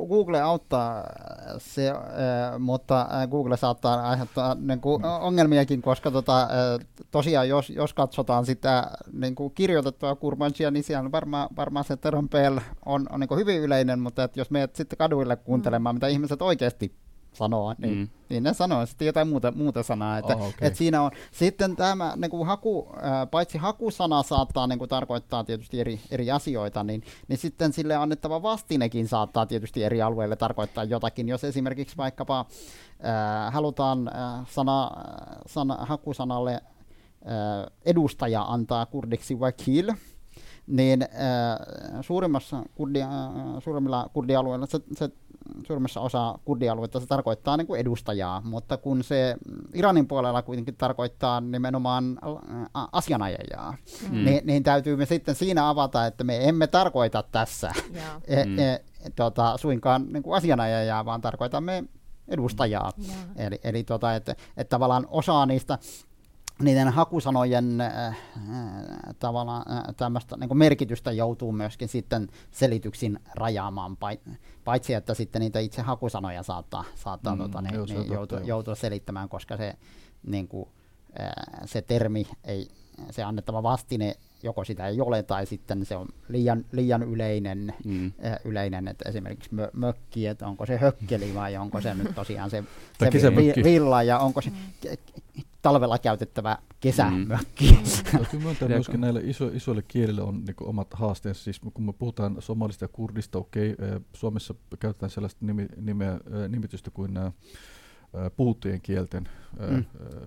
Google 0.10 0.42
auttaa, 0.42 1.04
se, 1.58 1.92
mutta 2.60 3.08
Google 3.32 3.58
saattaa 3.58 4.10
aiheuttaa 4.10 4.56
niin 4.56 4.82
kuin, 4.82 5.02
mm. 5.02 5.08
ongelmiakin, 5.08 5.82
koska 5.82 6.12
tota, 6.12 6.48
tosiaan 7.12 7.50
jos, 7.50 7.70
jos 7.70 7.94
katsotaan 7.94 8.46
sitä 8.46 8.92
niin 9.14 9.36
kuin 9.36 9.54
kirjoitettua 9.54 10.16
kurbansia, 10.16 10.72
niin 10.72 10.84
siellä 10.84 11.12
varmaan 11.12 11.50
varmaa 11.58 11.84
se 11.84 11.98
termpel 11.98 12.60
on, 12.86 13.08
on 13.12 13.20
niin 13.20 13.28
kuin 13.28 13.40
hyvin 13.40 13.62
yleinen, 13.62 14.00
mutta 14.00 14.24
että 14.24 14.40
jos 14.40 14.52
menet 14.52 14.76
sitten 14.76 14.98
kaduille 14.98 15.36
kuuntelemaan, 15.36 15.96
mm. 15.96 15.98
mitä 15.98 16.08
ihmiset 16.08 16.42
oikeasti 16.42 16.96
sanoa, 17.34 17.76
niin, 17.78 17.98
mm. 17.98 18.08
niin 18.30 18.44
ne 18.44 18.54
sanoo 18.54 18.86
sitten 18.86 19.06
jotain 19.06 19.28
muuta, 19.28 19.52
muuta 19.52 19.84
sanaa. 19.84 20.17
Että, 20.17 20.36
oh, 20.36 20.41
okay. 20.41 20.67
että 20.67 20.78
siinä 20.78 21.02
on. 21.02 21.12
Sitten 21.32 21.76
tämä 21.76 22.13
niin 22.15 22.32
kuin 22.32 22.48
haku, 22.48 22.89
paitsi 23.32 23.58
hakusana 23.58 24.24
saattaa 24.24 24.67
niin 24.67 24.80
kuin 24.80 24.89
tarkoittaa 24.89 25.44
tietysti 25.44 25.80
eri, 25.80 26.00
eri 26.12 26.32
asioita, 26.32 26.84
niin, 26.84 27.04
niin 27.28 27.38
sitten 27.38 27.74
sille 27.74 27.96
annettava 27.96 28.41
vastinekin 28.41 29.08
saattaa 29.08 29.46
tietysti 29.46 29.84
eri 29.84 30.02
alueille 30.02 30.36
tarkoittaa 30.36 30.84
jotakin. 30.84 31.30
Jos 31.30 31.44
esimerkiksi 31.44 31.98
vaikkapa 31.98 32.39
äh, 32.39 33.54
halutaan 33.54 34.08
äh, 34.08 34.48
sana, 34.50 34.91
sana, 35.48 35.76
hakusanalle 35.76 36.54
äh, 36.54 36.62
edustaja 37.86 38.41
antaa 38.41 38.86
kurdiksi 38.86 39.36
wakil, 39.36 39.94
niin 40.67 41.02
äh, 41.02 41.10
suurimmassa 42.02 42.63
kurdi, 42.76 43.02
äh, 43.02 43.10
suurimmilla 43.63 44.10
kurdialueilla 44.13 44.65
se, 44.65 44.80
se 44.96 45.10
suurimmassa 45.67 46.01
osa 46.01 46.39
kurdialueita 46.45 46.99
se 46.99 47.06
tarkoittaa 47.08 47.58
niin 47.58 47.67
kuin 47.67 47.82
edustajaa, 47.82 48.41
mutta 48.45 48.77
kun 48.77 49.04
se 49.04 49.36
Iranin 49.73 50.08
puolella 50.08 50.41
kuitenkin 50.41 50.75
tarkoittaa 50.75 51.41
nimenomaan 51.41 52.19
asianajajaa, 52.91 53.77
mm. 54.10 54.23
niin, 54.23 54.41
niin 54.45 54.63
täytyy 54.63 54.95
me 54.95 55.06
sitten 55.06 55.36
siinä 55.36 55.69
avata, 55.69 56.06
että 56.06 56.23
me 56.23 56.47
emme 56.47 56.67
tarkoita 56.67 57.23
tässä 57.32 57.71
e, 58.27 58.45
mm. 58.45 58.60
e, 58.60 58.82
tota, 59.15 59.58
suinkaan 59.58 60.06
niin 60.13 60.23
kuin 60.23 60.38
asianajajaa, 60.38 61.06
vaan 61.06 61.21
tarkoitamme 61.21 61.84
edustajaa. 62.27 62.91
Mm. 62.97 63.06
Eli, 63.36 63.60
eli 63.63 63.84
tota, 63.84 64.15
että, 64.15 64.36
että 64.58 64.69
tavallaan 64.69 65.08
osa 65.10 65.45
niistä 65.45 65.77
niiden 66.62 66.89
hakusanojen 66.89 67.82
äh, 67.82 68.17
tavallaan 69.19 69.71
äh, 69.71 69.84
tämmöistä 69.97 70.38
niin 70.38 70.58
merkitystä 70.58 71.12
joutuu 71.12 71.52
myöskin 71.52 71.88
sitten 71.88 72.28
selityksin 72.52 73.19
rajaamaan, 73.36 73.97
paitsi 74.63 74.93
että 74.93 75.13
sitten 75.13 75.39
niitä 75.39 75.60
itse 75.60 75.82
hakusanoja 75.82 76.43
saattaa, 76.43 76.84
saattaa 76.95 77.36
mm, 77.36 77.41
tota, 77.41 77.62
niin, 77.62 77.84
niin 77.84 78.12
joutua, 78.12 78.39
joutua 78.39 78.76
selittämään, 78.76 79.30
koska 79.30 79.58
se 79.58 79.76
niin 80.24 80.47
kuin, 80.47 80.69
se 81.65 81.82
termi, 81.82 82.28
ei, 82.44 82.67
se 83.12 83.23
annettava 83.23 83.63
vastine 83.63 84.15
joko 84.44 84.63
sitä 84.63 84.88
ei 84.88 85.02
ole 85.02 85.23
tai 85.23 85.46
sitten 85.46 85.86
se 85.86 85.96
on 85.96 86.08
liian, 86.27 86.65
liian 86.71 87.04
yleinen, 87.04 87.73
mm. 87.86 88.12
yleinen, 88.46 88.88
että 88.88 89.10
esimerkiksi 89.10 89.56
mö, 89.56 89.69
mökki, 89.73 90.27
että 90.27 90.48
onko 90.48 90.65
se 90.65 90.77
hökkeli 90.77 91.36
vai 91.36 91.58
onko 91.58 91.81
se 91.81 91.94
nyt 91.94 92.15
tosiaan 92.15 92.50
se, 92.50 92.63
se 93.19 93.36
vi, 93.36 93.54
villa 93.63 94.04
ja 94.04 94.19
onko 94.19 94.42
se 94.42 94.50
mm. 94.50 95.44
Talvella 95.62 96.00
käytettävä 96.00 96.58
kesämökki. 96.80 97.72
Mm. 97.72 98.12
Täytyy 98.12 98.40
myöntää 98.40 98.68
myöskin 98.80 99.02
näille 99.02 99.22
iso, 99.24 99.48
isoille 99.48 99.82
kielille 99.82 100.22
on 100.22 100.44
niin 100.46 100.56
omat 100.62 100.94
haasteensa. 100.94 101.44
Siis 101.44 101.60
kun 101.60 101.86
me 101.86 101.94
puhutaan 101.94 102.38
somalista 102.40 102.84
ja 102.86 102.90
kurdista, 102.90 103.38
okei, 103.38 103.74
okay, 103.74 104.00
Suomessa 104.14 104.56
käytetään 104.80 105.10
sellaista 105.10 105.46
nimi, 105.46 105.68
nimeä, 105.82 106.20
nimitystä 106.48 106.92
kuin 106.92 107.14
nämä 107.14 107.32
puhuttujen 108.38 108.82
kielten, 108.82 109.30
mm. 109.70 109.86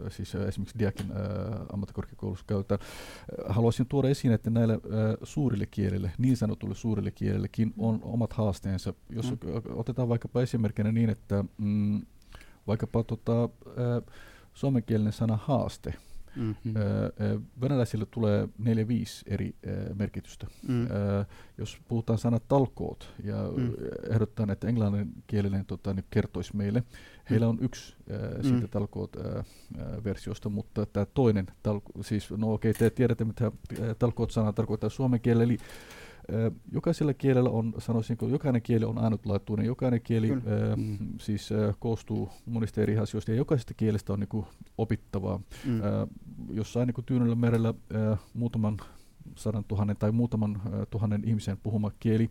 siis 0.09 0.35
esimerkiksi 0.35 0.79
Diakin 0.79 1.07
ammattikorkeakoulussa 1.73 2.45
käytetään. 2.49 2.81
Haluaisin 3.49 3.87
tuoda 3.87 4.09
esiin, 4.09 4.33
että 4.33 4.51
näille 4.51 4.81
suurille 5.23 5.67
kielille, 5.67 6.13
niin 6.19 6.37
sanotulle 6.37 6.75
suurille 6.75 7.11
kielillekin 7.11 7.75
on 7.79 8.01
omat 8.03 8.33
haasteensa. 8.33 8.95
Jos 9.11 9.31
mm. 9.31 9.39
otetaan 9.75 10.09
vaikkapa 10.09 10.43
esimerkkinä 10.43 10.93
niin, 10.93 11.11
että 11.11 11.45
mm, 11.59 12.03
vaikkapa 12.67 13.05
tota, 13.05 13.49
suomenkielinen 14.55 15.13
sana 15.13 15.37
haaste, 15.37 15.95
Mm-hmm. 16.37 16.75
Venäläisille 17.61 18.07
tulee 18.11 18.49
4-5 18.63 18.65
eri 19.27 19.55
merkitystä. 19.95 20.47
Mm. 20.69 20.87
Jos 21.59 21.79
puhutaan 21.89 22.19
sana 22.19 22.41
talkoot 22.41 23.15
ja 23.25 23.37
mm. 23.57 23.73
ehdotetaan, 24.11 24.51
että 24.51 24.69
englanninkielinen 24.69 25.67
tota, 25.67 25.95
nyt 25.95 26.07
kertoisi 26.11 26.57
meille, 26.57 26.83
heillä 27.31 27.49
on 27.49 27.59
yksi 27.61 27.97
äh, 28.11 28.37
mm. 28.37 28.43
siitä 28.43 28.69
talkoot-versiosta, 28.69 30.49
mutta 30.49 30.87
tämä 30.87 31.07
toinen, 31.07 31.47
talko, 31.63 32.03
siis 32.03 32.31
no 32.31 32.53
okei, 32.53 32.71
okay, 32.71 32.79
te 32.79 32.91
tiedätte 32.91 33.25
mitä 33.25 33.53
talkoot-sana 33.99 34.53
tarkoittaa 34.53 34.91
suomen 34.91 35.21
kielellä, 35.21 35.45
eli 35.45 35.59
Jokaisella 36.73 37.15
kielellä 37.15 37.51
on, 37.51 37.75
sanoisin, 37.79 38.17
kun 38.17 38.31
jokainen 38.31 38.63
kieli 38.63 38.85
on 38.85 38.99
ainutlaatuinen, 38.99 39.67
jokainen 39.67 40.01
kieli 40.03 40.33
äh, 40.33 40.39
mm. 40.77 40.99
siis 41.21 41.53
äh, 41.53 41.75
koostuu 41.79 42.31
monista 42.47 42.81
eri 42.81 42.99
asioista 42.99 43.31
ja 43.31 43.37
jokaisesta 43.37 43.75
kielestä 43.75 44.13
on 44.13 44.21
niin 44.21 44.29
kuin, 44.29 44.47
opittavaa. 44.79 45.41
Mm. 45.65 45.81
Äh, 45.81 46.09
jossain 46.51 46.87
niin 46.87 47.05
Tyynellä 47.05 47.35
merellä 47.35 47.75
äh, 47.95 48.19
muutaman 48.35 48.77
sadan 49.37 49.65
tuhannen 49.65 49.97
tai 49.97 50.13
muutaman 50.13 50.57
äh, 50.67 50.73
tuhannen 50.91 51.23
ihmisen 51.25 51.59
puhuma 51.63 51.91
kieli, 52.01 52.31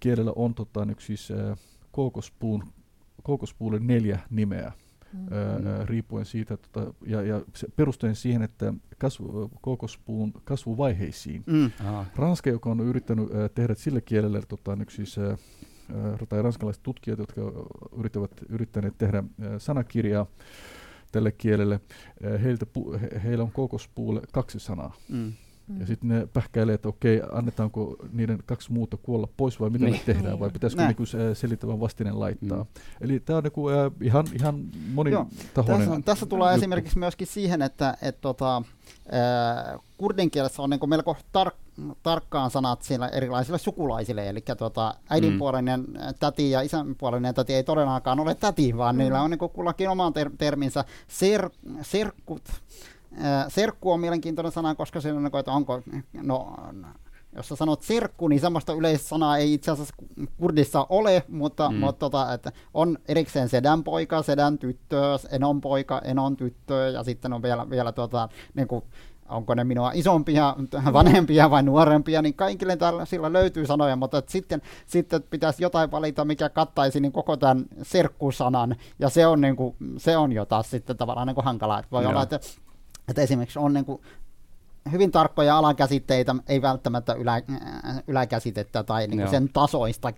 kielellä 0.00 0.32
on 0.36 0.54
tota, 0.54 0.84
niin, 0.84 0.96
siis, 1.00 1.30
äh, 1.30 1.58
kookospuun, 1.90 2.64
kookospuulle 3.22 3.78
neljä 3.78 4.18
nimeä 4.30 4.72
mm. 5.12 5.26
ää, 5.66 5.86
riippuen 5.86 6.24
siitä, 6.24 6.56
tota, 6.56 6.94
ja, 7.06 7.22
ja 7.22 7.42
se 7.54 7.68
perustuen 7.76 8.14
siihen, 8.14 8.42
että 8.42 8.74
kasvu, 8.98 9.50
kokospuun 9.60 10.32
kasvuvaiheisiin. 10.44 11.42
Mm. 11.46 11.70
Ranska, 12.16 12.50
joka 12.50 12.70
on 12.70 12.80
yrittänyt 12.80 13.34
ää, 13.34 13.48
tehdä 13.48 13.74
sillä 13.74 14.00
kielellä, 14.00 14.42
tota, 14.48 14.76
nyt 14.76 14.90
siis, 14.90 15.18
ää, 15.18 15.36
tai 16.28 16.42
ranskalaiset 16.42 16.82
tutkijat, 16.82 17.18
jotka 17.18 17.40
yrittävät, 17.98 18.30
yrittäneet 18.48 18.98
tehdä 18.98 19.24
ää, 19.40 19.58
sanakirjaa 19.58 20.26
tälle 21.12 21.32
kielelle, 21.32 21.80
ää, 22.24 22.38
heiltä 22.38 22.66
pu, 22.66 22.92
he, 22.92 23.20
heillä 23.24 23.44
on 23.44 23.52
kokospuulle 23.52 24.20
kaksi 24.32 24.58
sanaa. 24.58 24.94
Mm. 25.08 25.32
Ja 25.78 25.86
sitten 25.86 26.08
ne 26.08 26.26
pähkäilee, 26.32 26.74
että 26.74 26.88
okei, 26.88 27.22
annetaanko 27.32 27.96
niiden 28.12 28.38
kaksi 28.46 28.72
muuta 28.72 28.96
kuolla 28.96 29.28
pois 29.36 29.60
vai 29.60 29.70
mitä 29.70 29.84
niin. 29.84 29.94
me 29.94 30.02
tehdään, 30.06 30.40
vai 30.40 30.50
pitäisikö 30.50 30.82
niinku 30.86 31.04
selittävän 31.34 31.80
vastinen 31.80 32.20
laittaa. 32.20 32.58
Mm. 32.58 32.66
Eli 33.00 33.20
tämä 33.20 33.36
on 33.36 33.42
niinku, 33.42 33.68
äh, 33.68 33.92
ihan, 34.00 34.26
ihan 34.34 34.64
monitahoinen 34.92 35.88
tässä, 35.88 36.02
tässä 36.04 36.26
tulee 36.26 36.52
juttu. 36.52 36.60
esimerkiksi 36.60 36.98
myöskin 36.98 37.26
siihen, 37.26 37.62
että 37.62 37.96
et, 38.02 38.20
tota, 38.20 38.56
äh, 38.56 39.80
kurdin 39.96 40.30
kielessä 40.30 40.62
on 40.62 40.70
niinku 40.70 40.86
melko 40.86 41.16
tar- 41.38 41.56
tarkkaan 42.02 42.50
sanat 42.50 42.82
siellä 42.82 43.08
erilaisille 43.08 43.58
sukulaisille, 43.58 44.28
eli 44.28 44.40
tota, 44.58 44.94
äidinpuolinen 45.10 45.80
mm. 45.80 45.94
täti 46.20 46.50
ja 46.50 46.60
isänpuolinen 46.60 47.34
täti 47.34 47.54
ei 47.54 47.64
todellakaan 47.64 48.20
ole 48.20 48.34
täti, 48.34 48.76
vaan 48.76 48.94
mm. 48.94 48.98
niillä 48.98 49.22
on 49.22 49.30
niinku 49.30 49.48
kullakin 49.48 49.88
oman 49.88 50.12
ter- 50.12 50.30
terminsä. 50.38 50.84
Ser- 51.08 51.50
serkkut, 51.82 52.42
Serkku 53.48 53.92
on 53.92 54.00
mielenkiintoinen 54.00 54.52
sana, 54.52 54.74
koska 54.74 55.00
se 55.00 55.12
on, 55.12 55.26
että 55.26 55.52
onko, 55.52 55.82
no, 56.22 56.56
jos 57.36 57.48
sä 57.48 57.56
sanot 57.56 57.82
serkku, 57.82 58.28
niin 58.28 58.40
semmoista 58.40 58.72
yleistä 58.72 59.08
sanaa 59.08 59.36
ei 59.36 59.54
itse 59.54 59.70
asiassa 59.70 59.94
kurdissa 60.36 60.86
ole, 60.88 61.22
mutta, 61.28 61.70
mm. 61.70 61.76
mutta 61.76 61.98
tota, 61.98 62.32
että 62.32 62.52
on 62.74 62.98
erikseen 63.08 63.48
sedän 63.48 63.84
poika, 63.84 64.22
sedän 64.22 64.58
tyttö, 64.58 65.18
enon 65.30 65.60
poika, 65.60 66.00
enon 66.04 66.36
tyttö, 66.36 66.74
ja 66.74 67.02
sitten 67.02 67.32
on 67.32 67.42
vielä, 67.42 67.70
vielä 67.70 67.92
tota, 67.92 68.28
niin 68.54 68.68
kuin, 68.68 68.84
onko 69.28 69.54
ne 69.54 69.64
minua 69.64 69.90
isompia, 69.94 70.56
vanhempia 70.92 71.50
vai 71.50 71.62
nuorempia, 71.62 72.22
niin 72.22 72.34
kaikille 72.34 72.76
täällä 72.76 73.04
sillä 73.04 73.32
löytyy 73.32 73.66
sanoja, 73.66 73.96
mutta 73.96 74.18
että 74.18 74.32
sitten, 74.32 74.62
sitten 74.86 75.22
pitäisi 75.22 75.62
jotain 75.62 75.90
valita, 75.90 76.24
mikä 76.24 76.48
kattaisi 76.48 77.00
niin 77.00 77.12
koko 77.12 77.36
tämän 77.36 77.64
serkkusanan, 77.82 78.76
ja 78.98 79.08
se 79.08 79.26
on, 79.26 79.40
niin 79.40 79.56
kuin, 79.56 79.76
se 79.96 80.16
on 80.16 80.32
jo 80.32 80.44
taas 80.44 80.70
sitten 80.70 80.96
tavallaan 80.96 81.26
niin 81.26 81.34
kuin 81.34 81.44
hankalaa. 81.44 81.78
Että 81.78 81.90
voi 81.90 82.02
Joo. 82.02 82.10
olla, 82.10 82.22
että 82.22 82.40
että 83.10 83.22
esimerkiksi 83.22 83.58
on 83.58 83.72
niin 83.72 83.84
kuin 83.84 84.02
hyvin 84.92 85.10
tarkkoja 85.10 85.58
alakäsitteitä, 85.58 86.34
ei 86.48 86.62
välttämättä 86.62 87.12
ylä, 87.12 87.34
äh, 87.34 88.02
yläkäsitettä 88.06 88.82
tai 88.82 89.06
niin 89.06 89.28
sen 89.28 89.48
tasoista 89.52 90.12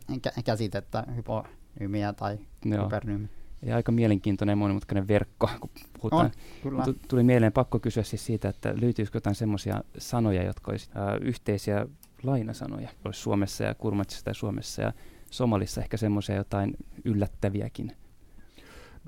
käsitettä, 0.44 1.04
hyponyymiä 1.16 2.12
tai 2.12 2.38
Joo. 2.64 2.84
hypernyymiä. 2.84 3.28
Ja 3.62 3.76
aika 3.76 3.92
mielenkiintoinen 3.92 4.52
ja 4.52 4.56
monimutkainen 4.56 5.08
verkko, 5.08 5.50
kun 5.60 5.70
puhutaan. 6.00 6.30
On, 6.64 6.94
Tuli 7.08 7.22
mieleen 7.22 7.52
pakko 7.52 7.78
kysyä 7.78 8.02
siis 8.02 8.26
siitä, 8.26 8.48
että 8.48 8.74
löytyisikö 8.80 9.16
jotain 9.16 9.36
semmoisia 9.36 9.84
sanoja, 9.98 10.42
jotka 10.42 10.70
olisivat 10.70 10.96
äh, 10.96 11.02
yhteisiä 11.20 11.86
lainasanoja, 12.22 12.88
olisi 13.04 13.20
Suomessa 13.20 13.64
ja 13.64 13.74
Kurmatsissa 13.74 14.24
tai 14.24 14.34
Suomessa 14.34 14.82
ja 14.82 14.92
Somalissa 15.30 15.80
ehkä 15.80 15.96
semmoisia 15.96 16.36
jotain 16.36 16.76
yllättäviäkin 17.04 17.96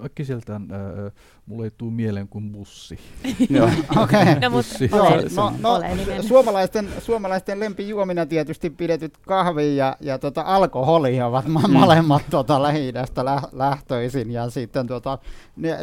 äkkiseltään 0.04 0.68
äh, 0.72 1.12
mulle 1.46 1.64
ei 1.64 1.70
tule 1.70 1.92
mieleen 1.92 2.28
kuin 2.28 2.52
bussi. 2.52 2.98
Joo, 3.50 3.68
okei. 4.02 4.40
No, 4.40 4.50
bussi. 4.50 4.90
Joo, 4.92 5.10
no, 5.36 5.52
no, 5.60 5.80
suomalaisten, 6.22 6.88
suomalaisten 6.98 7.60
lempijuomina 7.60 8.26
tietysti 8.26 8.70
pidetyt 8.70 9.16
kahvi 9.18 9.76
ja, 9.76 9.96
ja 10.00 10.18
tota, 10.18 10.42
alkoholi 10.42 11.22
ovat 11.22 11.46
mm. 11.46 11.72
molemmat 11.72 12.22
tota, 12.30 12.62
lähi 12.62 12.92
lä- 13.22 13.48
lähtöisin. 13.52 14.30
Ja 14.30 14.50
sitten 14.50 14.86
tota, 14.86 15.18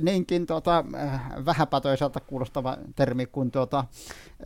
niinkin 0.01 0.45
tota, 0.45 0.85
vähäpätöiseltä 1.45 2.19
kuulostava 2.19 2.77
termi 2.95 3.25
kuin 3.25 3.51
tota, 3.51 3.85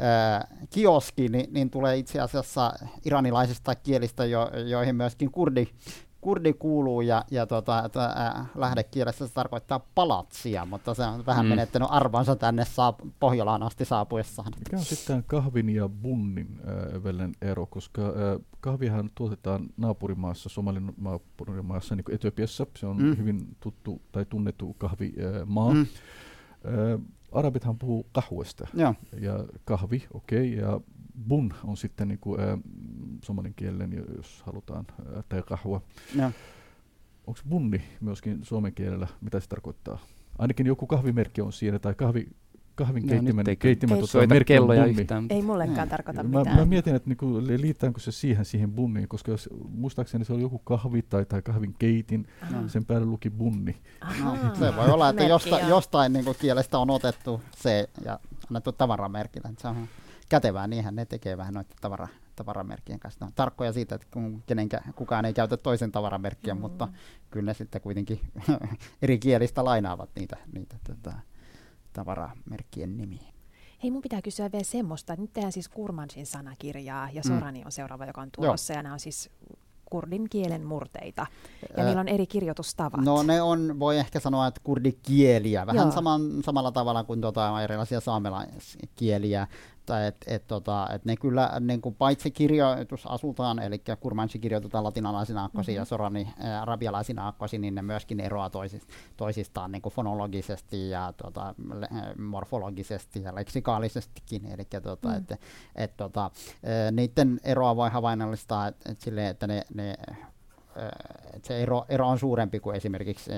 äh, 0.01 0.67
kioski, 0.69 1.29
niin, 1.29 1.53
niin 1.53 1.69
tulee 1.69 1.97
itse 1.97 2.19
asiassa 2.19 2.73
iranilaisista 3.05 3.75
kielistä, 3.75 4.25
jo, 4.25 4.51
joihin 4.65 4.95
myöskin 4.95 5.31
kurdi 5.31 5.67
kurdi 6.25 6.53
kuuluu 6.53 7.01
ja, 7.01 7.25
ja 7.31 7.45
tota, 7.45 7.79
äh, 7.79 8.45
lähdekielessä 8.55 9.27
se 9.27 9.33
tarkoittaa 9.33 9.79
palatsia, 9.95 10.65
mutta 10.65 10.93
se 10.93 11.03
on 11.03 11.25
vähän 11.25 11.45
mm. 11.45 11.49
menettänyt 11.49 11.87
arvonsa 11.91 12.35
tänne 12.35 12.63
saap- 12.63 13.09
Pohjolaan 13.19 13.63
asti 13.63 13.85
saapuessaan. 13.85 14.51
Mikä 14.59 14.77
on 14.77 14.83
sitten 14.83 15.23
kahvin 15.27 15.69
ja 15.69 15.89
bunnin 15.89 16.59
äh, 16.67 17.03
välinen 17.03 17.31
ero, 17.41 17.65
koska 17.65 18.01
äh, 18.01 18.13
kahvihan 18.59 19.09
tuotetaan 19.15 19.69
naapurimaassa, 19.77 20.49
Somalin 20.49 20.93
naapurimaassa, 20.97 21.95
niin 21.95 22.03
kuin 22.03 22.15
Etiopiassa, 22.15 22.65
se 22.77 22.85
on 22.85 22.97
mm. 22.97 23.17
hyvin 23.17 23.55
tuttu 23.59 24.01
tai 24.11 24.25
tunnettu 24.25 24.73
kahvimaa. 24.73 25.69
Äh, 25.69 25.75
mm. 25.75 25.81
Äh, 25.81 26.99
arabithan 27.31 27.77
puhuu 27.77 28.05
kahvesta 28.11 28.67
ja, 28.73 28.93
ja 29.21 29.45
kahvi, 29.65 30.07
okei, 30.13 30.59
okay, 30.59 30.69
ja 30.69 30.79
bun 31.27 31.53
on 31.63 31.77
sitten 31.77 32.07
niin 32.07 32.19
kuin, 32.19 32.39
äh, 32.39 32.59
somalin 33.25 33.53
kielen, 33.55 34.05
jos 34.17 34.41
halutaan, 34.45 34.85
äh, 35.17 35.23
tai 35.29 35.43
kahua. 35.43 35.81
Onko 37.27 37.39
bunni 37.49 37.81
myöskin 38.01 38.39
suomen 38.43 38.73
kielellä, 38.73 39.07
mitä 39.21 39.39
se 39.39 39.49
tarkoittaa? 39.49 39.99
Ainakin 40.37 40.65
joku 40.65 40.87
kahvimerkki 40.87 41.41
on 41.41 41.53
siinä, 41.53 41.79
tai 41.79 41.93
kahvi, 41.93 42.27
kahvin 42.75 43.03
no, 43.03 43.09
keittimen, 43.09 43.45
keittimen 43.59 43.97
tuota, 43.97 44.27
merkki 44.27 44.53
kelloja 44.53 44.81
on 44.81 44.87
bunni. 44.87 45.01
Yhtään. 45.01 45.25
Ei 45.29 45.41
mullekaan 45.41 45.89
tarkoita 45.89 46.23
mä, 46.23 46.39
mitään. 46.39 46.57
Mä 46.57 46.65
mietin, 46.65 46.95
että 46.95 47.09
niinku, 47.09 47.41
liittääkö 47.57 47.99
se 47.99 48.11
siihen, 48.11 48.45
siihen 48.45 48.71
bunniin, 48.71 49.07
koska 49.07 49.31
jos, 49.31 49.49
muistaakseni 49.69 50.25
se 50.25 50.33
oli 50.33 50.41
joku 50.41 50.59
kahvi 50.59 51.01
tai, 51.01 51.25
tai 51.25 51.41
kahvin 51.41 51.75
keitin, 51.79 52.27
Aha. 52.41 52.67
sen 52.67 52.85
päälle 52.85 53.07
luki 53.07 53.29
bunni. 53.29 53.75
No, 54.23 54.37
se 54.59 54.75
voi 54.75 54.89
olla, 54.89 55.09
että 55.09 55.23
jostain, 55.23 55.69
jostain 55.69 56.13
niin 56.13 56.25
kuin 56.25 56.37
kielestä 56.39 56.79
on 56.79 56.89
otettu 56.89 57.41
se 57.55 57.89
ja 58.05 58.19
annettu 58.49 58.71
tavaramerkillä. 58.71 59.51
Se 59.57 59.67
on 59.67 59.87
kätevää, 60.29 60.67
niinhän 60.67 60.95
ne 60.95 61.05
tekee 61.05 61.37
vähän 61.37 61.53
noita 61.53 61.75
tavara, 61.81 62.07
tavaramerkkien 62.35 62.99
kanssa. 62.99 63.25
No, 63.25 63.31
tarkkoja 63.35 63.73
siitä, 63.73 63.95
että 63.95 64.07
kun 64.11 64.43
kenenkä, 64.45 64.81
kukaan 64.95 65.25
ei 65.25 65.33
käytä 65.33 65.57
toisen 65.57 65.91
tavaramerkkiä, 65.91 66.55
mm. 66.55 66.61
mutta 66.61 66.87
kyllä 67.31 67.45
ne 67.45 67.53
sitten 67.53 67.81
kuitenkin 67.81 68.19
eri 69.01 69.19
kielistä 69.19 69.65
lainaavat 69.65 70.09
niitä, 70.15 70.37
niitä 70.53 70.75
tota, 70.87 71.13
tavaramerkkien 71.93 72.97
nimiä. 72.97 73.35
Hei, 73.83 73.91
mun 73.91 74.01
pitää 74.01 74.21
kysyä 74.21 74.51
vielä 74.51 74.63
semmoista, 74.63 75.13
että 75.13 75.21
nyt 75.21 75.33
tehdään 75.33 75.51
siis 75.51 75.69
Kurmansin 75.69 76.25
sanakirjaa 76.25 77.09
ja 77.13 77.21
mm. 77.25 77.27
Sorani 77.27 77.59
mm. 77.59 77.65
on 77.65 77.71
seuraava, 77.71 78.05
joka 78.05 78.21
on 78.21 78.29
tulossa, 78.31 78.73
Joo. 78.73 78.79
ja 78.79 78.83
nämä 78.83 78.93
on 78.93 78.99
siis 78.99 79.29
kurdin 79.85 80.29
kielen 80.29 80.65
murteita. 80.65 81.27
Ja 81.77 81.83
niillä 81.83 81.99
on 81.99 82.07
eri 82.07 82.27
kirjoitustavat. 82.27 83.01
No 83.01 83.23
ne 83.23 83.41
on, 83.41 83.79
voi 83.79 83.97
ehkä 83.97 84.19
sanoa, 84.19 84.47
että 84.47 84.61
kurdikieliä, 84.63 85.65
vähän 85.65 85.91
saman, 85.91 86.21
samalla 86.43 86.71
tavalla 86.71 87.03
kuin 87.03 87.21
tuota, 87.21 87.61
erilaisia 87.61 87.99
saamelaiskieliä 87.99 89.47
että 89.85 90.07
et, 90.07 90.15
et, 90.27 90.47
tota, 90.47 90.87
et 90.93 91.05
ne 91.05 91.15
kyllä 91.15 91.51
niin 91.59 91.81
kuin 91.81 91.95
paitsi 91.95 92.31
kirjoitus 92.31 93.07
asutaan, 93.07 93.59
eli 93.59 93.81
kurmansi 93.99 94.39
kirjoitetaan 94.39 94.83
latinalaisina 94.83 95.41
aakkosin 95.41 95.73
mm-hmm. 95.73 95.81
ja 95.81 95.85
sorani 95.85 96.33
arabialaisina 96.61 97.25
aakkosin, 97.25 97.61
niin 97.61 97.75
ne 97.75 97.81
myöskin 97.81 98.19
eroaa 98.19 98.49
toisist, 98.49 98.89
toisistaan 99.17 99.71
niin 99.71 99.81
kuin 99.81 99.93
fonologisesti 99.93 100.89
ja 100.89 101.13
tota, 101.17 101.55
le, 101.73 101.87
morfologisesti 102.17 103.23
ja 103.23 103.35
leksikaalisestikin. 103.35 104.45
Eli 104.45 104.65
tota, 104.83 105.07
mm. 105.07 105.15
et, 105.15 105.41
et, 105.75 105.97
tota, 105.97 106.31
niiden 106.91 107.39
eroa 107.43 107.75
voi 107.75 107.89
havainnollistaa 107.89 108.67
et, 108.67 108.75
et 108.85 109.01
sille, 109.01 109.29
että 109.29 109.47
ne, 109.47 109.61
ne 109.73 109.95
et 111.33 111.45
se 111.45 111.63
ero, 111.63 111.85
ero 111.89 112.07
on 112.07 112.19
suurempi 112.19 112.59
kuin 112.59 112.75
esimerkiksi 112.75 113.31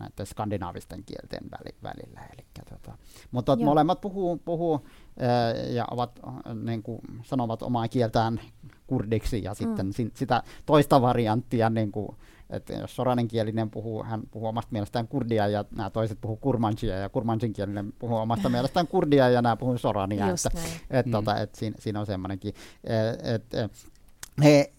näiden 0.00 0.26
skandinaavisten 0.26 1.04
kielten 1.04 1.50
välillä. 1.82 2.20
Elikkä, 2.34 2.62
tota, 2.70 2.98
mutta 3.30 3.52
Joo. 3.52 3.64
molemmat 3.64 4.00
puhuu, 4.00 4.36
puhuu 4.36 4.86
ja 5.70 5.86
ovat, 5.90 6.20
niin 6.64 6.82
kuin, 6.82 7.00
sanovat 7.22 7.62
omaa 7.62 7.88
kieltään 7.88 8.40
kurdiksi 8.86 9.42
ja 9.42 9.54
sitten 9.54 9.86
mm. 9.86 10.10
sitä 10.14 10.42
toista 10.66 11.02
varianttia, 11.02 11.70
niin 11.70 11.92
kuin, 11.92 12.08
että 12.50 12.72
jos 12.72 12.96
soraninkielinen 12.96 13.70
puhuu, 13.70 14.02
hän 14.02 14.22
puhuu 14.30 14.48
omasta 14.48 14.72
mielestään 14.72 15.08
kurdia 15.08 15.48
ja 15.48 15.64
nämä 15.76 15.90
toiset 15.90 16.18
puhuu 16.20 16.36
kurmansia 16.36 16.96
ja 16.96 17.08
kurmansinkielinen 17.08 17.92
puhuu 17.98 18.16
omasta 18.16 18.48
mielestään 18.48 18.86
kurdia 18.86 19.28
ja 19.28 19.42
nämä 19.42 19.56
puhuu 19.56 19.78
sorania. 19.78 20.28
Just 20.28 20.46
että, 20.46 20.60
et, 20.90 21.06
mm. 21.06 21.12
tota, 21.12 21.40
et 21.40 21.54
siinä, 21.54 21.76
siinä 21.78 22.00
on 22.00 22.06
semmoinenkin. 22.06 22.54
Et, 22.84 23.52
et, 23.52 23.70
he, 24.44 24.72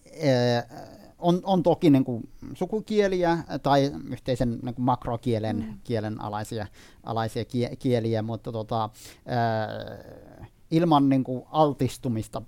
on, 1.18 1.40
on 1.44 1.62
toki 1.62 1.90
niin 1.90 2.04
kuin 2.04 2.28
sukukieliä 2.54 3.38
tai 3.62 3.92
yhteisen 4.10 4.58
niin 4.62 4.74
kuin 4.74 4.84
makrokielen 4.84 5.56
mm. 5.56 5.78
kielen 5.84 6.20
alaisia, 6.20 6.66
alaisia 7.02 7.44
kie, 7.44 7.76
kieliä, 7.76 8.22
mutta 8.22 8.52
tota, 8.52 8.90
ää, 9.26 9.68
ilman 10.70 11.08
niin 11.08 11.24
kuin 11.24 11.42
altistumista, 11.50 12.42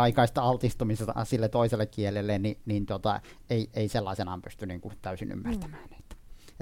aikaista 0.00 0.42
altistumista 0.42 1.24
sille 1.24 1.48
toiselle 1.48 1.86
kielelle, 1.86 2.38
niin, 2.38 2.58
niin 2.66 2.86
tota, 2.86 3.20
ei, 3.50 3.70
ei 3.74 3.88
sellaisenaan 3.88 4.42
pysty 4.42 4.66
niin 4.66 4.80
kuin 4.80 4.94
täysin 5.02 5.32
ymmärtämään. 5.32 5.88
Mm. 5.90 5.96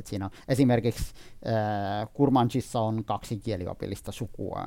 Et 0.01 0.07
siinä 0.07 0.25
on, 0.25 0.31
esimerkiksi 0.49 1.15
äh, 1.47 2.09
Kurmanchissa 2.13 2.81
on 2.81 3.05
kaksi 3.05 3.37
kieliopillista 3.37 4.13
sukua, 4.13 4.67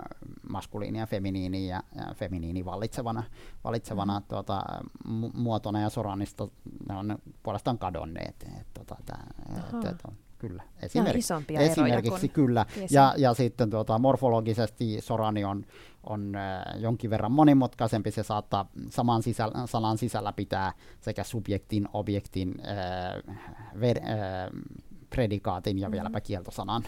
maskuliini 0.50 1.00
ja 1.00 1.06
feminiini, 1.06 1.68
ja, 1.68 1.84
ja 1.96 2.14
feminiini 2.16 2.66
vallitsevana, 2.66 3.24
vallitsevana 3.64 4.20
mm. 4.20 4.26
tuota, 4.28 4.64
mu- 5.08 5.32
muotona, 5.34 5.82
ja 5.82 5.90
Soranista 5.90 6.48
ne 6.90 6.96
on 6.96 7.18
puolestaan 7.44 7.78
kadonneet. 7.78 8.36
Et, 8.60 8.68
tuota, 8.74 8.96
tää, 9.06 9.28
et, 9.58 9.86
et, 9.86 10.02
on, 10.08 10.14
kyllä. 10.40 10.64
Esimerk- 10.82 11.18
isompia 11.18 11.60
esimerkiksi 11.60 12.30
kyllä. 12.30 12.66
Ja, 12.90 13.14
ja 13.18 13.34
sitten 13.34 13.70
tuota, 13.70 14.00
morfologisesti 14.00 15.02
Sorani 15.02 15.44
on, 15.44 15.66
on 16.04 16.36
äh, 16.36 16.82
jonkin 16.82 17.10
verran 17.10 17.32
monimutkaisempi. 17.32 18.12
Se 18.12 18.24
saattaa 18.24 18.70
saman 18.90 19.24
sisällä, 19.24 19.68
sanan 19.68 19.98
sisällä 19.98 20.34
pitää 20.34 20.74
sekä 21.02 21.24
subjektin, 21.24 21.88
objektin, 21.94 22.56
äh, 22.60 23.36
ver, 23.80 23.98
äh, 23.98 24.50
predikaatin 25.16 25.80
ja 25.80 25.88
mm-hmm. 25.88 25.92
vieläpä 25.92 26.22
kieltosanan. 26.22 26.84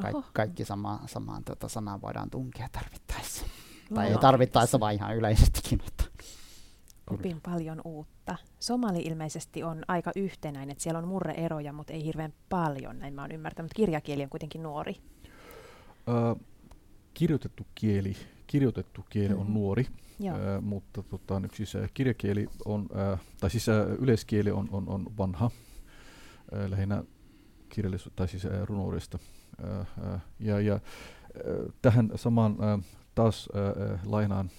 Ka- 0.00 0.22
kaikki 0.32 0.64
sama, 0.64 1.00
samaan 1.06 1.44
tuota 1.44 1.68
sanaan 1.68 2.00
voidaan 2.00 2.30
tunkea 2.30 2.68
tarvittaessa. 2.72 3.46
No, 3.90 3.94
tai 3.94 4.08
ei 4.08 4.18
tarvittaessa, 4.18 4.80
vaan 4.80 4.94
ihan 4.94 5.16
yleisestikin. 5.16 5.80
Mutta. 5.84 6.04
Opin 7.10 7.40
paljon 7.40 7.80
uutta. 7.84 8.36
Somali 8.60 8.98
ilmeisesti 8.98 9.62
on 9.62 9.84
aika 9.88 10.10
yhtenäinen, 10.16 10.70
että 10.70 10.82
siellä 10.82 10.98
on 10.98 11.08
murreeroja, 11.08 11.72
mutta 11.72 11.92
ei 11.92 12.04
hirveän 12.04 12.32
paljon, 12.48 12.98
näin 12.98 13.14
mä 13.14 13.22
oon 13.22 13.32
ymmärtänyt. 13.32 13.74
Kirjakieli 13.74 14.22
on 14.22 14.28
kuitenkin 14.30 14.62
nuori. 14.62 14.96
Uh, 16.06 16.40
kirjoitettu 17.14 17.66
kieli, 17.74 18.16
kirjoitettu 18.46 19.04
kieli 19.10 19.28
mm-hmm. 19.28 19.46
on 19.46 19.54
nuori, 19.54 19.86
uh, 20.20 20.62
mutta 20.62 21.02
tota, 21.02 21.40
nyt 21.40 21.54
siis 21.54 21.72
kirjakieli 21.94 22.46
on, 22.64 22.80
uh, 22.82 23.18
tai 23.40 23.50
siis 23.50 23.66
yleiskieli 23.98 24.50
on, 24.50 24.68
on, 24.72 24.88
on 24.88 25.06
vanha, 25.18 25.50
lähinnä 26.68 27.04
kirjallisuudesta 27.68 28.16
tai 28.16 28.28
siis 28.28 28.46
runoudesta. 28.64 29.18
Ja, 30.40 30.60
ja 30.60 30.80
tähän 31.82 32.10
samaan 32.16 32.56
taas 33.14 33.48
lainaan 34.04 34.50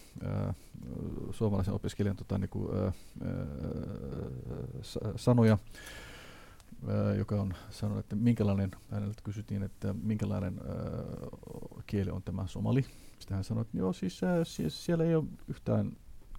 suomalaisen 1.32 1.74
opiskelijan 1.74 2.16
tota, 2.16 2.38
niin 2.38 2.50
kuin, 2.50 2.70
sanoja, 5.16 5.58
joka 7.18 7.42
on 7.42 7.54
sanonut, 7.70 8.04
että 8.04 8.16
minkälainen, 8.16 8.72
häneltä 8.92 9.22
kysyttiin, 9.24 9.64
että 9.64 9.96
minkälainen 10.04 10.62
kieli 11.88 12.10
on 12.12 12.24
tämä 12.24 12.48
somali. 12.48 12.86
Sitten 13.20 13.36
hän 13.36 13.44
sanoi, 13.44 13.62
että 13.62 13.78
joo, 13.78 13.94
siis, 13.94 14.22
siis 14.44 14.86
siellä 14.86 15.04
ei 15.04 15.16
ole 15.16 15.26
yhtään 15.48 15.92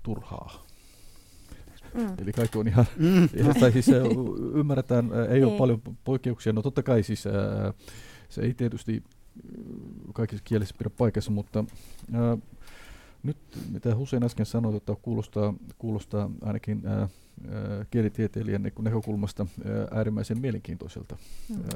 turhaa. 0.03 0.70
Mm. 1.95 2.15
Eli 2.23 2.33
kaikki 2.33 2.59
on 2.59 2.69
ihan, 2.69 2.85
mm. 2.97 3.29
tai 3.61 3.73
siis 3.73 3.87
ymmärretään, 4.55 5.11
ei 5.31 5.45
ole 5.45 5.59
paljon 5.59 5.83
poikkeuksia. 6.05 6.53
No 6.53 6.63
totta 6.63 6.83
kai 6.83 7.03
siis 7.03 7.23
se 8.29 8.43
ei 8.43 8.55
tietysti 8.55 9.03
kaikissa 10.15 10.45
kielissä 10.45 10.75
pidä 10.79 10.91
paikassa, 10.91 11.31
mutta 11.31 11.65
ää, 12.13 12.39
nyt 13.23 13.37
mitä 13.71 13.97
Hussein 13.97 14.25
äsken 14.25 14.47
sanoi, 14.47 14.77
että 14.77 14.97
kuulostaa, 15.03 15.55
kuulostaa 15.79 16.31
ainakin 16.43 16.83
ää, 16.87 17.09
kielitieteilijän 17.91 18.73
näkökulmasta 18.79 19.47
äärimmäisen 19.91 20.39
mielenkiintoiselta. 20.41 21.17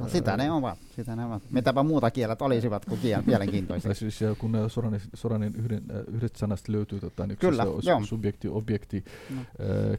No, 0.00 0.08
sitä 0.08 0.36
ne 0.36 0.50
ovat. 0.50 0.78
Sitä 0.96 1.16
ne 1.16 1.24
ovat. 1.24 1.42
Mitäpä 1.50 1.82
muuta 1.82 2.10
kielet 2.10 2.42
olisivat 2.42 2.84
kuin 2.84 3.00
kiel, 3.00 3.22
mielenkiintoisia. 3.26 3.94
siis, 3.94 4.20
kun 4.38 4.56
Soranin, 4.68 5.00
Soranin 5.14 5.52
yhden, 5.56 5.82
yhdestä 6.14 6.38
sanasta 6.38 6.72
löytyy 6.72 7.00
tota, 7.00 7.26
niin 7.26 7.38
Kyllä, 7.38 7.64
se 7.64 8.06
subjekti, 8.06 8.48
objekti, 8.48 9.04
no. 9.30 9.42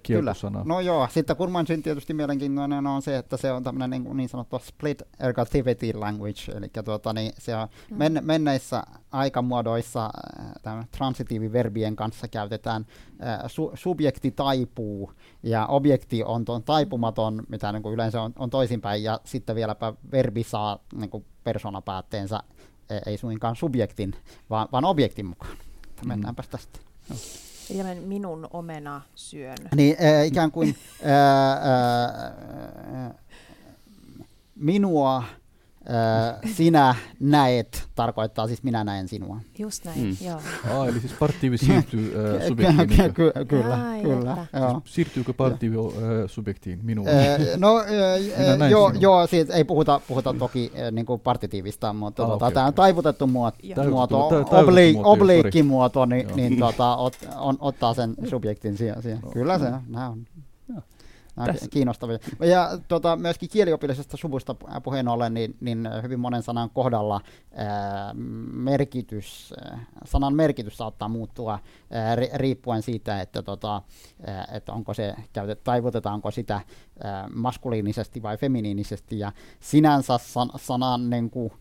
kieltosana. 0.04 0.62
No 0.66 0.80
joo, 0.80 1.08
sitten 1.12 1.36
Kurmansin 1.36 1.84
tietysti 1.84 2.14
mielenkiintoinen 2.14 2.88
on 2.88 3.02
se, 3.02 3.18
että 3.18 3.38
se 3.38 3.52
on 3.52 3.64
tämmöinen 3.64 3.90
niin, 3.90 4.18
niin 4.18 4.30
sanottu 4.30 4.60
split 4.60 5.02
ergativity 5.20 5.94
language, 5.94 6.52
eli 6.56 6.70
tuota, 6.86 7.14
niin 7.14 7.32
se 7.38 7.56
on 7.56 7.68
men, 7.90 8.20
menneissä 8.22 8.84
aikamuodoissa 9.16 10.10
transitiiviverbien 10.92 11.96
kanssa 11.96 12.28
käytetään 12.28 12.86
su, 13.48 13.72
subjekti 13.74 14.32
taipuu 14.32 15.12
ja 15.44 15.66
objekti 15.66 16.24
on 16.24 16.46
tuon 16.46 16.64
taipumaton, 16.64 17.44
mitä 17.50 17.72
niin 17.72 17.84
kuin 17.84 17.94
yleensä 17.94 18.22
on, 18.22 18.34
on 18.36 18.50
toisinpäin, 18.50 19.04
ja 19.04 19.20
sitten 19.24 19.56
vieläpä 19.56 19.94
verbi 20.12 20.44
saa 20.44 20.80
niin 20.96 21.10
kuin 21.10 21.26
personapäätteensä, 21.44 22.40
e, 22.90 22.98
ei 23.06 23.18
suinkaan 23.18 23.56
subjektin, 23.56 24.14
vaan, 24.50 24.68
vaan 24.72 24.86
objektin 24.86 25.26
mukaan. 25.26 25.58
Mm. 26.02 26.08
Mennäänpä 26.08 26.44
tästä. 26.50 26.80
No. 27.10 27.16
Eli 27.70 28.00
minun 28.00 28.48
omena 28.54 29.02
syön. 29.16 29.58
Niin, 29.76 29.96
äh, 30.04 30.28
ikään 30.28 30.52
kuin 30.52 30.76
äh, 31.06 31.52
äh, 33.06 33.16
minua 34.56 35.24
sinä 36.56 36.96
näet 37.20 37.88
tarkoittaa 37.96 38.48
siis 38.48 38.64
minä 38.64 38.84
näen 38.84 39.08
sinua. 39.08 39.40
Just 39.60 39.86
näin, 39.86 40.00
mm. 40.02 40.18
joo. 40.28 40.40
Ah, 40.70 40.88
eli 40.88 41.00
siis 41.00 41.14
parttiivi 41.14 41.58
siirtyy 41.58 42.14
äh, 42.36 42.48
subjektiin. 42.48 42.88
Ky- 42.88 43.14
ky- 43.14 43.46
kyllä, 43.46 43.90
Ai, 43.90 44.02
kyllä. 44.02 44.48
Joo. 44.54 44.70
Siis 44.72 44.96
siirtyykö 44.96 45.34
parttiivi 45.34 45.76
äh, 45.78 45.82
subjektiin 46.28 46.80
minua? 46.84 47.08
Äh, 47.08 47.58
no 47.58 47.80
äh, 47.80 48.70
joo, 48.70 48.92
joo 49.00 49.28
siis 49.28 49.50
ei 49.50 49.64
puhuta, 49.64 50.02
puhuta 50.08 50.34
toki 50.34 50.72
äh, 50.76 50.92
niin 50.92 51.06
kuin 51.06 51.22
partitiivista, 51.22 51.94
mutta 51.94 52.24
ah, 52.24 52.30
tota, 52.30 52.46
okay, 52.46 52.54
tämä 52.54 52.66
on 52.66 52.74
taivutettu 52.74 53.28
muoto, 53.28 53.58
muoto 53.90 54.28
obli, 54.52 54.96
obliikkimuoto, 55.04 56.06
niin, 56.06 56.28
niin 56.36 56.60
tota, 56.66 56.96
ot, 56.96 57.14
on, 57.36 57.58
ottaa 57.60 57.94
sen 57.94 58.16
subjektin 58.30 58.78
siihen. 58.78 59.20
No. 59.24 59.30
Kyllä 59.32 59.60
se, 59.60 59.72
nämä 59.88 60.10
on 60.10 60.26
Nämä 61.36 61.54
Tässä. 61.54 61.68
kiinnostavia. 61.70 62.18
Ja 62.40 62.70
tota, 62.88 63.16
myöskin 63.16 63.50
kieliopillisesta 63.50 64.18
suvusta 64.18 64.56
puheen 64.84 65.08
ollen, 65.08 65.34
niin, 65.34 65.56
niin 65.62 65.90
hyvin 66.04 66.20
monen 66.20 66.44
sanan 66.44 66.70
kohdalla 66.70 67.22
ää, 67.54 68.14
merkitys, 68.54 69.54
sanan 70.06 70.36
merkitys 70.36 70.78
saattaa 70.78 71.08
muuttua 71.08 71.60
ää, 71.92 72.16
riippuen 72.34 72.82
siitä, 72.82 73.22
että, 73.22 73.42
tota, 73.42 73.82
ää, 74.28 74.48
että 74.52 74.74
onko 74.74 74.94
se 74.94 75.16
käytet, 75.34 75.64
taivutetaanko 75.64 76.32
sitä 76.32 76.62
ää, 77.04 77.30
maskuliinisesti 77.34 78.22
vai 78.22 78.38
feminiinisesti. 78.38 79.20
Ja 79.20 79.32
sinänsä 79.60 80.18
san, 80.18 80.50
sanan 80.56 81.10
niin 81.10 81.30
kuin, 81.30 81.52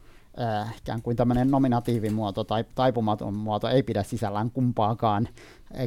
äh, 0.40 0.74
ikään 0.78 1.02
kuin 1.02 1.16
tämmöinen 1.16 1.50
nominatiivimuoto 1.50 2.44
tai 2.44 2.64
taipumaton 2.74 3.36
muoto 3.36 3.68
ei 3.68 3.82
pidä 3.82 4.02
sisällään 4.02 4.50
kumpaakaan 4.50 5.28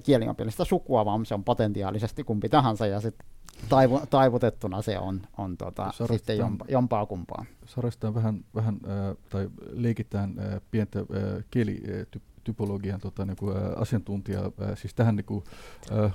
kieliopillista 0.04 0.66
sukua, 0.66 1.06
vaan 1.06 1.26
se 1.26 1.34
on 1.34 1.44
potentiaalisesti 1.44 2.24
kumpi 2.24 2.50
tahansa, 2.50 2.88
ja 2.88 3.02
sitten 3.02 3.28
taivu, 3.70 4.02
taivutettuna 4.10 4.82
se 4.82 5.00
on, 5.00 5.22
on 5.38 5.58
tota, 5.58 5.92
sitten 6.14 6.38
jompa, 6.38 6.66
jompaa 6.70 7.06
kumpaa. 7.06 7.46
Sarastaan 7.66 8.16
vähän, 8.16 8.46
vähän 8.56 8.80
äh, 8.84 9.18
tai 9.30 9.50
leikitään 9.72 10.40
äh, 10.40 10.62
pientä 10.72 11.00
äh, 11.00 11.06
kielitypologian 11.52 13.00
tota, 13.00 13.26
niin 13.26 13.38
kuin, 13.38 13.58
äh, 13.58 13.64
asiantuntijaa, 13.76 14.46
äh, 14.46 14.78
siis 14.78 14.94
tähän 14.94 15.16
niin 15.16 15.26
kuin, 15.26 15.44
äh, 15.92 16.14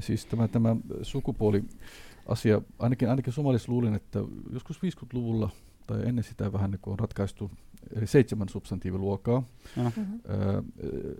Siis 0.00 0.26
tämä, 0.26 0.48
tämä 0.48 0.76
sukupuoli 1.02 1.64
asia, 2.28 2.62
ainakin, 2.78 3.10
ainakin 3.10 3.32
somalissa 3.32 3.72
luulin, 3.72 3.94
että 3.94 4.18
joskus 4.52 4.76
50-luvulla 4.76 5.50
tai 5.86 6.08
ennen 6.08 6.24
sitä 6.24 6.52
vähän 6.52 6.70
niin 6.70 6.80
on 6.86 6.98
ratkaistu 6.98 7.50
seitsemän 8.04 8.48
substantiiviluokkaa. 8.48 9.42
Mm-hmm. 9.76 10.20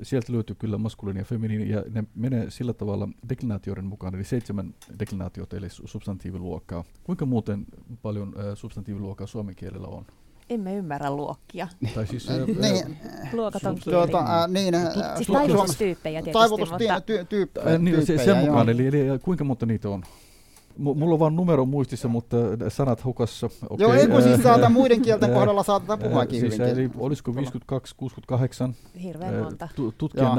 sieltä 0.02 0.32
löytyy 0.32 0.56
kyllä 0.58 0.78
maskuliini 0.78 1.20
ja 1.20 1.24
feminiini, 1.24 1.68
ja 1.68 1.82
ne 1.90 2.04
menee 2.14 2.50
sillä 2.50 2.72
tavalla 2.72 3.08
deklinaatioiden 3.28 3.84
mukaan, 3.84 4.14
eli 4.14 4.24
seitsemän 4.24 4.74
deklinaatiota, 4.98 5.56
eli 5.56 5.66
substantiiviluokkaa. 5.68 6.84
Kuinka 7.04 7.26
muuten 7.26 7.66
paljon 8.02 8.34
substantiiviluokkaa 8.54 9.26
suomen 9.26 9.54
kielellä 9.54 9.86
on? 9.86 10.06
Emme 10.50 10.76
ymmärrä 10.76 11.10
luokkia. 11.10 11.68
Tai 11.94 12.06
siis, 12.06 12.28
niin, 12.60 12.96
Luokat 13.32 13.64
on 13.64 13.76
tuota, 13.84 14.18
äh, 14.18 14.48
niin, 14.48 14.74
siis 15.16 15.28
taivutustyyppejä 15.28 16.22
tietysti. 16.22 16.32
Taivutustyyppejä. 16.32 17.78
Niin, 17.78 18.06
se, 18.06 18.18
sen 18.18 18.36
mukaan, 18.36 18.68
eli, 18.68 18.86
eli 18.86 19.18
kuinka 19.18 19.44
monta 19.44 19.66
niitä 19.66 19.88
on? 19.88 20.00
M- 20.00 20.31
mulla 20.78 21.14
on 21.14 21.18
vain 21.18 21.36
numero 21.36 21.64
muistissa, 21.64 22.08
mutta 22.08 22.36
sanat 22.68 23.04
hukassa. 23.04 23.46
Okay. 23.46 23.76
Joo, 23.78 23.94
ei 23.94 24.06
kun 24.06 24.22
siis 24.22 24.42
saata 24.42 24.68
muiden 24.68 25.02
kielten 25.02 25.32
kohdalla 25.32 25.62
saattaa 25.62 25.96
puhuakin 25.96 26.40
siis, 26.40 26.60
Eli 26.60 26.90
olisiko 26.96 27.34
52, 27.34 27.94
68? 27.96 28.74
Hirveän 29.02 29.34
monta. 29.34 29.68
Tutkijan, 29.98 30.38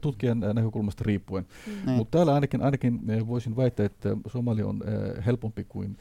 tutkijan 0.00 0.40
näkökulmasta 0.40 1.04
riippuen. 1.06 1.46
Mm. 1.86 1.92
Mutta 1.92 2.18
täällä 2.18 2.34
ainakin, 2.34 2.62
ainakin 2.62 3.00
voisin 3.28 3.56
väittää, 3.56 3.86
että 3.86 4.16
Somali 4.26 4.62
on 4.62 4.80
helpompi 5.26 5.66
kuin 5.68 5.96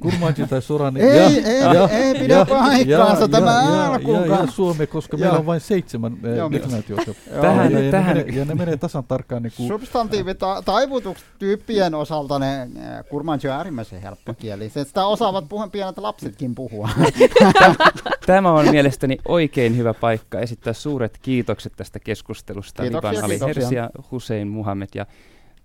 Kurmanji 0.00 0.46
tai 0.46 0.62
Sorani. 0.62 1.00
ei, 1.00 1.16
ja, 1.16 1.48
ei, 1.48 1.60
ja, 1.60 1.88
ei 1.88 2.14
pidä 2.14 2.34
ja, 2.34 2.46
paikkaansa 2.46 3.28
tämä 3.28 3.86
alkuunkaan. 3.86 4.28
Ja, 4.28 4.36
ja, 4.36 4.44
ja 4.44 4.50
Suomi, 4.50 4.86
koska 4.86 5.16
ja. 5.16 5.20
meillä 5.20 5.38
on 5.38 5.46
vain 5.46 5.60
seitsemän 5.60 6.18
deklinaatiota. 6.52 7.14
tähän, 7.40 7.72
ja, 7.72 7.90
tähän. 7.90 8.16
Ne 8.16 8.24
menee, 8.24 8.38
ja 8.38 8.44
ne 8.44 8.54
menee 8.54 8.76
tasan 8.76 9.04
tarkkaan. 9.04 9.42
Niin 9.42 9.52
kuin 9.56 9.68
Substantiivitaivutukset 9.68 11.28
osalta 11.96 12.38
ne 12.38 12.57
Kurmanji 13.10 13.48
on 13.48 13.54
äärimmäisen 13.54 14.02
helppo 14.02 14.34
kieli. 14.34 14.68
Sitä 14.68 15.06
osaavat 15.06 15.48
puhua 15.48 15.68
pienet 15.68 15.98
lapsetkin 15.98 16.54
puhua. 16.54 16.88
Tämä 18.26 18.52
on 18.52 18.70
mielestäni 18.70 19.18
oikein 19.28 19.76
hyvä 19.76 19.94
paikka 19.94 20.40
esittää 20.40 20.72
suuret 20.72 21.18
kiitokset 21.22 21.72
tästä 21.76 21.98
keskustelusta. 21.98 22.82
Kiitoksia, 22.82 23.10
Liban 23.10 23.24
Ali 23.24 23.40
Hersi 23.40 23.74
ja 23.74 23.90
Hussein 24.10 24.48
Muhammed. 24.48 24.88
Ja 24.94 25.06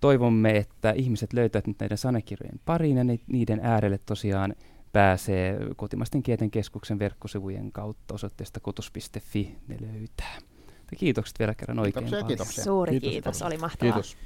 toivomme, 0.00 0.56
että 0.56 0.90
ihmiset 0.90 1.32
löytävät 1.32 1.66
nyt 1.66 1.80
näiden 1.80 1.98
sanakirjojen 1.98 2.60
pariin 2.64 2.96
ja 2.96 3.04
niiden 3.26 3.60
äärelle 3.62 3.98
tosiaan 3.98 4.54
pääsee 4.92 5.58
kotimaisten 5.76 6.22
kielten 6.22 6.50
keskuksen 6.50 6.98
verkkosivujen 6.98 7.72
kautta 7.72 8.14
osoitteesta 8.14 8.60
kotus.fi 8.60 9.56
ne 9.68 9.76
löytää. 9.80 10.38
Kiitokset 10.96 11.38
vielä 11.38 11.54
kerran 11.54 11.78
oikein 11.78 11.92
kiitoksia, 11.92 12.20
paljon. 12.20 12.28
Kiitoksia. 12.28 12.64
Suuri 12.64 13.00
kiitos, 13.00 13.10
kiitos. 13.10 13.42
oli 13.42 13.56
mahtavaa. 13.56 13.92
Kiitos. 13.92 14.16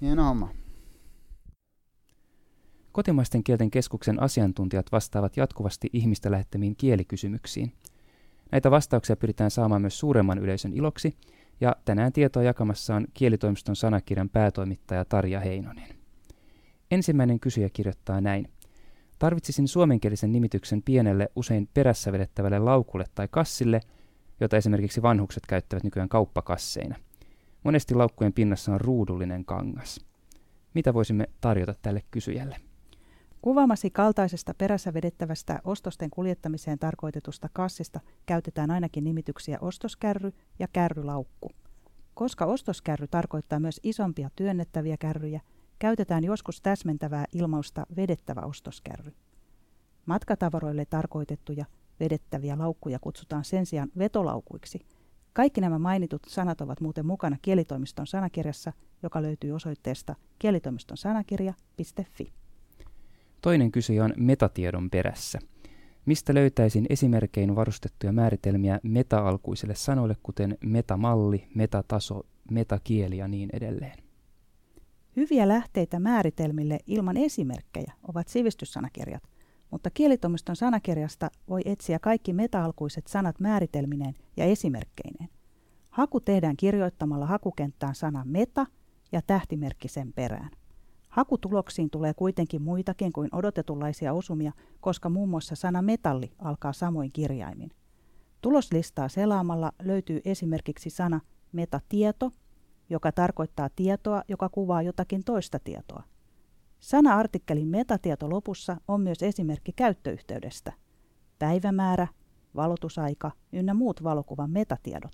Hieno 0.00 0.24
homma. 0.24 0.48
Kotimaisten 2.92 3.44
kielten 3.44 3.70
keskuksen 3.70 4.22
asiantuntijat 4.22 4.92
vastaavat 4.92 5.36
jatkuvasti 5.36 5.90
ihmistä 5.92 6.30
lähettämiin 6.30 6.76
kielikysymyksiin. 6.76 7.72
Näitä 8.52 8.70
vastauksia 8.70 9.16
pyritään 9.16 9.50
saamaan 9.50 9.80
myös 9.80 9.98
suuremman 9.98 10.38
yleisön 10.38 10.72
iloksi, 10.72 11.16
ja 11.60 11.76
tänään 11.84 12.12
tietoa 12.12 12.42
jakamassa 12.42 12.94
on 12.96 13.06
kielitoimiston 13.14 13.76
sanakirjan 13.76 14.28
päätoimittaja 14.28 15.04
Tarja 15.04 15.40
Heinonen. 15.40 15.88
Ensimmäinen 16.90 17.40
kysyjä 17.40 17.68
kirjoittaa 17.72 18.20
näin. 18.20 18.48
Tarvitsisin 19.18 19.68
suomenkielisen 19.68 20.32
nimityksen 20.32 20.82
pienelle, 20.82 21.28
usein 21.36 21.68
perässä 21.74 22.12
vedettävälle 22.12 22.58
laukulle 22.58 23.04
tai 23.14 23.28
kassille, 23.30 23.80
jota 24.40 24.56
esimerkiksi 24.56 25.02
vanhukset 25.02 25.46
käyttävät 25.46 25.84
nykyään 25.84 26.08
kauppakasseina. 26.08 26.96
Monesti 27.64 27.94
laukkujen 27.94 28.32
pinnassa 28.32 28.72
on 28.72 28.80
ruudullinen 28.80 29.44
kangas. 29.44 30.06
Mitä 30.74 30.94
voisimme 30.94 31.28
tarjota 31.40 31.74
tälle 31.82 32.02
kysyjälle? 32.10 32.56
Kuvaamasi 33.42 33.90
kaltaisesta 33.90 34.54
perässä 34.54 34.94
vedettävästä 34.94 35.60
ostosten 35.64 36.10
kuljettamiseen 36.10 36.78
tarkoitetusta 36.78 37.48
kassista 37.52 38.00
käytetään 38.26 38.70
ainakin 38.70 39.04
nimityksiä 39.04 39.58
ostoskärry 39.60 40.32
ja 40.58 40.68
kärrylaukku. 40.72 41.50
Koska 42.14 42.44
ostoskärry 42.44 43.08
tarkoittaa 43.08 43.60
myös 43.60 43.80
isompia 43.82 44.30
työnnettäviä 44.36 44.96
kärryjä, 44.96 45.40
käytetään 45.78 46.24
joskus 46.24 46.60
täsmentävää 46.60 47.24
ilmausta 47.34 47.86
vedettävä 47.96 48.40
ostoskärry. 48.40 49.12
Matkatavaroille 50.06 50.84
tarkoitettuja 50.84 51.64
vedettäviä 52.00 52.58
laukkuja 52.58 52.98
kutsutaan 52.98 53.44
sen 53.44 53.66
sijaan 53.66 53.88
vetolaukuiksi. 53.98 54.86
Kaikki 55.32 55.60
nämä 55.60 55.78
mainitut 55.78 56.22
sanat 56.28 56.60
ovat 56.60 56.80
muuten 56.80 57.06
mukana 57.06 57.36
kielitoimiston 57.42 58.06
sanakirjassa, 58.06 58.72
joka 59.02 59.22
löytyy 59.22 59.52
osoitteesta 59.52 60.14
kielitoimiston 60.38 60.96
sanakirja.fi. 60.96 62.37
Toinen 63.42 63.72
kysyjä 63.72 64.04
on 64.04 64.14
metatiedon 64.16 64.90
perässä. 64.90 65.38
Mistä 66.06 66.34
löytäisin 66.34 66.86
esimerkkein 66.90 67.56
varustettuja 67.56 68.12
määritelmiä 68.12 68.80
meta-alkuisille 68.82 69.74
sanoille, 69.74 70.16
kuten 70.22 70.58
metamalli, 70.64 71.48
metataso, 71.54 72.22
metakieli 72.50 73.16
ja 73.16 73.28
niin 73.28 73.50
edelleen? 73.52 73.98
Hyviä 75.16 75.48
lähteitä 75.48 76.00
määritelmille 76.00 76.78
ilman 76.86 77.16
esimerkkejä 77.16 77.92
ovat 78.08 78.28
sivistyssanakirjat, 78.28 79.22
mutta 79.70 79.90
kielitoimiston 79.90 80.56
sanakirjasta 80.56 81.30
voi 81.48 81.60
etsiä 81.64 81.98
kaikki 81.98 82.32
meta-alkuiset 82.32 83.06
sanat 83.06 83.40
määritelmineen 83.40 84.14
ja 84.36 84.44
esimerkkeineen. 84.44 85.30
Haku 85.90 86.20
tehdään 86.20 86.56
kirjoittamalla 86.56 87.26
hakukenttään 87.26 87.94
sana 87.94 88.22
meta 88.24 88.66
ja 89.12 89.22
tähtimerkki 89.22 89.88
sen 89.88 90.12
perään. 90.12 90.50
Hakutuloksiin 91.08 91.90
tulee 91.90 92.14
kuitenkin 92.14 92.62
muitakin 92.62 93.12
kuin 93.12 93.28
odotetunlaisia 93.32 94.12
osumia, 94.12 94.52
koska 94.80 95.08
muun 95.08 95.28
muassa 95.28 95.56
sana 95.56 95.82
metalli 95.82 96.32
alkaa 96.38 96.72
samoin 96.72 97.12
kirjaimin. 97.12 97.70
Tuloslistaa 98.40 99.08
selaamalla 99.08 99.72
löytyy 99.82 100.20
esimerkiksi 100.24 100.90
sana 100.90 101.20
metatieto, 101.52 102.30
joka 102.90 103.12
tarkoittaa 103.12 103.68
tietoa, 103.76 104.22
joka 104.28 104.48
kuvaa 104.48 104.82
jotakin 104.82 105.24
toista 105.24 105.58
tietoa. 105.58 106.02
Sana-artikkelin 106.80 107.68
metatieto 107.68 108.30
lopussa 108.30 108.76
on 108.88 109.00
myös 109.00 109.22
esimerkki 109.22 109.72
käyttöyhteydestä. 109.72 110.72
Päivämäärä, 111.38 112.06
valotusaika 112.56 113.30
ynnä 113.52 113.74
muut 113.74 114.04
valokuvan 114.04 114.50
metatiedot. 114.50 115.12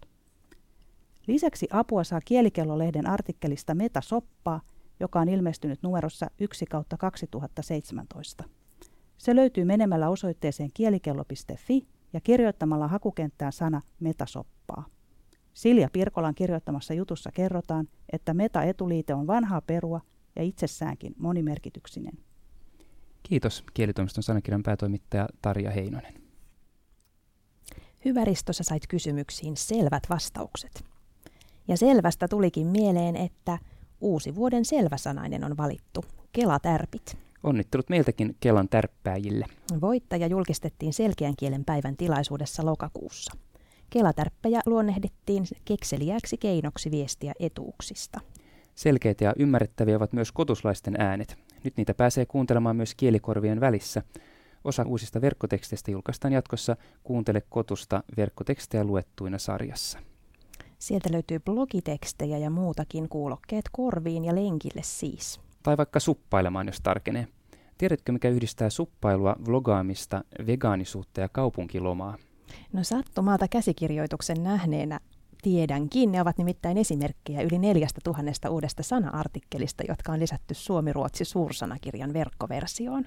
Lisäksi 1.26 1.68
apua 1.70 2.04
saa 2.04 2.20
Kielikello-lehden 2.24 3.06
artikkelista 3.06 3.74
Metasoppaa– 3.74 4.60
joka 5.00 5.20
on 5.20 5.28
ilmestynyt 5.28 5.82
numerossa 5.82 6.26
1 6.40 6.66
kautta 6.66 6.96
2017. 6.96 8.44
Se 9.18 9.36
löytyy 9.36 9.64
menemällä 9.64 10.08
osoitteeseen 10.08 10.70
kielikello.fi 10.74 11.86
ja 12.12 12.20
kirjoittamalla 12.20 12.88
hakukenttään 12.88 13.52
sana 13.52 13.82
metasoppaa. 14.00 14.84
Silja 15.54 15.88
Pirkolan 15.92 16.34
kirjoittamassa 16.34 16.94
jutussa 16.94 17.30
kerrotaan, 17.32 17.88
että 18.12 18.34
meta-etuliite 18.34 19.14
on 19.14 19.26
vanhaa 19.26 19.60
perua 19.60 20.00
ja 20.36 20.42
itsessäänkin 20.42 21.14
monimerkityksinen. 21.18 22.18
Kiitos 23.22 23.64
kielitoimiston 23.74 24.22
sanakirjan 24.22 24.62
päätoimittaja 24.62 25.28
Tarja 25.42 25.70
Heinonen. 25.70 26.14
Hyvä 28.04 28.24
Risto, 28.24 28.52
sä 28.52 28.64
sait 28.64 28.86
kysymyksiin 28.86 29.56
selvät 29.56 30.02
vastaukset. 30.10 30.84
Ja 31.68 31.76
selvästä 31.76 32.28
tulikin 32.28 32.66
mieleen, 32.66 33.16
että– 33.16 33.58
Uusi 34.04 34.34
vuoden 34.34 34.64
selväsanainen 34.64 35.44
on 35.44 35.56
valittu, 35.56 36.04
Kela-tärpit. 36.32 37.16
Onnittelut 37.42 37.88
meiltäkin 37.88 38.36
Kelan 38.40 38.68
tärppääjille. 38.68 39.46
Voittaja 39.80 40.26
julkistettiin 40.26 40.92
selkeän 40.92 41.36
kielen 41.36 41.64
päivän 41.64 41.96
tilaisuudessa 41.96 42.66
lokakuussa. 42.66 43.32
Kelatärppejä 43.90 44.60
luonnehdittiin 44.66 45.44
kekseliäksi 45.64 46.36
keinoksi 46.36 46.90
viestiä 46.90 47.32
etuuksista. 47.40 48.20
Selkeitä 48.74 49.24
ja 49.24 49.32
ymmärrettäviä 49.38 49.96
ovat 49.96 50.12
myös 50.12 50.32
kotuslaisten 50.32 50.94
äänet. 50.98 51.36
Nyt 51.64 51.76
niitä 51.76 51.94
pääsee 51.94 52.26
kuuntelemaan 52.26 52.76
myös 52.76 52.94
kielikorvien 52.94 53.60
välissä. 53.60 54.02
Osa 54.64 54.82
uusista 54.82 55.20
verkkoteksteistä 55.20 55.90
julkaistaan 55.90 56.32
jatkossa 56.32 56.76
Kuuntele 57.04 57.42
kotusta 57.48 58.02
verkkotekstejä 58.16 58.84
luettuina 58.84 59.38
sarjassa. 59.38 59.98
Sieltä 60.84 61.12
löytyy 61.12 61.40
blogitekstejä 61.40 62.38
ja 62.38 62.50
muutakin 62.50 63.08
kuulokkeet 63.08 63.64
korviin 63.72 64.24
ja 64.24 64.34
lenkille 64.34 64.82
siis. 64.82 65.40
Tai 65.62 65.76
vaikka 65.76 66.00
suppailemaan, 66.00 66.66
jos 66.66 66.80
tarkenee. 66.80 67.28
Tiedätkö, 67.78 68.12
mikä 68.12 68.28
yhdistää 68.28 68.70
suppailua, 68.70 69.36
vlogaamista, 69.46 70.24
vegaanisuutta 70.46 71.20
ja 71.20 71.28
kaupunkilomaa? 71.28 72.16
No 72.72 72.84
sattumalta 72.84 73.48
käsikirjoituksen 73.48 74.42
nähneenä 74.42 75.00
tiedänkin. 75.42 76.12
Ne 76.12 76.20
ovat 76.20 76.38
nimittäin 76.38 76.78
esimerkkejä 76.78 77.42
yli 77.42 77.58
neljästä 77.58 78.00
tuhannesta 78.04 78.50
uudesta 78.50 78.82
sana-artikkelista, 78.82 79.84
jotka 79.88 80.12
on 80.12 80.20
lisätty 80.20 80.54
Suomi-Ruotsi 80.54 81.24
suursanakirjan 81.24 82.12
verkkoversioon. 82.12 83.04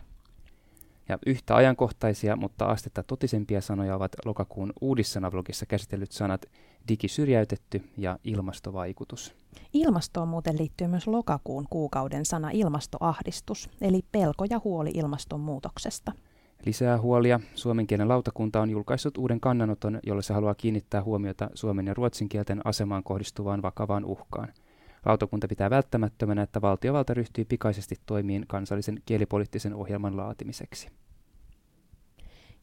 Ja 1.09 1.17
yhtä 1.25 1.55
ajankohtaisia, 1.55 2.35
mutta 2.35 2.65
astetta 2.65 3.03
totisempia 3.03 3.61
sanoja 3.61 3.95
ovat 3.95 4.11
lokakuun 4.25 4.73
uudissanablogissa 4.81 5.65
käsitellyt 5.65 6.11
sanat 6.11 6.45
digisyrjäytetty 6.87 7.83
ja 7.97 8.19
ilmastovaikutus. 8.23 9.35
Ilmastoon 9.73 10.27
muuten 10.27 10.57
liittyy 10.57 10.87
myös 10.87 11.07
lokakuun 11.07 11.67
kuukauden 11.69 12.25
sana 12.25 12.49
ilmastoahdistus, 12.53 13.69
eli 13.81 14.01
pelko 14.11 14.45
ja 14.49 14.61
huoli 14.63 14.91
ilmastonmuutoksesta. 14.93 16.11
Lisää 16.65 17.01
huolia. 17.01 17.39
Suomen 17.55 17.87
kielen 17.87 18.07
lautakunta 18.07 18.61
on 18.61 18.69
julkaissut 18.69 19.17
uuden 19.17 19.39
kannanoton, 19.39 19.99
jolla 20.03 20.21
se 20.21 20.33
haluaa 20.33 20.55
kiinnittää 20.55 21.03
huomiota 21.03 21.49
suomen 21.53 21.87
ja 21.87 21.93
ruotsin 21.93 22.29
kielten 22.29 22.61
asemaan 22.63 23.03
kohdistuvaan 23.03 23.61
vakavaan 23.61 24.05
uhkaan. 24.05 24.53
Lautakunta 25.05 25.47
pitää 25.47 25.69
välttämättömänä, 25.69 26.41
että 26.41 26.61
valtiovalta 26.61 27.13
ryhtyy 27.13 27.45
pikaisesti 27.45 27.95
toimiin 28.05 28.45
kansallisen 28.47 29.01
kielipoliittisen 29.05 29.73
ohjelman 29.73 30.17
laatimiseksi. 30.17 30.89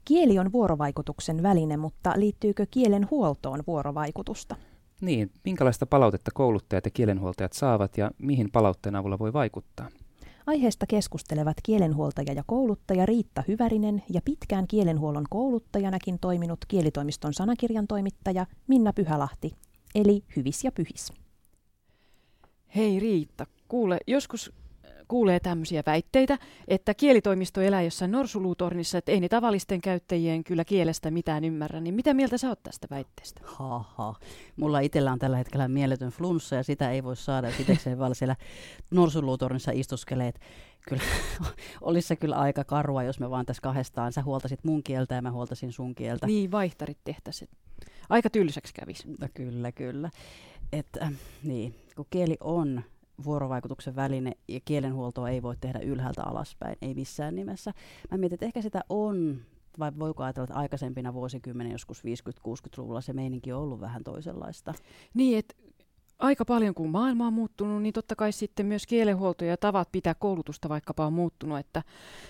Kieli 0.04 0.38
on 0.38 0.52
vuorovaikutuksen 0.52 1.42
väline, 1.42 1.76
mutta 1.76 2.12
liittyykö 2.16 2.66
kielen 2.70 3.10
huoltoon 3.10 3.62
vuorovaikutusta? 3.66 4.56
Niin, 5.00 5.30
minkälaista 5.44 5.86
palautetta 5.86 6.30
kouluttajat 6.34 6.84
ja 6.84 6.90
kielenhuoltajat 6.90 7.52
saavat 7.52 7.98
ja 7.98 8.10
mihin 8.18 8.50
palautteen 8.50 8.96
avulla 8.96 9.18
voi 9.18 9.32
vaikuttaa? 9.32 9.88
Aiheesta 10.46 10.86
keskustelevat 10.86 11.56
kielenhuoltaja 11.62 12.32
ja 12.32 12.42
kouluttaja 12.46 13.06
Riitta 13.06 13.42
Hyvärinen 13.48 14.02
ja 14.10 14.20
pitkään 14.24 14.66
kielenhuollon 14.66 15.24
kouluttajanakin 15.30 16.18
toiminut 16.18 16.58
kielitoimiston 16.68 17.34
sanakirjan 17.34 17.86
toimittaja 17.86 18.46
Minna 18.66 18.92
Pyhälahti, 18.92 19.52
eli 19.94 20.24
Hyvis 20.36 20.64
ja 20.64 20.72
Pyhis. 20.72 21.12
Hei 22.76 23.00
Riitta, 23.00 23.46
kuule, 23.68 23.98
joskus 24.06 24.52
kuulee 25.08 25.40
tämmöisiä 25.40 25.82
väitteitä, 25.86 26.38
että 26.68 26.94
kielitoimisto 26.94 27.60
elää 27.60 27.82
jossain 27.82 28.10
norsuluutornissa, 28.10 28.98
että 28.98 29.12
ei 29.12 29.20
ne 29.20 29.28
tavallisten 29.28 29.80
käyttäjien 29.80 30.44
kyllä 30.44 30.64
kielestä 30.64 31.10
mitään 31.10 31.44
ymmärrä. 31.44 31.80
Niin 31.80 31.94
mitä 31.94 32.14
mieltä 32.14 32.38
sä 32.38 32.48
oot 32.48 32.62
tästä 32.62 32.86
väitteestä? 32.90 33.40
Haha. 33.44 34.14
Mulla 34.56 34.80
itsellä 34.80 35.12
on 35.12 35.18
tällä 35.18 35.36
hetkellä 35.36 35.68
mieletön 35.68 36.10
flunssa 36.10 36.56
ja 36.56 36.62
sitä 36.62 36.90
ei 36.90 37.04
voi 37.04 37.16
saada. 37.16 37.52
Sitekseen 37.52 37.98
vaan 37.98 38.14
siellä 38.14 38.36
norsuluutornissa 38.90 39.70
istuskeleet. 39.74 40.40
Kyllä, 40.88 41.02
olisi 41.80 42.08
se 42.08 42.16
kyllä 42.16 42.36
aika 42.36 42.64
karua, 42.64 43.02
jos 43.02 43.20
me 43.20 43.30
vaan 43.30 43.46
tässä 43.46 43.62
kahdestaan. 43.62 44.12
Sä 44.12 44.22
huoltasit 44.22 44.64
mun 44.64 44.82
kieltä 44.82 45.14
ja 45.14 45.22
mä 45.22 45.30
huoltasin 45.30 45.72
sun 45.72 45.94
kieltä. 45.94 46.26
Niin, 46.26 46.50
vaihtarit 46.50 46.98
tehtäisiin. 47.04 47.50
Aika 48.08 48.30
tylsäksi 48.30 48.74
kävisi. 48.74 49.08
No, 49.20 49.28
kyllä, 49.34 49.72
kyllä. 49.72 50.10
Et, 50.72 50.86
äh, 51.02 51.12
niin, 51.42 51.74
kun 51.96 52.06
kieli 52.10 52.36
on 52.40 52.82
vuorovaikutuksen 53.24 53.96
väline 53.96 54.32
ja 54.48 54.60
kielenhuoltoa 54.64 55.30
ei 55.30 55.42
voi 55.42 55.56
tehdä 55.60 55.78
ylhäältä 55.78 56.22
alaspäin, 56.22 56.76
ei 56.82 56.94
missään 56.94 57.34
nimessä. 57.34 57.72
Mä 58.10 58.18
mietin, 58.18 58.34
että 58.34 58.46
ehkä 58.46 58.62
sitä 58.62 58.80
on, 58.88 59.40
vai 59.78 59.92
voiko 59.98 60.22
ajatella, 60.22 60.44
että 60.44 60.58
aikaisempina 60.58 61.14
vuosikymmenen, 61.14 61.72
joskus 61.72 62.02
50-60-luvulla 62.04 63.00
se 63.00 63.12
meininki 63.12 63.52
on 63.52 63.60
ollut 63.60 63.80
vähän 63.80 64.04
toisenlaista. 64.04 64.74
Niin, 65.14 65.38
että 65.38 65.54
aika 66.18 66.44
paljon 66.44 66.74
kun 66.74 66.90
maailma 66.90 67.26
on 67.26 67.32
muuttunut, 67.32 67.82
niin 67.82 67.92
totta 67.92 68.16
kai 68.16 68.32
sitten 68.32 68.66
myös 68.66 68.86
kielenhuolto 68.86 69.44
ja 69.44 69.56
tavat 69.56 69.88
pitää 69.92 70.14
koulutusta 70.14 70.68
vaikkapa 70.68 71.06
on 71.06 71.12
muuttunut. 71.12 71.58
Että 71.58 71.82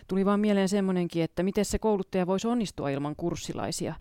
tuli 0.09 0.25
vaan 0.25 0.41
mieleen 0.41 0.69
semmoinenkin, 0.69 1.23
että 1.23 1.43
miten 1.43 1.65
se 1.65 1.79
kouluttaja 1.79 2.27
voisi 2.27 2.49
onnistua 2.49 2.91
ilman 2.91 3.17
kurssilaisia. 3.17 3.95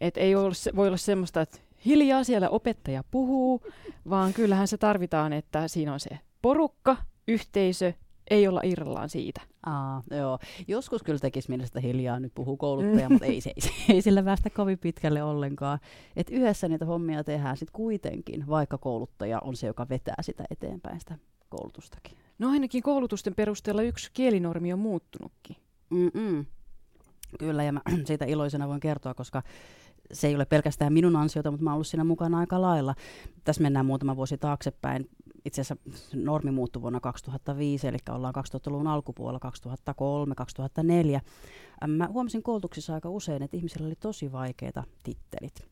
Että 0.00 0.20
ei 0.20 0.34
ole, 0.34 0.52
voi 0.76 0.86
olla 0.86 0.96
semmoista, 0.96 1.40
että 1.40 1.58
hiljaa 1.86 2.24
siellä 2.24 2.48
opettaja 2.48 3.04
puhuu, 3.10 3.62
vaan 4.10 4.32
kyllähän 4.32 4.68
se 4.68 4.76
tarvitaan, 4.76 5.32
että 5.32 5.68
siinä 5.68 5.92
on 5.92 6.00
se 6.00 6.18
porukka, 6.42 6.96
yhteisö, 7.28 7.92
ei 8.30 8.48
olla 8.48 8.60
irrallaan 8.64 9.08
siitä. 9.08 9.40
Aa, 9.66 10.02
joo. 10.10 10.38
Joskus 10.68 11.02
kyllä 11.02 11.18
tekisi 11.18 11.50
mielestä 11.50 11.80
hiljaa 11.80 12.20
nyt 12.20 12.32
puhuu 12.34 12.56
kouluttaja, 12.56 13.08
mutta 13.10 13.26
ei, 13.26 13.40
se, 13.40 13.50
ei, 13.50 13.94
ei 13.94 14.02
sillä 14.02 14.22
päästä 14.22 14.50
kovin 14.50 14.78
pitkälle 14.78 15.22
ollenkaan. 15.22 15.78
Et 16.16 16.30
yhdessä 16.30 16.68
niitä 16.68 16.84
hommia 16.84 17.24
tehdään 17.24 17.56
sitten 17.56 17.72
kuitenkin, 17.72 18.46
vaikka 18.48 18.78
kouluttaja 18.78 19.40
on 19.40 19.56
se, 19.56 19.66
joka 19.66 19.88
vetää 19.88 20.14
sitä 20.20 20.44
eteenpäin 20.50 21.00
sitä 21.00 21.18
koulutustakin. 21.48 22.18
No 22.38 22.50
ainakin 22.50 22.82
koulutusten 22.82 23.34
perusteella 23.34 23.82
yksi 23.82 24.10
kielinormi 24.12 24.72
on 24.72 24.78
muuttunutkin. 24.78 25.56
Mm-mm. 25.90 26.46
Kyllä, 27.38 27.64
ja 27.64 27.72
mä 27.72 27.80
siitä 28.04 28.24
iloisena 28.24 28.68
voin 28.68 28.80
kertoa, 28.80 29.14
koska 29.14 29.42
se 30.12 30.26
ei 30.26 30.34
ole 30.34 30.44
pelkästään 30.44 30.92
minun 30.92 31.16
ansiota, 31.16 31.50
mutta 31.50 31.64
mä 31.64 31.70
oon 31.70 31.74
ollut 31.74 31.86
siinä 31.86 32.04
mukana 32.04 32.38
aika 32.38 32.62
lailla. 32.62 32.94
Tässä 33.44 33.62
mennään 33.62 33.86
muutama 33.86 34.16
vuosi 34.16 34.38
taaksepäin. 34.38 35.08
Itse 35.44 35.60
asiassa 35.60 35.76
normi 36.14 36.50
muuttui 36.50 36.82
vuonna 36.82 37.00
2005, 37.00 37.88
eli 37.88 37.96
ollaan 38.10 38.34
2000-luvun 38.34 38.86
alkupuolella 38.86 39.40
2003, 39.40 40.34
2004. 40.34 41.20
Mä 41.86 42.08
huomasin 42.12 42.42
koulutuksissa 42.42 42.94
aika 42.94 43.10
usein, 43.10 43.42
että 43.42 43.56
ihmisillä 43.56 43.86
oli 43.86 43.94
tosi 43.94 44.32
vaikeita 44.32 44.84
tittelit. 45.02 45.68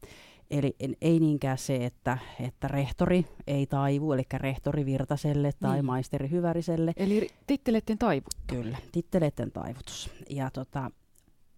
Eli 0.50 0.76
en, 0.80 0.96
ei 1.00 1.20
niinkään 1.20 1.58
se, 1.58 1.84
että, 1.84 2.18
että 2.40 2.68
rehtori 2.68 3.26
ei 3.46 3.66
taivu, 3.66 4.12
eli 4.12 4.22
rehtori 4.34 4.86
Virtaselle 4.86 5.50
tai 5.60 5.74
niin. 5.74 5.84
maisteri 5.84 6.30
Hyväriselle. 6.30 6.92
Eli 6.96 7.28
titteleiden 7.46 7.98
taivut. 7.98 8.34
Kyllä, 8.46 8.78
titteleiden 8.92 9.52
taivutus. 9.52 10.10
Ja 10.30 10.50
tota, 10.50 10.90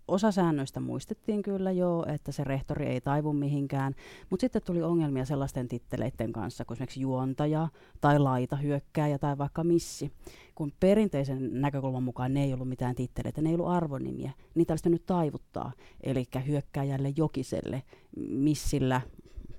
osa 0.09 0.33
säännöistä 0.33 0.81
muistettiin 0.81 1.43
kyllä 1.43 1.73
jo, 1.73 2.05
että 2.15 2.33
se 2.33 2.45
rehtori 2.45 2.87
ei 2.87 3.01
taivu 3.01 3.33
mihinkään, 3.33 3.95
mutta 4.31 4.41
sitten 4.41 4.63
tuli 4.63 4.83
ongelmia 4.83 5.25
sellaisten 5.25 5.69
titteleiden 5.69 6.33
kanssa, 6.33 6.65
kuin 6.65 6.77
esimerkiksi 6.77 7.01
juontaja 7.01 7.69
tai 8.01 8.19
laitahyökkääjä 8.19 9.19
tai 9.19 9.39
vaikka 9.39 9.65
missi. 9.65 10.13
Kun 10.55 10.73
perinteisen 10.81 11.61
näkökulman 11.61 12.03
mukaan 12.03 12.35
ne 12.35 12.45
ei 12.45 12.53
ollut 12.53 12.69
mitään 12.69 12.95
titteleitä, 12.95 13.43
ne 13.43 13.49
ei 13.49 13.55
ollut 13.55 13.69
arvonimiä, 13.69 14.33
niitä 14.55 14.73
olisi 14.73 14.89
nyt 14.89 15.07
taivuttaa, 15.07 15.73
eli 16.03 16.25
hyökkääjälle 16.47 17.13
jokiselle, 17.17 17.83
missillä, 18.29 19.01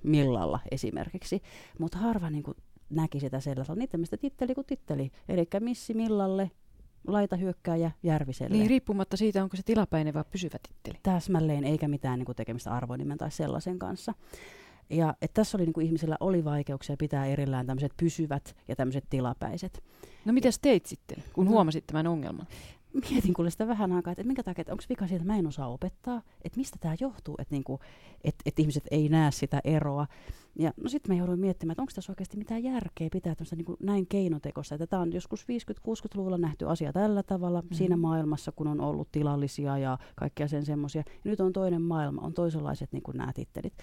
millalla 0.02 0.60
esimerkiksi. 0.70 1.42
Mutta 1.78 1.98
harva 1.98 2.30
niin 2.30 2.44
näki 2.90 3.20
sitä 3.20 3.40
sellaisella, 3.40 3.78
niitä 3.78 3.98
mistä 3.98 4.16
titteli 4.16 4.54
kuin 4.54 4.66
titteli, 4.66 5.10
eli 5.28 5.48
missi 5.60 5.94
millalle, 5.94 6.50
laitahyökkääjä 7.06 7.90
Järviselle. 8.02 8.56
Niin, 8.56 8.70
riippumatta 8.70 9.16
siitä, 9.16 9.42
onko 9.42 9.56
se 9.56 9.62
tilapäinen 9.62 10.14
vai 10.14 10.24
pysyvä 10.30 10.58
titteli. 10.68 10.98
Täsmälleen, 11.02 11.64
eikä 11.64 11.88
mitään 11.88 12.18
niin 12.18 12.26
kuin, 12.26 12.36
tekemistä 12.36 12.70
arvonimen 12.70 13.18
tai 13.18 13.30
sellaisen 13.30 13.78
kanssa. 13.78 14.14
Ja 14.90 15.14
et 15.22 15.34
tässä 15.34 15.58
oli 15.58 15.64
niin 15.64 15.72
kuin, 15.72 15.86
ihmisillä 15.86 16.16
oli 16.20 16.44
vaikeuksia 16.44 16.96
pitää 16.96 17.26
erillään 17.26 17.66
tämmöiset 17.66 17.92
pysyvät 17.96 18.56
ja 18.68 18.76
tämmöiset 18.76 19.04
tilapäiset. 19.10 19.82
No 20.24 20.32
mitä 20.32 20.48
teit 20.62 20.86
sitten, 20.86 21.24
kun 21.32 21.44
no, 21.44 21.50
huomasit 21.50 21.86
tämän 21.86 22.06
ongelman? 22.06 22.46
Mietin 23.10 23.34
kuule 23.34 23.50
sitä 23.50 23.68
vähän 23.68 23.92
aikaa, 23.92 24.12
että 24.12 24.24
minkä 24.24 24.42
takia, 24.42 24.60
että 24.60 24.72
onko 24.72 24.84
vika 24.88 25.06
siitä, 25.06 25.22
että 25.22 25.32
mä 25.32 25.38
en 25.38 25.46
osaa 25.46 25.68
opettaa, 25.68 26.22
että 26.44 26.58
mistä 26.58 26.76
tämä 26.80 26.96
johtuu, 27.00 27.34
että, 27.38 27.54
niinku, 27.54 27.80
että, 28.24 28.42
että 28.46 28.62
ihmiset 28.62 28.84
ei 28.90 29.08
näe 29.08 29.30
sitä 29.30 29.60
eroa. 29.64 30.06
Ja 30.58 30.72
no 30.76 30.88
sitten 30.88 31.14
mä 31.14 31.18
jouduin 31.18 31.40
miettimään, 31.40 31.72
että 31.72 31.82
onko 31.82 31.92
tässä 31.94 32.12
oikeasti 32.12 32.36
mitään 32.36 32.62
järkeä 32.62 33.08
pitää 33.12 33.34
tämmöistä 33.34 33.56
niin 33.56 33.76
näin 33.82 34.06
keinotekosta, 34.06 34.74
että 34.74 34.86
tämä 34.86 35.02
on 35.02 35.12
joskus 35.12 35.42
50-60-luvulla 35.42 36.38
nähty 36.38 36.68
asia 36.68 36.92
tällä 36.92 37.22
tavalla 37.22 37.60
mm-hmm. 37.60 37.74
siinä 37.74 37.96
maailmassa, 37.96 38.52
kun 38.52 38.66
on 38.66 38.80
ollut 38.80 39.12
tilallisia 39.12 39.78
ja 39.78 39.98
kaikkia 40.14 40.48
sen 40.48 40.64
semmoisia. 40.64 41.02
Nyt 41.24 41.40
on 41.40 41.52
toinen 41.52 41.82
maailma, 41.82 42.22
on 42.22 42.34
toisenlaiset 42.34 42.92
niin 42.92 43.02
nämä 43.14 43.32
tittelit 43.32 43.74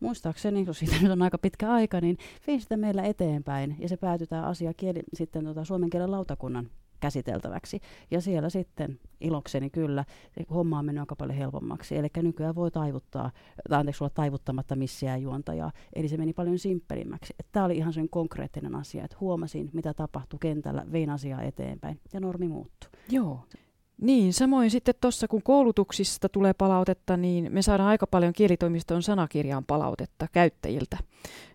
muistaakseni, 0.00 0.64
kun 0.64 0.74
siitä 0.74 0.96
nyt 1.02 1.12
on 1.12 1.22
aika 1.22 1.38
pitkä 1.38 1.72
aika, 1.72 2.00
niin 2.00 2.18
vein 2.46 2.60
sitä 2.60 2.76
meillä 2.76 3.02
eteenpäin 3.02 3.76
ja 3.78 3.88
se 3.88 3.96
päätyi 3.96 4.26
tämä 4.26 4.42
asia 4.42 4.74
kieli, 4.74 5.02
sitten 5.14 5.44
tota, 5.44 5.64
suomen 5.64 5.90
kielen 5.90 6.10
lautakunnan 6.10 6.70
käsiteltäväksi. 7.02 7.80
Ja 8.10 8.20
siellä 8.20 8.50
sitten 8.50 9.00
ilokseni 9.20 9.70
kyllä 9.70 10.04
se 10.34 10.44
homma 10.50 10.78
on 10.78 10.84
mennyt 10.84 11.02
aika 11.02 11.16
paljon 11.16 11.38
helpommaksi. 11.38 11.96
Eli 11.96 12.08
nykyään 12.16 12.54
voi 12.54 12.70
taivuttaa, 12.70 13.30
tai 13.68 13.80
anteeksi 13.80 14.04
olla 14.04 14.12
taivuttamatta 14.14 14.76
missiä 14.76 15.16
juontajaa. 15.16 15.72
Eli 15.92 16.08
se 16.08 16.16
meni 16.16 16.32
paljon 16.32 16.58
simppelimmäksi. 16.58 17.34
Tämä 17.52 17.66
oli 17.66 17.76
ihan 17.76 17.92
sen 17.92 18.08
konkreettinen 18.08 18.74
asia, 18.74 19.04
että 19.04 19.16
huomasin 19.20 19.70
mitä 19.72 19.94
tapahtui 19.94 20.38
kentällä, 20.40 20.84
vein 20.92 21.10
asiaa 21.10 21.42
eteenpäin 21.42 22.00
ja 22.12 22.20
normi 22.20 22.48
muuttui. 22.48 22.90
Joo. 23.08 23.44
Niin, 24.02 24.32
samoin 24.32 24.70
sitten 24.70 24.94
tuossa 25.00 25.28
kun 25.28 25.42
koulutuksista 25.42 26.28
tulee 26.28 26.52
palautetta, 26.54 27.16
niin 27.16 27.52
me 27.52 27.62
saadaan 27.62 27.88
aika 27.88 28.06
paljon 28.06 28.32
kielitoimiston 28.32 29.02
sanakirjaan 29.02 29.64
palautetta 29.64 30.26
käyttäjiltä. 30.32 30.98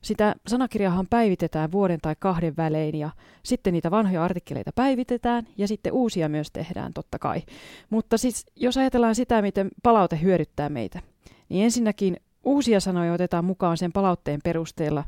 Sitä 0.01 0.35
sanakirjaahan 0.47 1.07
päivitetään 1.09 1.71
vuoden 1.71 1.99
tai 2.01 2.15
kahden 2.19 2.57
välein 2.57 2.95
ja 2.95 3.09
sitten 3.43 3.73
niitä 3.73 3.91
vanhoja 3.91 4.23
artikkeleita 4.23 4.71
päivitetään 4.75 5.47
ja 5.57 5.67
sitten 5.67 5.93
uusia 5.93 6.29
myös 6.29 6.51
tehdään 6.51 6.93
totta 6.93 7.19
kai. 7.19 7.41
Mutta 7.89 8.17
siis 8.17 8.45
jos 8.55 8.77
ajatellaan 8.77 9.15
sitä, 9.15 9.41
miten 9.41 9.69
palaute 9.83 10.19
hyödyttää 10.21 10.69
meitä, 10.69 10.99
niin 11.49 11.63
ensinnäkin 11.63 12.17
uusia 12.43 12.79
sanoja 12.79 13.13
otetaan 13.13 13.45
mukaan 13.45 13.77
sen 13.77 13.91
palautteen 13.91 14.39
perusteella. 14.43 15.03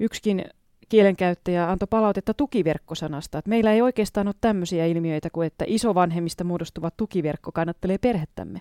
Yksikin 0.00 0.44
kielenkäyttäjä 0.90 1.70
antoi 1.70 1.86
palautetta 1.90 2.34
tukiverkkosanasta. 2.34 3.38
Että 3.38 3.48
meillä 3.48 3.72
ei 3.72 3.82
oikeastaan 3.82 4.28
ole 4.28 4.34
tämmöisiä 4.40 4.86
ilmiöitä 4.86 5.30
kuin, 5.30 5.46
että 5.46 5.64
isovanhemmista 5.68 6.44
muodostuva 6.44 6.90
tukiverkko 6.90 7.52
kannattelee 7.52 7.98
perhettämme. 7.98 8.60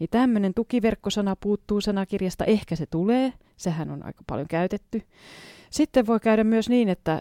Ja 0.00 0.06
tämmöinen 0.10 0.54
tukiverkkosana 0.54 1.36
puuttuu 1.36 1.80
sanakirjasta, 1.80 2.44
ehkä 2.44 2.76
se 2.76 2.86
tulee, 2.86 3.32
sehän 3.56 3.90
on 3.90 4.06
aika 4.06 4.22
paljon 4.26 4.48
käytetty. 4.48 5.02
Sitten 5.70 6.06
voi 6.06 6.20
käydä 6.20 6.44
myös 6.44 6.68
niin, 6.68 6.88
että 6.88 7.20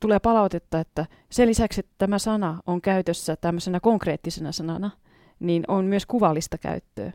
tulee 0.00 0.18
palautetta, 0.18 0.80
että 0.80 1.06
sen 1.30 1.48
lisäksi, 1.48 1.80
että 1.80 1.94
tämä 1.98 2.18
sana 2.18 2.60
on 2.66 2.80
käytössä 2.80 3.36
tämmöisenä 3.36 3.80
konkreettisena 3.80 4.52
sanana, 4.52 4.90
niin 5.40 5.64
on 5.68 5.84
myös 5.84 6.06
kuvallista 6.06 6.58
käyttöä. 6.58 7.12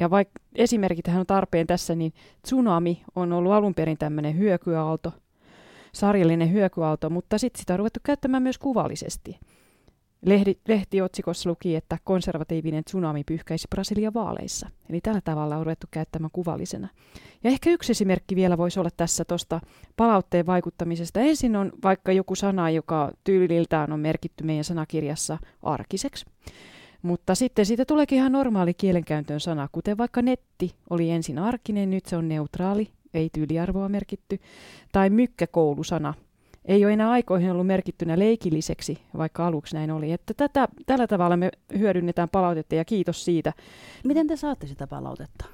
Ja 0.00 0.10
vaikka 0.10 0.40
esimerkit 0.54 1.08
on 1.08 1.26
tarpeen 1.26 1.66
tässä, 1.66 1.94
niin 1.94 2.12
tsunami 2.42 3.02
on 3.14 3.32
ollut 3.32 3.52
alun 3.52 3.74
perin 3.74 3.98
tämmöinen 3.98 4.38
hyökyaalto, 4.38 5.12
sarjallinen 5.94 6.52
hyökyaalto, 6.52 7.10
mutta 7.10 7.38
sitten 7.38 7.60
sitä 7.60 7.72
on 7.72 7.78
ruvettu 7.78 8.00
käyttämään 8.02 8.42
myös 8.42 8.58
kuvallisesti. 8.58 9.38
Lehti, 10.26 10.60
lehtiotsikossa 10.68 11.50
luki, 11.50 11.76
että 11.76 11.98
konservatiivinen 12.04 12.84
tsunami 12.84 13.24
pyyhkäisi 13.24 13.68
Brasilia 13.70 14.14
vaaleissa. 14.14 14.68
Eli 14.90 15.00
tällä 15.00 15.20
tavalla 15.20 15.56
on 15.56 15.66
ruvettu 15.66 15.86
käyttämään 15.90 16.30
kuvallisena. 16.32 16.88
Ja 17.44 17.50
ehkä 17.50 17.70
yksi 17.70 17.92
esimerkki 17.92 18.36
vielä 18.36 18.58
voisi 18.58 18.80
olla 18.80 18.90
tässä 18.96 19.24
tuosta 19.24 19.60
palautteen 19.96 20.46
vaikuttamisesta. 20.46 21.20
Ensin 21.20 21.56
on 21.56 21.72
vaikka 21.82 22.12
joku 22.12 22.34
sana, 22.34 22.70
joka 22.70 23.12
tyyliltään 23.24 23.92
on 23.92 24.00
merkitty 24.00 24.44
meidän 24.44 24.64
sanakirjassa 24.64 25.38
arkiseksi. 25.62 26.26
Mutta 27.02 27.34
sitten 27.34 27.66
siitä 27.66 27.84
tuleekin 27.84 28.18
ihan 28.18 28.32
normaali 28.32 28.74
kielenkäyttöön 28.74 29.40
sana, 29.40 29.68
kuten 29.72 29.98
vaikka 29.98 30.22
netti 30.22 30.74
oli 30.90 31.10
ensin 31.10 31.38
arkinen, 31.38 31.90
nyt 31.90 32.06
se 32.06 32.16
on 32.16 32.28
neutraali, 32.28 32.88
ei 33.14 33.30
tyyliarvoa 33.32 33.88
merkitty. 33.88 34.38
Tai 34.92 35.10
mykkäkoulusana 35.10 36.14
ei 36.64 36.84
ole 36.84 36.92
enää 36.92 37.10
aikoihin 37.10 37.50
ollut 37.50 37.66
merkittynä 37.66 38.18
leikilliseksi, 38.18 38.98
vaikka 39.18 39.46
aluksi 39.46 39.76
näin 39.76 39.90
oli. 39.90 40.12
Että 40.12 40.34
tätä, 40.34 40.68
tällä 40.86 41.06
tavalla 41.06 41.36
me 41.36 41.50
hyödynnetään 41.78 42.28
palautetta 42.28 42.74
ja 42.74 42.84
kiitos 42.84 43.24
siitä. 43.24 43.52
Miten 44.04 44.26
te 44.26 44.36
saatte 44.36 44.66
sitä 44.66 44.86
palautetta? 44.86 45.44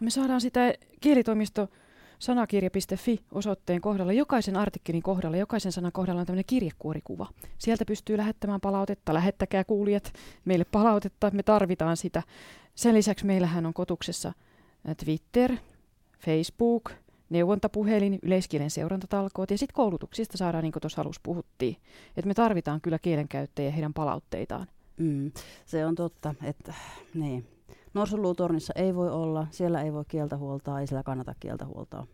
No 0.00 0.04
me 0.04 0.10
saadaan 0.10 0.40
sitä 0.40 0.74
kielitoimisto 1.00 1.68
sanakirja.fi 2.18 3.20
osoitteen 3.32 3.80
kohdalla, 3.80 4.12
jokaisen 4.12 4.56
artikkelin 4.56 5.02
kohdalla, 5.02 5.36
jokaisen 5.36 5.72
sanan 5.72 5.92
kohdalla 5.92 6.20
on 6.20 6.26
tämmöinen 6.26 6.44
kirjekuorikuva. 6.46 7.26
Sieltä 7.58 7.84
pystyy 7.84 8.16
lähettämään 8.16 8.60
palautetta, 8.60 9.14
lähettäkää 9.14 9.64
kuulijat 9.64 10.12
meille 10.44 10.64
palautetta, 10.64 11.30
me 11.30 11.42
tarvitaan 11.42 11.96
sitä. 11.96 12.22
Sen 12.74 12.94
lisäksi 12.94 13.26
meillähän 13.26 13.66
on 13.66 13.74
kotuksessa 13.74 14.32
Twitter, 15.04 15.56
Facebook, 16.18 16.90
neuvontapuhelin, 17.30 18.18
yleiskielen 18.22 18.70
seurantatalkoot 18.70 19.50
ja 19.50 19.58
sitten 19.58 19.74
koulutuksista 19.74 20.38
saadaan, 20.38 20.62
niin 20.62 20.72
kuin 20.72 20.80
tuossa 20.80 21.02
alussa 21.02 21.20
puhuttiin, 21.24 21.76
että 22.16 22.28
me 22.28 22.34
tarvitaan 22.34 22.80
kyllä 22.80 22.98
kielenkäyttäjiä 22.98 23.68
ja 23.68 23.72
heidän 23.72 23.94
palautteitaan. 23.94 24.66
Mm, 24.96 25.32
se 25.66 25.86
on 25.86 25.94
totta, 25.94 26.34
että 26.42 26.74
niin. 27.14 27.46
Norsuluutornissa 27.94 28.72
ei 28.76 28.94
voi 28.94 29.10
olla, 29.10 29.46
siellä 29.50 29.82
ei 29.82 29.92
voi 29.92 30.04
kieltä 30.08 30.36
huoltaa, 30.36 30.80
ei 30.80 30.86
siellä 30.86 31.02
kannata 31.02 31.34
kieltä 31.40 31.66
huoltaa. 31.66 32.06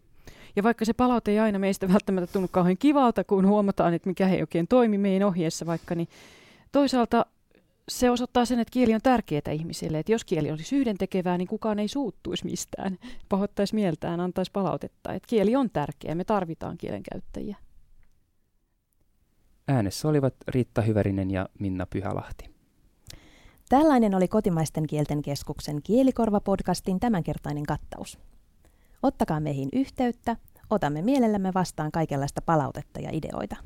Ja 0.57 0.63
vaikka 0.63 0.85
se 0.85 0.93
palaute 0.93 1.31
ei 1.31 1.39
aina 1.39 1.59
meistä 1.59 1.89
välttämättä 1.89 2.33
tunnu 2.33 2.49
kauhean 2.53 2.79
kivalta, 2.79 3.25
kun 3.25 3.47
huomataan, 3.47 3.95
että 3.95 4.09
mikä 4.09 4.29
ei 4.29 4.41
oikein 4.41 4.69
toimi 4.69 4.99
meidän 4.99 5.29
ohjeessa 5.29 5.67
vaikka, 5.67 5.95
niin 5.95 6.09
toisaalta 6.73 7.27
se 7.89 8.11
osoittaa 8.11 8.45
sen, 8.45 8.59
että 8.59 8.73
kieli 8.73 8.95
on 8.95 9.01
tärkeää 9.03 9.53
ihmisille. 9.53 9.99
Että 9.99 10.13
jos 10.13 10.25
kieli 10.25 10.51
olisi 10.51 10.77
yhdentekevää, 10.77 11.39
niin 11.39 11.49
kukaan 11.49 11.79
ei 11.79 11.89
suuttuisi 11.89 12.45
mistään, 12.45 12.99
pahoittaisi 13.29 13.75
mieltään, 13.75 14.21
antaisi 14.21 14.53
palautetta. 14.53 15.13
Että 15.13 15.27
kieli 15.29 15.57
on 15.57 15.71
tärkeä, 15.71 16.15
me 16.15 16.25
tarvitaan 16.25 16.79
kielenkäyttäjiä. 16.79 17.57
Äänessä 19.69 20.09
olivat 20.09 20.35
Riitta 20.49 20.83
Hyvärinen 20.83 21.31
ja 21.31 21.49
Minna 21.59 21.87
Pyhälahti. 21.87 22.57
Tällainen 23.69 24.15
oli 24.15 24.29
Kotimaisten 24.29 24.87
kielten 24.87 25.23
keskuksen 25.23 25.77
Kielikorva-podcastin 25.83 27.01
tämänkertainen 27.01 27.63
kattaus. 27.63 28.19
Ottakaa 29.03 29.41
meihin 29.41 29.69
yhteyttä, 29.73 30.37
otamme 30.71 31.03
mielellämme 31.03 31.55
vastaan 31.55 31.93
kaikenlaista 31.93 32.43
palautetta 32.43 33.01
ja 33.01 33.11
ideoita. 33.13 33.57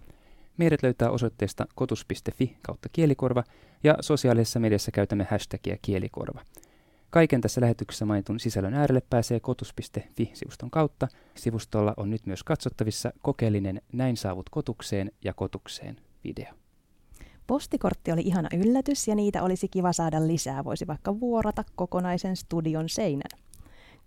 Meidät 0.60 0.82
löytää 0.82 1.10
osoitteesta 1.10 1.66
kotus.fi 1.74 2.56
kautta 2.62 2.88
kielikorva 2.92 3.44
ja 3.84 3.96
sosiaalisessa 4.00 4.60
mediassa 4.60 4.90
käytämme 4.90 5.26
hashtagia 5.30 5.76
kielikorva. 5.82 6.40
Kaiken 7.10 7.40
tässä 7.40 7.60
lähetyksessä 7.60 8.04
mainitun 8.04 8.40
sisällön 8.40 8.74
äärelle 8.74 9.02
pääsee 9.10 9.40
kotus.fi-sivuston 9.40 10.70
kautta. 10.70 11.08
Sivustolla 11.34 11.94
on 11.96 12.10
nyt 12.10 12.26
myös 12.26 12.44
katsottavissa 12.44 13.12
kokeellinen 13.22 13.82
Näin 13.92 14.16
saavut 14.16 14.50
kotukseen 14.50 15.12
ja 15.24 15.34
kotukseen 15.34 15.96
video. 16.24 16.52
Postikortti 17.46 18.12
oli 18.12 18.22
ihana 18.24 18.48
yllätys 18.56 19.08
ja 19.08 19.14
niitä 19.14 19.42
olisi 19.42 19.68
kiva 19.68 19.92
saada 19.92 20.26
lisää. 20.26 20.64
Voisi 20.64 20.86
vaikka 20.86 21.20
vuorata 21.20 21.64
kokonaisen 21.74 22.36
studion 22.36 22.88
seinän. 22.88 23.40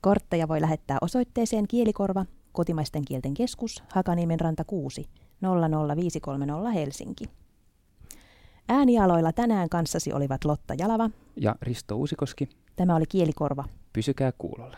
Kortteja 0.02 0.48
voi 0.48 0.62
lähettää 0.62 0.98
osoitteeseen 1.02 1.68
Kielikorva, 1.68 2.26
Kotimaisten 2.52 3.06
kielten 3.06 3.34
keskus, 3.34 3.84
Hakaniemen 3.90 4.40
ranta 4.40 4.64
6, 4.64 5.10
00530 5.42 6.70
Helsinki. 6.70 7.26
Äänialoilla 8.70 9.32
tänään 9.32 9.70
kanssasi 9.70 10.14
olivat 10.14 10.46
Lotta 10.46 10.74
Jalava 10.78 11.10
ja 11.36 11.56
Risto 11.62 11.96
Uusikoski. 11.96 12.50
Tämä 12.76 12.96
oli 12.96 13.06
Kielikorva. 13.10 13.64
Pysykää 13.94 14.32
kuulolla. 14.38 14.78